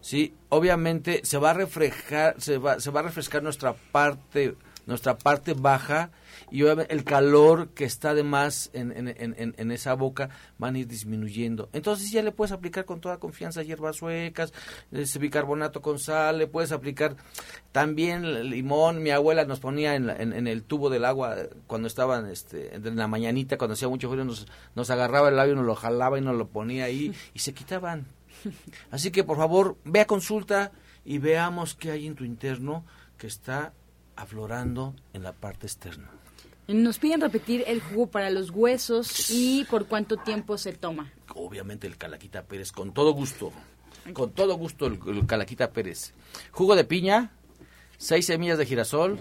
¿sí? 0.00 0.34
Obviamente 0.48 1.20
se 1.24 1.38
va 1.38 1.50
a 1.50 1.54
refrescar, 1.54 2.34
se 2.38 2.58
va, 2.58 2.80
se 2.80 2.90
va 2.90 3.00
a 3.00 3.04
refrescar 3.04 3.42
nuestra 3.42 3.74
parte, 3.74 4.56
nuestra 4.86 5.18
parte 5.18 5.52
baja 5.52 6.10
y 6.50 6.62
el 6.62 7.04
calor 7.04 7.68
que 7.70 7.84
está 7.84 8.14
de 8.14 8.22
más 8.22 8.70
en, 8.72 8.92
en, 8.92 9.54
en, 9.56 9.70
esa 9.70 9.92
boca 9.92 10.30
van 10.56 10.76
a 10.76 10.78
ir 10.78 10.86
disminuyendo. 10.86 11.68
Entonces 11.74 12.10
ya 12.10 12.22
le 12.22 12.32
puedes 12.32 12.52
aplicar 12.52 12.86
con 12.86 13.00
toda 13.00 13.18
confianza 13.18 13.62
hierbas 13.62 13.96
suecas, 13.96 14.54
ese 14.90 15.18
bicarbonato 15.18 15.82
con 15.82 15.98
sal, 15.98 16.38
le 16.38 16.46
puedes 16.46 16.72
aplicar 16.72 17.16
también 17.70 18.48
limón. 18.48 19.02
Mi 19.02 19.10
abuela 19.10 19.44
nos 19.44 19.60
ponía 19.60 19.94
en, 19.94 20.08
el 20.46 20.62
tubo 20.62 20.88
del 20.88 21.04
agua 21.04 21.36
cuando 21.66 21.86
estaban 21.86 22.30
este, 22.30 22.74
en 22.74 22.96
la 22.96 23.08
mañanita, 23.08 23.58
cuando 23.58 23.74
hacía 23.74 23.88
mucho 23.88 24.10
frío, 24.10 24.24
nos, 24.24 24.46
nos 24.74 24.88
agarraba 24.88 25.28
el 25.28 25.36
labio, 25.36 25.54
nos 25.54 25.66
lo 25.66 25.74
jalaba 25.74 26.18
y 26.18 26.22
nos 26.22 26.36
lo 26.36 26.48
ponía 26.48 26.84
ahí 26.84 27.12
y 27.34 27.38
se 27.40 27.52
quitaban. 27.52 28.06
Así 28.90 29.10
que 29.10 29.24
por 29.24 29.36
favor, 29.36 29.76
ve 29.84 30.00
a 30.00 30.06
consulta 30.06 30.72
y 31.04 31.18
veamos 31.18 31.74
qué 31.74 31.90
hay 31.90 32.06
en 32.06 32.14
tu 32.14 32.24
interno 32.24 32.84
que 33.16 33.26
está 33.26 33.72
aflorando 34.16 34.94
en 35.12 35.22
la 35.22 35.32
parte 35.32 35.66
externa. 35.66 36.10
Nos 36.68 36.98
piden 36.98 37.22
repetir 37.22 37.64
el 37.66 37.80
jugo 37.80 38.08
para 38.08 38.28
los 38.28 38.50
huesos 38.50 39.30
y 39.30 39.64
por 39.70 39.86
cuánto 39.86 40.18
tiempo 40.18 40.58
se 40.58 40.74
toma. 40.74 41.10
Obviamente 41.34 41.86
el 41.86 41.96
Calaquita 41.96 42.42
Pérez, 42.42 42.72
con 42.72 42.92
todo 42.92 43.12
gusto. 43.12 43.52
Con 44.12 44.32
todo 44.32 44.54
gusto 44.56 44.86
el, 44.86 45.26
Calaquita 45.26 45.70
Pérez. 45.70 46.12
Jugo 46.50 46.76
de 46.76 46.84
piña, 46.84 47.32
seis 47.96 48.26
semillas 48.26 48.58
de 48.58 48.66
girasol, 48.66 49.18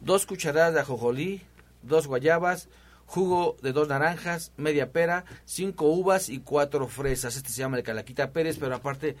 dos 0.00 0.26
cucharadas 0.26 0.74
de 0.74 0.80
ajojolí, 0.80 1.42
dos 1.82 2.08
guayabas, 2.08 2.68
jugo 3.10 3.56
de 3.60 3.72
dos 3.72 3.88
naranjas, 3.88 4.52
media 4.56 4.92
pera, 4.92 5.24
cinco 5.44 5.86
uvas 5.86 6.28
y 6.28 6.38
cuatro 6.38 6.86
fresas. 6.86 7.36
Este 7.36 7.50
se 7.50 7.58
llama 7.58 7.76
el 7.76 7.82
Calaquita 7.82 8.30
Pérez, 8.30 8.56
pero 8.60 8.76
aparte, 8.76 9.16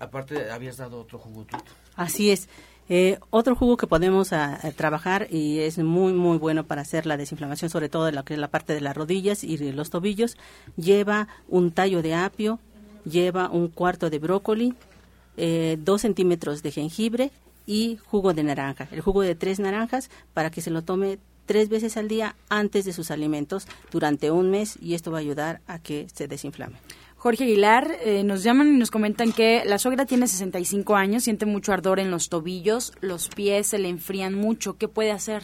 aparte 0.00 0.50
habías 0.50 0.78
dado 0.78 0.98
otro 0.98 1.18
jugo 1.18 1.44
Así 1.94 2.30
es. 2.30 2.48
Eh, 2.88 3.18
otro 3.28 3.54
jugo 3.54 3.76
que 3.76 3.86
podemos 3.86 4.32
a, 4.32 4.66
a 4.66 4.70
trabajar 4.72 5.26
y 5.30 5.58
es 5.58 5.76
muy 5.76 6.14
muy 6.14 6.38
bueno 6.38 6.64
para 6.64 6.80
hacer 6.80 7.04
la 7.04 7.18
desinflamación, 7.18 7.68
sobre 7.70 7.90
todo 7.90 8.06
de 8.06 8.12
la 8.12 8.24
la 8.26 8.48
parte 8.48 8.72
de 8.72 8.80
las 8.80 8.96
rodillas 8.96 9.44
y 9.44 9.58
los 9.72 9.90
tobillos, 9.90 10.38
lleva 10.76 11.28
un 11.46 11.70
tallo 11.70 12.00
de 12.00 12.14
apio, 12.14 12.58
lleva 13.04 13.50
un 13.50 13.68
cuarto 13.68 14.08
de 14.08 14.18
brócoli, 14.20 14.74
eh, 15.36 15.76
dos 15.78 16.00
centímetros 16.00 16.62
de 16.62 16.72
jengibre 16.72 17.30
y 17.66 17.98
jugo 18.06 18.32
de 18.32 18.42
naranja. 18.42 18.88
El 18.90 19.02
jugo 19.02 19.20
de 19.20 19.34
tres 19.34 19.60
naranjas 19.60 20.08
para 20.32 20.50
que 20.50 20.62
se 20.62 20.70
lo 20.70 20.80
tome 20.80 21.18
tres 21.46 21.68
veces 21.68 21.96
al 21.96 22.08
día 22.08 22.36
antes 22.48 22.84
de 22.84 22.92
sus 22.92 23.10
alimentos 23.10 23.66
durante 23.90 24.30
un 24.30 24.50
mes 24.50 24.78
y 24.80 24.94
esto 24.94 25.10
va 25.10 25.18
a 25.18 25.20
ayudar 25.20 25.60
a 25.66 25.78
que 25.78 26.06
se 26.12 26.28
desinflame. 26.28 26.76
Jorge 27.16 27.44
Aguilar, 27.44 27.90
eh, 28.02 28.22
nos 28.22 28.42
llaman 28.42 28.74
y 28.74 28.76
nos 28.76 28.90
comentan 28.90 29.32
que 29.32 29.62
la 29.64 29.78
suegra 29.78 30.04
tiene 30.04 30.28
65 30.28 30.94
años, 30.94 31.24
siente 31.24 31.46
mucho 31.46 31.72
ardor 31.72 31.98
en 31.98 32.10
los 32.10 32.28
tobillos, 32.28 32.92
los 33.00 33.28
pies 33.28 33.68
se 33.68 33.78
le 33.78 33.88
enfrían 33.88 34.34
mucho. 34.34 34.76
¿Qué 34.76 34.88
puede 34.88 35.10
hacer? 35.10 35.42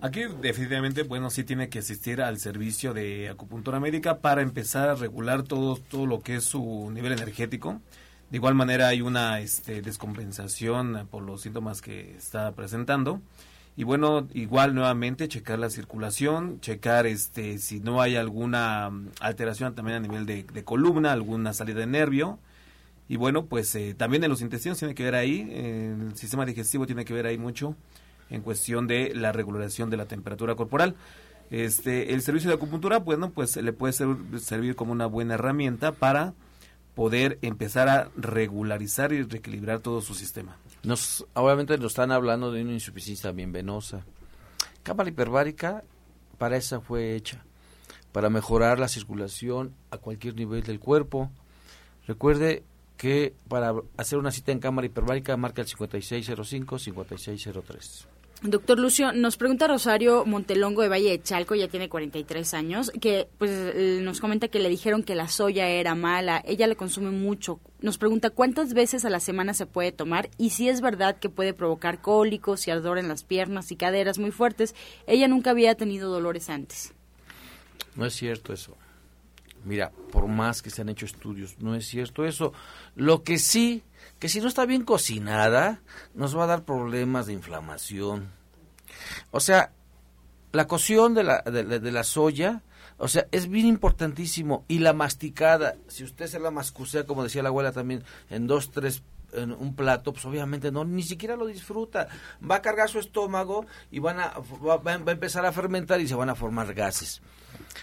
Aquí 0.00 0.22
definitivamente, 0.40 1.02
bueno, 1.02 1.28
sí 1.28 1.44
tiene 1.44 1.68
que 1.68 1.80
asistir 1.80 2.22
al 2.22 2.38
servicio 2.38 2.94
de 2.94 3.28
acupuntura 3.28 3.78
médica 3.78 4.20
para 4.20 4.40
empezar 4.40 4.88
a 4.88 4.94
regular 4.94 5.42
todo, 5.42 5.76
todo 5.76 6.06
lo 6.06 6.20
que 6.20 6.36
es 6.36 6.44
su 6.44 6.90
nivel 6.92 7.12
energético. 7.12 7.82
De 8.30 8.36
igual 8.36 8.54
manera 8.54 8.88
hay 8.88 9.02
una 9.02 9.40
este, 9.40 9.82
descompensación 9.82 11.08
por 11.10 11.24
los 11.24 11.42
síntomas 11.42 11.82
que 11.82 12.16
está 12.16 12.52
presentando. 12.52 13.20
Y 13.78 13.84
bueno, 13.84 14.26
igual 14.34 14.74
nuevamente 14.74 15.28
checar 15.28 15.60
la 15.60 15.70
circulación, 15.70 16.60
checar 16.60 17.06
este 17.06 17.58
si 17.58 17.78
no 17.78 18.02
hay 18.02 18.16
alguna 18.16 18.90
mm, 18.90 19.10
alteración 19.20 19.72
también 19.76 19.98
a 19.98 20.00
nivel 20.00 20.26
de, 20.26 20.42
de 20.42 20.64
columna, 20.64 21.12
alguna 21.12 21.52
salida 21.52 21.78
de 21.78 21.86
nervio. 21.86 22.40
Y 23.08 23.14
bueno, 23.18 23.46
pues 23.46 23.72
eh, 23.76 23.94
también 23.96 24.24
en 24.24 24.30
los 24.30 24.40
intestinos 24.42 24.78
tiene 24.80 24.96
que 24.96 25.04
ver 25.04 25.14
ahí, 25.14 25.48
el 25.52 26.16
sistema 26.16 26.44
digestivo 26.44 26.86
tiene 26.86 27.04
que 27.04 27.14
ver 27.14 27.26
ahí 27.26 27.38
mucho 27.38 27.76
en 28.30 28.42
cuestión 28.42 28.88
de 28.88 29.14
la 29.14 29.30
regulación 29.30 29.90
de 29.90 29.96
la 29.96 30.06
temperatura 30.06 30.56
corporal. 30.56 30.96
Este, 31.52 32.14
el 32.14 32.20
servicio 32.22 32.50
de 32.50 32.56
acupuntura, 32.56 32.98
bueno, 32.98 33.30
pues 33.30 33.56
le 33.56 33.72
puede 33.72 33.92
ser- 33.92 34.08
servir 34.40 34.74
como 34.74 34.90
una 34.90 35.06
buena 35.06 35.34
herramienta 35.34 35.92
para 35.92 36.34
poder 36.96 37.38
empezar 37.42 37.88
a 37.88 38.08
regularizar 38.16 39.12
y 39.12 39.22
reequilibrar 39.22 39.78
todo 39.78 40.00
su 40.00 40.14
sistema. 40.14 40.56
Nos, 40.82 41.24
obviamente 41.34 41.78
nos 41.78 41.92
están 41.92 42.10
hablando 42.12 42.52
de 42.52 42.62
una 42.62 42.72
insuficiencia 42.72 43.30
también 43.30 43.52
venosa. 43.52 44.04
Cámara 44.82 45.10
hiperbárica, 45.10 45.84
para 46.38 46.56
esa 46.56 46.80
fue 46.80 47.14
hecha, 47.14 47.44
para 48.12 48.30
mejorar 48.30 48.78
la 48.78 48.88
circulación 48.88 49.74
a 49.90 49.98
cualquier 49.98 50.34
nivel 50.34 50.62
del 50.62 50.80
cuerpo. 50.80 51.30
Recuerde 52.06 52.64
que 52.96 53.34
para 53.48 53.74
hacer 53.96 54.18
una 54.18 54.32
cita 54.32 54.52
en 54.52 54.60
cámara 54.60 54.86
hiperbárica 54.86 55.36
marca 55.36 55.60
el 55.62 55.68
5605-5603. 55.68 58.06
Doctor 58.42 58.78
Lucio, 58.78 59.12
nos 59.12 59.36
pregunta 59.36 59.66
Rosario 59.66 60.24
Montelongo 60.24 60.82
de 60.82 60.88
Valle 60.88 61.10
de 61.10 61.20
Chalco, 61.20 61.56
ya 61.56 61.66
tiene 61.66 61.88
43 61.88 62.54
años, 62.54 62.92
que 63.00 63.28
pues 63.36 63.50
eh, 63.50 63.98
nos 64.00 64.20
comenta 64.20 64.46
que 64.46 64.60
le 64.60 64.68
dijeron 64.68 65.02
que 65.02 65.16
la 65.16 65.26
soya 65.26 65.66
era 65.68 65.96
mala, 65.96 66.40
ella 66.46 66.68
le 66.68 66.76
consume 66.76 67.10
mucho. 67.10 67.58
Nos 67.80 67.98
pregunta 67.98 68.30
cuántas 68.30 68.74
veces 68.74 69.04
a 69.04 69.10
la 69.10 69.18
semana 69.18 69.54
se 69.54 69.66
puede 69.66 69.90
tomar 69.90 70.30
y 70.38 70.50
si 70.50 70.68
es 70.68 70.80
verdad 70.80 71.18
que 71.18 71.28
puede 71.28 71.52
provocar 71.52 72.00
cólicos 72.00 72.68
y 72.68 72.70
ardor 72.70 72.98
en 72.98 73.08
las 73.08 73.24
piernas 73.24 73.72
y 73.72 73.76
caderas 73.76 74.20
muy 74.20 74.30
fuertes. 74.30 74.76
Ella 75.08 75.26
nunca 75.26 75.50
había 75.50 75.74
tenido 75.74 76.08
dolores 76.08 76.48
antes. 76.48 76.94
No 77.96 78.06
es 78.06 78.14
cierto 78.14 78.52
eso. 78.52 78.76
Mira, 79.64 79.90
por 80.12 80.28
más 80.28 80.62
que 80.62 80.70
se 80.70 80.82
han 80.82 80.88
hecho 80.88 81.06
estudios, 81.06 81.58
no 81.58 81.74
es 81.74 81.86
cierto 81.86 82.24
eso. 82.24 82.52
Lo 82.94 83.24
que 83.24 83.38
sí, 83.38 83.82
que 84.18 84.28
si 84.28 84.40
no 84.40 84.48
está 84.48 84.66
bien 84.66 84.84
cocinada, 84.84 85.80
nos 86.14 86.36
va 86.36 86.44
a 86.44 86.48
dar 86.48 86.64
problemas 86.64 87.26
de 87.26 87.32
inflamación. 87.32 88.32
O 89.30 89.40
sea, 89.40 89.72
la 90.52 90.66
cocción 90.66 91.14
de 91.14 91.24
la, 91.24 91.42
de, 91.42 91.78
de 91.78 91.92
la 91.92 92.04
soya, 92.04 92.62
o 92.96 93.08
sea, 93.08 93.26
es 93.30 93.48
bien 93.48 93.66
importantísimo. 93.66 94.64
Y 94.68 94.80
la 94.80 94.92
masticada, 94.92 95.76
si 95.86 96.04
usted 96.04 96.26
se 96.26 96.40
la 96.40 96.50
mascucea, 96.50 97.06
como 97.06 97.22
decía 97.22 97.42
la 97.42 97.50
abuela 97.50 97.72
también, 97.72 98.02
en 98.30 98.46
dos, 98.46 98.70
tres 98.70 99.02
en 99.32 99.52
un 99.52 99.74
plato, 99.74 100.12
pues 100.12 100.24
obviamente 100.24 100.72
no, 100.72 100.84
ni 100.84 101.02
siquiera 101.02 101.36
lo 101.36 101.46
disfruta. 101.46 102.08
Va 102.48 102.56
a 102.56 102.62
cargar 102.62 102.88
su 102.88 102.98
estómago 102.98 103.66
y 103.90 103.98
van 103.98 104.20
a, 104.20 104.34
va, 104.66 104.78
va 104.78 104.92
a 104.92 105.12
empezar 105.12 105.44
a 105.44 105.52
fermentar 105.52 106.00
y 106.00 106.08
se 106.08 106.14
van 106.14 106.30
a 106.30 106.34
formar 106.34 106.72
gases. 106.74 107.20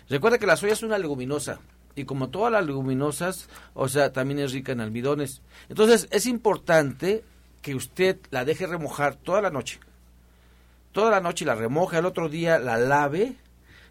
Recuerda 0.09 0.37
que 0.37 0.47
la 0.47 0.57
soya 0.57 0.73
es 0.73 0.83
una 0.83 0.97
leguminosa 0.97 1.59
y 1.95 2.05
como 2.05 2.29
todas 2.29 2.51
las 2.51 2.65
leguminosas, 2.65 3.49
o 3.73 3.87
sea, 3.87 4.11
también 4.11 4.39
es 4.39 4.51
rica 4.51 4.71
en 4.71 4.81
almidones. 4.81 5.41
Entonces, 5.69 6.07
es 6.11 6.25
importante 6.25 7.23
que 7.61 7.75
usted 7.75 8.17
la 8.31 8.45
deje 8.45 8.67
remojar 8.67 9.15
toda 9.15 9.41
la 9.41 9.49
noche. 9.49 9.79
Toda 10.91 11.11
la 11.11 11.21
noche 11.21 11.45
la 11.45 11.55
remoja, 11.55 11.99
el 11.99 12.05
otro 12.05 12.29
día 12.29 12.59
la 12.59 12.77
lave, 12.77 13.35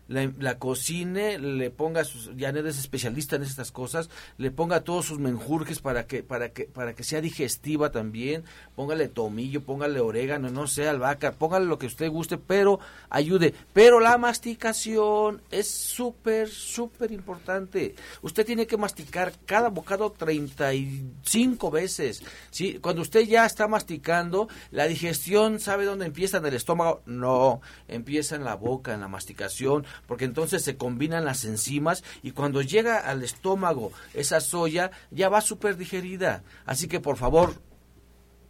la, 0.09 0.31
la 0.39 0.59
cocine, 0.59 1.39
le 1.39 1.71
ponga 1.71 2.05
sus, 2.05 2.31
ya 2.37 2.53
no 2.53 2.61
es 2.61 2.79
especialista 2.79 3.37
en 3.37 3.43
estas 3.43 3.73
cosas, 3.73 4.11
le 4.39 4.51
ponga 4.51 4.81
todos 4.81 5.07
sus 5.07 5.19
menjurjes 5.19 5.81
para 5.81 6.07
que, 6.07 6.23
para 6.23 6.51
que, 6.51 6.65
para 6.65 6.95
que 6.95 7.05
sea 7.05 7.21
digestiva 7.21 7.91
también, 7.91 8.45
póngale 8.75 9.09
tomillo, 9.09 9.63
póngale 9.63 10.01
orégano, 10.01 10.51
no 10.51 10.67
sé, 10.67 10.89
albahaca, 10.89 11.33
póngale 11.33 11.67
lo 11.67 11.79
que 11.79 11.87
usted 11.87 12.11
guste, 12.11 12.39
pero 12.39 12.81
ayude. 13.11 13.55
Pero 13.73 14.01
la 14.01 14.19
masticación 14.19 15.43
es 15.51 15.71
súper, 15.71 16.49
súper 16.49 17.13
importante. 17.13 17.95
Usted 18.23 18.45
tiene 18.45 18.67
que 18.67 18.77
masticar 18.77 19.33
cada 19.47 19.69
bocado 19.69 20.11
35 20.13 21.71
veces. 21.71 22.23
¿sí? 22.51 22.79
Cuando 22.81 23.03
usted 23.03 23.23
ya 23.23 23.47
está 23.47 23.69
masticando, 23.69 24.49
la 24.71 24.87
digestión, 24.87 25.61
¿sabe 25.61 25.85
dónde 25.85 26.07
empieza? 26.07 26.39
¿En 26.39 26.47
el 26.47 26.55
estómago? 26.55 27.03
No, 27.07 27.61
empieza 27.89 28.37
en 28.37 28.45
la 28.45 28.55
boca, 28.55 28.95
en 28.95 29.01
la 29.01 29.09
masticación, 29.09 29.87
porque 30.07 30.25
entonces 30.25 30.63
se 30.63 30.77
combinan 30.77 31.25
las 31.25 31.45
enzimas 31.45 32.05
y 32.23 32.33
cuando 32.33 32.63
llega 32.63 32.99
al 32.99 33.23
estómago 33.23 33.93
esa 34.15 34.41
soya, 34.41 34.91
ya 35.11 35.29
va 35.29 35.41
súper 35.41 35.77
digerida. 35.77 36.43
Así 36.67 36.89
que 36.89 37.01
por 37.01 37.17
favor, 37.17 37.55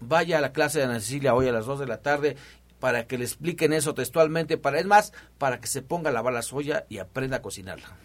vaya 0.01 0.39
a 0.39 0.41
la 0.41 0.53
clase 0.53 0.79
de 0.79 0.85
Ana 0.85 1.01
Cecilia 1.01 1.35
hoy 1.35 1.49
a 1.49 1.53
las 1.53 1.67
2 1.67 1.81
de 1.81 1.87
la 1.87 2.03
tarde 2.03 2.37
para 2.81 3.07
que 3.07 3.17
le 3.17 3.25
expliquen 3.25 3.73
eso 3.73 3.95
textualmente, 3.95 4.59
para 4.59 4.79
es 4.79 4.87
más, 4.87 5.13
para 5.39 5.61
que 5.61 5.67
se 5.67 5.81
ponga 5.83 6.11
a 6.11 6.13
lavar 6.13 6.35
la 6.35 6.43
soya 6.43 6.85
y 6.89 6.99
aprenda 6.99 7.39
a 7.39 7.43
cocinarla. 7.43 7.97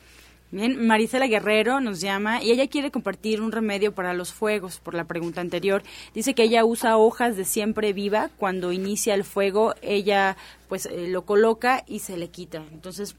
Bien, 0.51 0.87
Marisela 0.87 1.27
Guerrero 1.27 1.79
nos 1.79 2.01
llama 2.01 2.41
y 2.41 2.51
ella 2.51 2.67
quiere 2.67 2.89
compartir 2.89 3.39
un 3.41 3.51
remedio 3.51 3.93
para 3.93 4.13
los 4.13 4.33
fuegos, 4.33 4.79
por 4.79 4.95
la 4.95 5.03
pregunta 5.03 5.41
anterior. 5.41 5.83
Dice 6.15 6.33
que 6.33 6.43
ella 6.43 6.65
usa 6.65 6.97
hojas 6.97 7.37
de 7.37 7.45
siempre 7.45 7.93
viva. 7.93 8.31
Cuando 8.37 8.71
inicia 8.71 9.13
el 9.13 9.25
fuego, 9.25 9.75
ella 9.83 10.37
pues 10.67 10.87
eh, 10.87 11.07
lo 11.07 11.23
coloca 11.23 11.83
y 11.85 11.99
se 11.99 12.17
le 12.17 12.29
quita. 12.29 12.63
Entonces, 12.71 13.15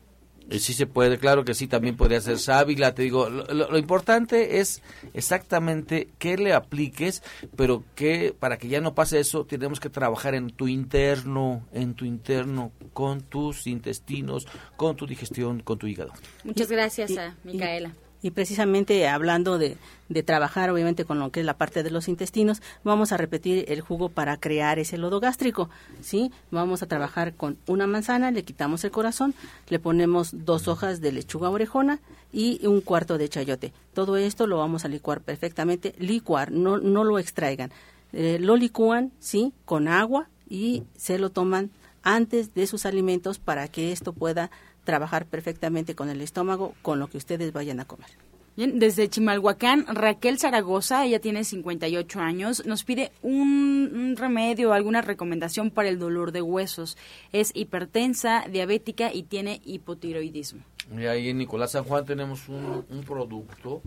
Sí 0.59 0.72
se 0.74 0.86
puede, 0.86 1.18
claro 1.18 1.44
que 1.44 1.55
sí, 1.55 1.66
también 1.68 1.96
podría 1.96 2.20
ser 2.20 2.38
sábila, 2.38 2.94
te 2.94 3.03
digo, 3.03 3.30
lo, 3.30 3.44
lo- 3.44 3.70
lo 3.70 3.78
importante 3.78 4.59
es 4.59 4.82
exactamente 5.14 6.09
qué 6.18 6.36
le 6.36 6.53
apliques, 6.55 7.22
pero 7.57 7.84
que 7.94 8.34
para 8.38 8.59
que 8.59 8.66
ya 8.68 8.80
no 8.80 8.94
pase 8.94 9.20
eso, 9.20 9.44
tenemos 9.44 9.78
que 9.78 9.90
trabajar 9.90 10.34
en 10.34 10.51
tu 10.51 10.66
interno, 10.66 11.64
en 11.72 11.94
tu 11.94 12.05
interno, 12.05 12.72
con 12.92 13.20
tus 13.20 13.66
intestinos, 13.68 14.46
con 14.76 14.96
tu 14.96 15.07
digestión, 15.07 15.61
con 15.61 15.78
tu 15.78 15.86
hígado. 15.86 16.12
muchas 16.44 16.68
gracias 16.70 17.16
a 17.16 17.36
Micaela. 17.44 17.94
Y 18.23 18.31
precisamente 18.33 19.09
hablando 19.09 19.59
de, 19.59 19.77
de 20.09 20.23
trabajar, 20.23 20.71
obviamente, 20.71 21.05
con 21.05 21.18
lo 21.18 21.31
que 21.31 21.41
es 21.41 21.47
la 21.47 21.57
parte 21.57 21.83
de 21.83 21.91
los 21.91 22.09
intestinos, 22.09 22.61
vamos 22.85 23.12
a 23.12 23.16
repetir 23.16 23.64
el 23.68 23.81
jugo 23.81 24.09
para 24.09 24.37
crear 24.39 24.79
ese 24.79 24.99
lodo 24.99 25.21
gástrico, 25.21 25.71
¿sí? 26.01 26.31
Vamos 26.51 26.83
a 26.83 26.87
trabajar 26.87 27.35
con 27.35 27.57
una 27.66 27.87
manzana, 27.87 28.31
le 28.31 28.45
quitamos 28.45 28.85
el 28.85 28.91
corazón, 28.91 29.35
le 29.68 29.79
ponemos 29.79 30.31
dos 30.33 30.68
hojas 30.68 31.01
de 31.01 31.12
lechuga 31.12 31.49
orejona 31.49 32.01
y 32.33 32.66
un 32.66 32.81
cuarto 32.81 33.18
de 33.18 33.29
chayote. 33.29 33.73
Todo 33.95 34.16
esto 34.16 34.47
lo 34.47 34.59
vamos 34.59 34.85
a 34.85 34.89
licuar 34.89 35.21
perfectamente, 35.21 35.95
licuar, 35.99 36.51
no, 36.53 36.79
no 36.79 37.05
lo 37.05 37.18
extraigan. 37.18 37.71
Eh, 38.12 38.39
lo 38.41 38.57
licúan, 38.57 39.12
¿sí? 39.21 39.53
Con 39.64 39.89
agua 39.89 40.29
y 40.49 40.83
se 40.97 41.18
lo 41.18 41.31
toman 41.31 41.71
antes 42.03 42.55
de 42.55 42.66
sus 42.66 42.87
alimentos 42.87 43.39
para 43.39 43.68
que 43.68 43.93
esto 43.93 44.12
pueda 44.12 44.51
trabajar 44.91 45.24
perfectamente 45.24 45.95
con 45.95 46.11
el 46.11 46.20
estómago, 46.20 46.74
con 46.82 46.99
lo 46.99 47.07
que 47.09 47.16
ustedes 47.16 47.53
vayan 47.53 47.78
a 47.78 47.84
comer. 47.84 48.11
Bien, 48.57 48.80
desde 48.80 49.09
Chimalhuacán, 49.09 49.86
Raquel 49.86 50.41
Zaragoza, 50.41 51.05
ella 51.05 51.20
tiene 51.20 51.45
58 51.45 52.18
años, 52.18 52.66
nos 52.66 52.82
pide 52.82 53.12
un, 53.22 53.91
un 53.95 54.16
remedio, 54.16 54.72
alguna 54.72 55.01
recomendación 55.01 55.70
para 55.70 55.88
el 55.88 56.01
dolor 56.01 56.32
de 56.32 56.43
huesos. 56.43 56.99
Es 57.32 57.53
hipertensa, 57.55 58.45
diabética 58.51 59.14
y 59.14 59.22
tiene 59.22 59.62
hipotiroidismo. 59.64 60.62
Y 60.99 61.07
ahí 61.07 61.28
en 61.28 61.38
Nicolás 61.38 61.70
San 61.70 61.84
Juan 61.84 62.05
tenemos 62.05 62.49
un, 62.49 62.84
un 62.91 63.05
producto 63.05 63.82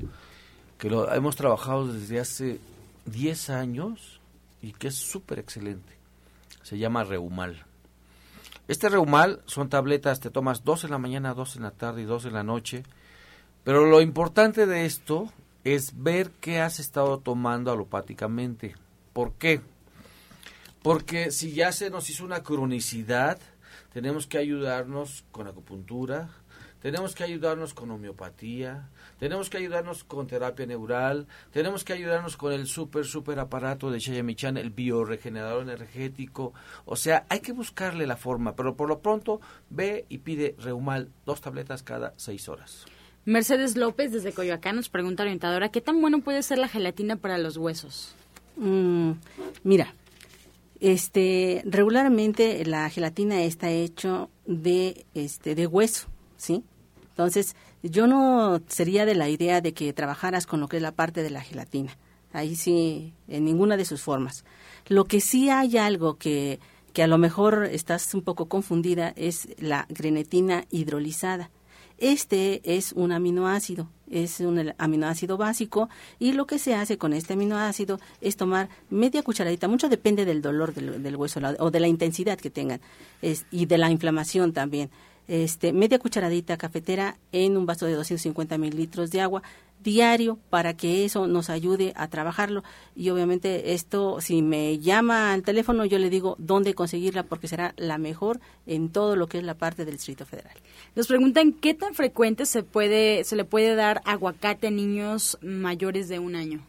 que 0.78 0.89
lo 0.89 1.14
hemos 1.14 1.36
trabajado 1.36 1.91
desde 1.91 2.22
hace 2.22 2.60
10 3.08 3.49
años 3.49 4.22
y 4.62 4.72
que 4.72 4.88
es 4.88 4.95
súper 4.95 5.39
excelente. 5.39 5.93
Se 6.62 6.78
llama 6.78 7.04
Reumal. 7.04 7.66
Este 8.68 8.88
Reumal 8.88 9.41
son 9.45 9.70
tabletas, 9.70 10.22
te 10.22 10.30
tomas 10.30 10.64
dos 10.64 10.84
en 10.84 10.91
la 10.91 10.97
mañana, 10.97 11.34
dos 11.34 11.55
en 11.57 11.64
la 11.64 11.72
tarde 11.72 12.03
y 12.03 12.05
dos 12.05 12.26
en 12.26 12.34
la 12.34 12.43
noche. 12.43 12.84
Pero 13.64 13.86
lo 13.86 14.01
importante 14.01 14.66
de 14.66 14.86
esto 14.86 15.32
es 15.64 16.01
ver 16.01 16.32
qué 16.41 16.59
has 16.59 16.80
estado 16.80 17.20
tomando 17.20 17.72
alopáticamente. 17.72 18.76
¿Por 19.11 19.34
qué? 19.34 19.61
Porque 20.82 21.32
si 21.32 21.53
ya 21.53 21.72
se 21.72 21.89
nos 21.89 22.09
hizo 22.09 22.26
una 22.26 22.43
cronicidad, 22.43 23.38
tenemos 23.93 24.28
que 24.28 24.38
ayudarnos 24.38 25.24
con 25.32 25.47
acupuntura, 25.47 26.30
tenemos 26.84 27.16
que 27.16 27.24
ayudarnos 27.24 27.74
con 27.74 27.90
homeopatía, 27.92 28.90
tenemos 29.18 29.50
que 29.50 29.56
ayudarnos 29.56 30.04
con 30.04 30.28
terapia 30.28 30.66
neural, 30.66 31.28
tenemos 31.54 31.86
que 31.86 31.94
ayudarnos 31.94 32.36
con 32.36 32.52
el 32.52 32.68
súper, 32.68 33.06
súper 33.06 33.40
aparato 33.40 33.90
de 33.90 34.00
Shayamichan, 34.00 34.58
el 34.58 34.70
bioregenerador 34.70 35.64
energético. 35.64 36.54
O 36.84 36.98
sea, 36.98 37.26
hay 37.30 37.40
que 37.40 37.54
buscarle 37.54 38.06
la 38.06 38.18
forma, 38.18 38.58
pero 38.58 38.76
por 38.76 38.90
lo 38.90 39.00
pronto 39.00 39.40
ve 39.70 40.06
y 40.10 40.18
pide 40.18 40.58
Reumal 40.60 41.10
dos 41.26 41.40
tabletas 41.40 41.84
cada 41.84 42.14
seis 42.18 42.50
horas. 42.50 42.86
Mercedes 43.24 43.78
López 43.78 44.12
desde 44.12 44.34
Coyoacán 44.34 44.76
nos 44.76 44.90
pregunta 44.90 45.24
orientadora, 45.24 45.70
¿qué 45.70 45.80
tan 45.80 46.02
bueno 46.02 46.20
puede 46.20 46.44
ser 46.44 46.58
la 46.58 46.68
gelatina 46.68 47.16
para 47.16 47.38
los 47.38 47.56
huesos? 47.56 48.14
Mm, 48.58 49.12
mira, 49.64 49.96
este, 50.82 51.62
regularmente 51.64 52.66
la 52.66 52.90
gelatina 52.90 53.42
está 53.44 53.72
hecho 53.72 54.30
de, 54.46 55.06
este, 55.14 55.56
de 55.56 55.66
hueso, 55.66 56.10
¿sí? 56.36 56.66
Entonces, 57.14 57.55
yo 57.84 58.07
no 58.07 58.59
sería 58.68 59.05
de 59.05 59.14
la 59.14 59.30
idea 59.30 59.61
de 59.61 59.74
que 59.74 59.93
trabajaras 59.93 60.47
con 60.47 60.59
lo 60.59 60.68
que 60.68 60.78
es 60.78 60.84
la 60.84 60.93
parte 60.93 61.22
de 61.22 61.30
la 61.30 61.41
gelatina. 61.41 61.95
Ahí 62.32 62.55
sí, 62.55 63.14
en 63.28 63.45
ninguna 63.45 63.78
de 63.78 63.86
sus 63.86 64.01
formas. 64.01 64.43
Lo 64.88 65.05
que 65.05 65.22
sí 65.22 65.49
hay 65.51 65.78
algo 65.78 66.18
que, 66.18 66.59
que 66.91 67.03
a 67.03 67.07
lo 67.07 67.20
mejor 67.20 67.66
estás 67.66 68.11
un 68.16 68.24
poco 68.24 68.47
confundida 68.47 69.14
es 69.16 69.47
la 69.59 69.86
grenetina 69.89 70.66
hidrolizada. 70.72 71.51
Este 71.99 72.61
es 72.64 72.91
un 72.93 73.11
aminoácido, 73.11 73.88
es 74.09 74.39
un 74.39 74.74
aminoácido 74.80 75.38
básico 75.38 75.89
y 76.18 76.34
lo 76.34 76.47
que 76.47 76.57
se 76.57 76.74
hace 76.74 76.97
con 76.97 77.14
este 77.14 77.34
aminoácido 77.34 77.99
es 78.20 78.36
tomar 78.36 78.70
media 78.89 79.22
cucharadita, 79.22 79.68
mucho 79.68 79.89
depende 79.89 80.26
del 80.26 80.41
dolor 80.41 80.74
del, 80.74 81.16
hueso 81.16 81.39
o 81.59 81.70
de 81.70 81.80
la 81.80 81.88
intensidad 81.88 82.39
que 82.39 82.49
tengan 82.49 82.82
y 83.51 83.68
de 83.68 83.78
la 83.78 83.91
inflamación 83.91 84.53
también 84.53 84.89
este, 85.28 85.74
media 85.74 85.99
cucharadita 85.99 86.57
cafetera 86.57 87.17
en 87.32 87.57
un 87.57 87.65
vaso 87.65 87.86
de 87.86 87.93
250 87.93 88.57
mililitros 88.57 89.11
de 89.11 89.21
agua 89.21 89.43
diario 89.84 90.39
para 90.49 90.76
que 90.76 91.05
eso 91.05 91.28
nos 91.28 91.49
ayude 91.49 91.93
a 91.95 92.07
trabajarlo 92.07 92.63
y 92.95 93.09
obviamente 93.09 93.74
esto 93.74 94.21
si 94.21 94.41
me 94.41 94.80
llama 94.80 95.34
al 95.34 95.43
teléfono 95.43 95.86
yo 95.86 95.99
le 95.99 96.09
digo 96.09 96.36
dónde 96.39 96.74
conseguirla 96.74 97.24
porque 97.24 97.47
será 97.47 97.74
la 97.78 97.97
mejor 97.97 98.39
en 98.65 98.89
todo 98.89 99.15
lo 99.15 99.28
que 99.28 99.39
es 99.39 99.43
la 99.43 99.55
parte 99.55 99.86
del 99.86 99.95
Distrito 99.95 100.26
Federal. 100.26 100.55
Nos 100.95 101.07
preguntan 101.07 101.53
qué 101.53 101.74
tan 101.74 101.93
frecuente 101.93 102.45
se 102.45 102.63
puede 102.63 103.24
se 103.26 103.36
le 103.36 103.45
puede 103.45 103.76
dar 103.76 104.01
aguacate 104.05 104.67
a 104.67 104.71
niños 104.71 105.38
mayores 105.41 106.07
de 106.07 106.19
un 106.19 106.36
año. 106.36 106.65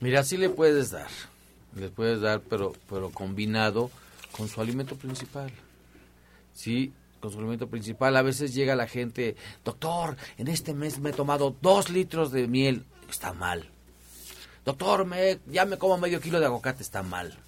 Mira, 0.00 0.22
sí 0.22 0.36
le 0.36 0.50
puedes 0.50 0.90
dar, 0.90 1.08
le 1.74 1.88
puedes 1.88 2.20
dar 2.20 2.40
pero 2.40 2.74
pero 2.88 3.10
combinado 3.10 3.90
con 4.36 4.48
su 4.48 4.60
alimento 4.60 4.96
principal. 4.96 5.50
¿Sí? 6.56 6.92
Con 7.20 7.30
suplemento 7.30 7.68
principal. 7.68 8.16
A 8.16 8.22
veces 8.22 8.54
llega 8.54 8.74
la 8.74 8.88
gente, 8.88 9.36
doctor, 9.64 10.16
en 10.38 10.48
este 10.48 10.74
mes 10.74 10.98
me 10.98 11.10
he 11.10 11.12
tomado 11.12 11.54
dos 11.62 11.90
litros 11.90 12.32
de 12.32 12.48
miel. 12.48 12.84
Está 13.08 13.32
mal. 13.32 13.70
Doctor, 14.64 15.04
me, 15.04 15.38
ya 15.46 15.64
me 15.64 15.78
como 15.78 15.96
medio 15.96 16.20
kilo 16.20 16.40
de 16.40 16.46
aguacate. 16.46 16.82
Está 16.82 17.02
mal. 17.02 17.38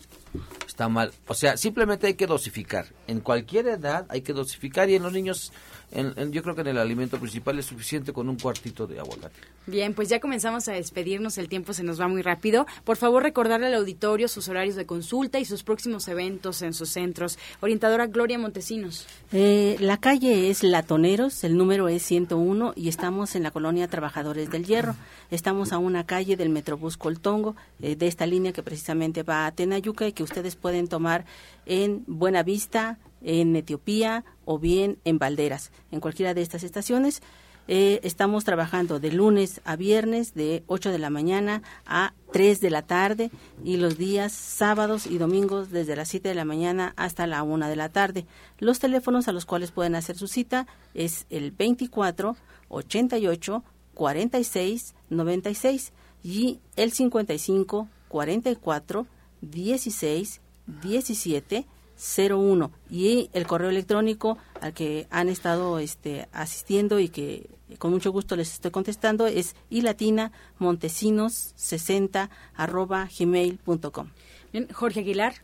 Está 0.66 0.88
mal. 0.88 1.12
O 1.26 1.34
sea, 1.34 1.56
simplemente 1.56 2.06
hay 2.06 2.14
que 2.14 2.28
dosificar. 2.28 2.86
En 3.09 3.20
cualquier 3.20 3.66
edad 3.66 4.06
hay 4.09 4.20
que 4.20 4.32
dosificar 4.32 4.88
y 4.88 4.94
en 4.94 5.02
los 5.02 5.12
niños 5.12 5.52
yo 5.91 6.43
creo 6.43 6.55
que 6.55 6.61
en 6.61 6.68
el 6.68 6.78
alimento 6.78 7.18
principal 7.18 7.59
es 7.59 7.66
suficiente 7.66 8.12
con 8.12 8.28
un 8.28 8.36
cuartito 8.36 8.86
de 8.86 8.99
aguacate. 8.99 9.41
Bien, 9.66 9.95
pues 9.95 10.09
ya 10.09 10.20
comenzamos 10.20 10.68
a 10.68 10.72
despedirnos, 10.72 11.39
el 11.39 11.49
tiempo 11.49 11.72
se 11.72 11.82
nos 11.82 12.01
va 12.01 12.09
muy 12.09 12.22
rápido. 12.22 12.66
Por 12.84 12.97
favor, 12.97 13.22
recordarle 13.22 13.66
al 13.66 13.74
auditorio 13.74 14.28
sus 14.28 14.49
horarios 14.49 14.76
de 14.76 14.86
consulta 14.86 15.39
y 15.39 15.45
sus 15.45 15.62
próximos 15.62 16.09
eventos 16.09 16.62
en 16.62 16.74
sus 16.74 16.91
centros. 16.91 17.39
Orientadora 17.61 18.07
Gloria 18.07 18.39
Montesinos. 18.39 19.07
Eh, 19.32 19.76
la 19.80 19.99
calle 19.99 20.51
es 20.51 20.62
Latoneros, 20.62 21.45
el 21.45 21.57
número 21.57 21.89
es 21.89 22.03
101 22.03 22.72
y 22.76 22.89
estamos 22.89 23.34
en 23.34 23.43
la 23.43 23.51
colonia 23.51 23.89
Trabajadores 23.89 24.51
del 24.51 24.64
Hierro. 24.64 24.95
Estamos 25.30 25.72
a 25.72 25.78
una 25.78 26.05
calle 26.05 26.36
del 26.36 26.49
Metrobús 26.49 26.97
Coltongo, 26.97 27.57
eh, 27.80 27.97
de 27.97 28.07
esta 28.07 28.26
línea 28.26 28.53
que 28.53 28.62
precisamente 28.62 29.22
va 29.22 29.47
a 29.47 29.53
Tenayuca 29.53 30.07
y 30.07 30.12
que 30.12 30.22
ustedes 30.22 30.57
pueden 30.57 30.89
tomar 30.89 31.24
en 31.66 32.05
Buena 32.07 32.43
Vista, 32.43 32.99
en 33.23 33.57
Etiopía 33.57 34.25
o 34.45 34.59
bien 34.59 34.99
en 35.05 35.19
Valderas. 35.19 35.73
En 35.91 36.01
cualquiera 36.01 36.35
de 36.35 36.43
estas 36.43 36.62
estaciones 36.62 37.23
eh, 37.71 38.01
estamos 38.03 38.45
trabajando 38.45 38.99
de 38.99 39.12
lunes 39.12 39.61
a 39.66 39.77
viernes 39.77 40.33
de 40.33 40.64
8 40.69 40.91
de 40.91 40.99
la 40.99 41.11
mañana 41.11 41.62
a 41.85 42.14
3 42.33 42.62
de 42.62 42.71
la 42.71 42.81
tarde 42.81 43.31
y 43.62 43.77
los 43.77 43.99
días 43.99 44.33
sábados 44.33 45.07
y 45.07 45.19
domingos 45.19 45.71
desde 45.71 45.95
las 45.95 46.09
7 46.09 46.31
de 46.31 46.35
la 46.35 46.47
mañana 46.47 46.95
hasta 46.97 47.27
la 47.27 47.43
1 47.43 47.69
de 47.69 47.77
la 47.77 47.91
tarde. 47.91 48.25
Los 48.59 48.79
teléfonos 48.79 49.29
a 49.29 49.33
los 49.33 49.45
cuales 49.45 49.71
pueden 49.71 49.97
hacer 49.97 50.16
su 50.16 50.29
cita 50.29 50.66
es 50.95 51.27
el 51.29 51.51
24 51.51 52.37
88 52.71 53.64
46 53.93 54.95
96 55.11 55.93
y 56.25 56.61
el 56.77 56.93
55 56.93 57.89
44 58.09 59.07
16 59.43 60.41
17 60.66 61.66
01 61.99 62.70
y 62.90 63.30
el 63.32 63.46
correo 63.46 63.70
electrónico 63.70 64.38
al 64.61 64.72
que 64.72 65.07
han 65.11 65.28
estado 65.28 65.78
este, 65.78 66.28
asistiendo 66.32 67.01
y 67.01 67.09
que 67.09 67.51
con 67.78 67.90
mucho 67.90 68.12
gusto 68.12 68.36
les 68.36 68.55
estoy 68.55 68.70
contestando 68.70 69.26
es 69.26 69.55
ilatina 69.68 70.32
montesinos 70.59 71.53
60 71.57 72.30
arroba 72.55 73.09
gmail.com. 73.18 74.09
Bien, 74.53 74.68
Jorge 74.72 75.01
Aguilar. 75.01 75.34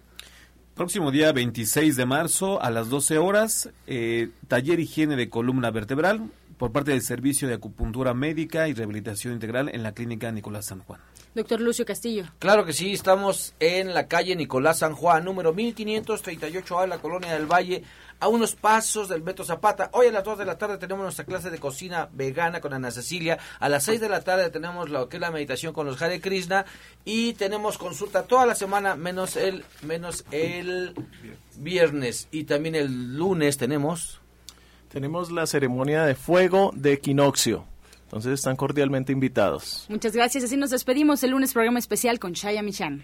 Próximo 0.75 1.13
día 1.13 1.31
26 1.33 1.95
de 1.95 2.05
marzo 2.05 2.61
a 2.61 2.71
las 2.71 2.89
12 2.89 3.19
horas, 3.19 3.71
eh, 3.87 4.31
taller 4.49 4.81
higiene 4.81 5.15
de 5.15 5.29
columna 5.29 5.71
vertebral 5.71 6.31
por 6.57 6.73
parte 6.73 6.93
del 6.93 7.03
Servicio 7.03 7.49
de 7.49 7.55
Acupuntura 7.55 8.15
Médica 8.15 8.69
y 8.69 8.75
Rehabilitación 8.75 9.35
Integral 9.35 9.71
en 9.73 9.83
la 9.83 9.93
Clínica 9.93 10.31
Nicolás 10.33 10.67
San 10.67 10.81
Juan. 10.81 11.01
Doctor 11.35 11.61
Lucio 11.61 11.85
Castillo. 11.85 12.27
Claro 12.39 12.65
que 12.65 12.73
sí, 12.73 12.93
estamos 12.93 13.55
en 13.59 13.93
la 13.93 14.07
calle 14.07 14.37
Nicolás 14.37 14.79
San 14.79 14.95
Juan, 14.95 15.25
número 15.25 15.53
1538A, 15.55 16.87
la 16.87 16.99
Colonia 16.99 17.33
del 17.33 17.47
Valle, 17.47 17.83
a 18.21 18.29
unos 18.29 18.55
pasos 18.55 19.09
del 19.09 19.23
Metro 19.23 19.45
Zapata. 19.45 19.91
Hoy 19.93 20.07
a 20.07 20.13
las 20.13 20.25
2 20.25 20.39
de 20.39 20.45
la 20.45 20.57
tarde 20.57 20.79
tenemos 20.79 21.03
nuestra 21.03 21.25
clase 21.25 21.51
de 21.51 21.59
cocina 21.59 22.09
vegana 22.13 22.61
con 22.61 22.73
Ana 22.73 22.91
Cecilia. 22.91 23.39
A 23.59 23.69
las 23.69 23.85
6 23.85 24.01
de 24.01 24.09
la 24.09 24.21
tarde 24.21 24.49
tenemos 24.51 24.89
lo 24.91 25.09
que 25.09 25.17
es 25.17 25.21
la 25.21 25.31
meditación 25.31 25.73
con 25.73 25.87
los 25.87 26.01
Hare 26.01 26.21
Krishna. 26.21 26.65
Y 27.05 27.35
tenemos 27.35 27.79
consulta 27.79 28.23
toda 28.23 28.47
la 28.47 28.55
semana, 28.55 28.95
menos 28.95 29.37
el, 29.37 29.65
menos 29.83 30.25
el 30.31 30.95
viernes. 31.57 32.29
Y 32.31 32.45
también 32.45 32.77
el 32.77 33.17
lunes 33.17 33.57
tenemos... 33.59 34.21
Tenemos 34.95 35.33
la 35.33 35.45
ceremonia 35.49 36.05
de 36.05 36.15
fuego 36.15 36.71
de 36.77 36.93
equinoccio. 36.93 37.65
Entonces 38.05 38.35
están 38.35 38.55
cordialmente 38.55 39.11
invitados. 39.11 39.87
Muchas 39.89 40.15
gracias. 40.15 40.45
Así 40.45 40.57
nos 40.57 40.71
despedimos 40.71 41.25
el 41.25 41.33
lunes 41.33 41.53
programa 41.53 41.81
especial 41.81 42.21
con 42.21 42.33
Shaya 42.33 42.63
Michan. 42.63 43.03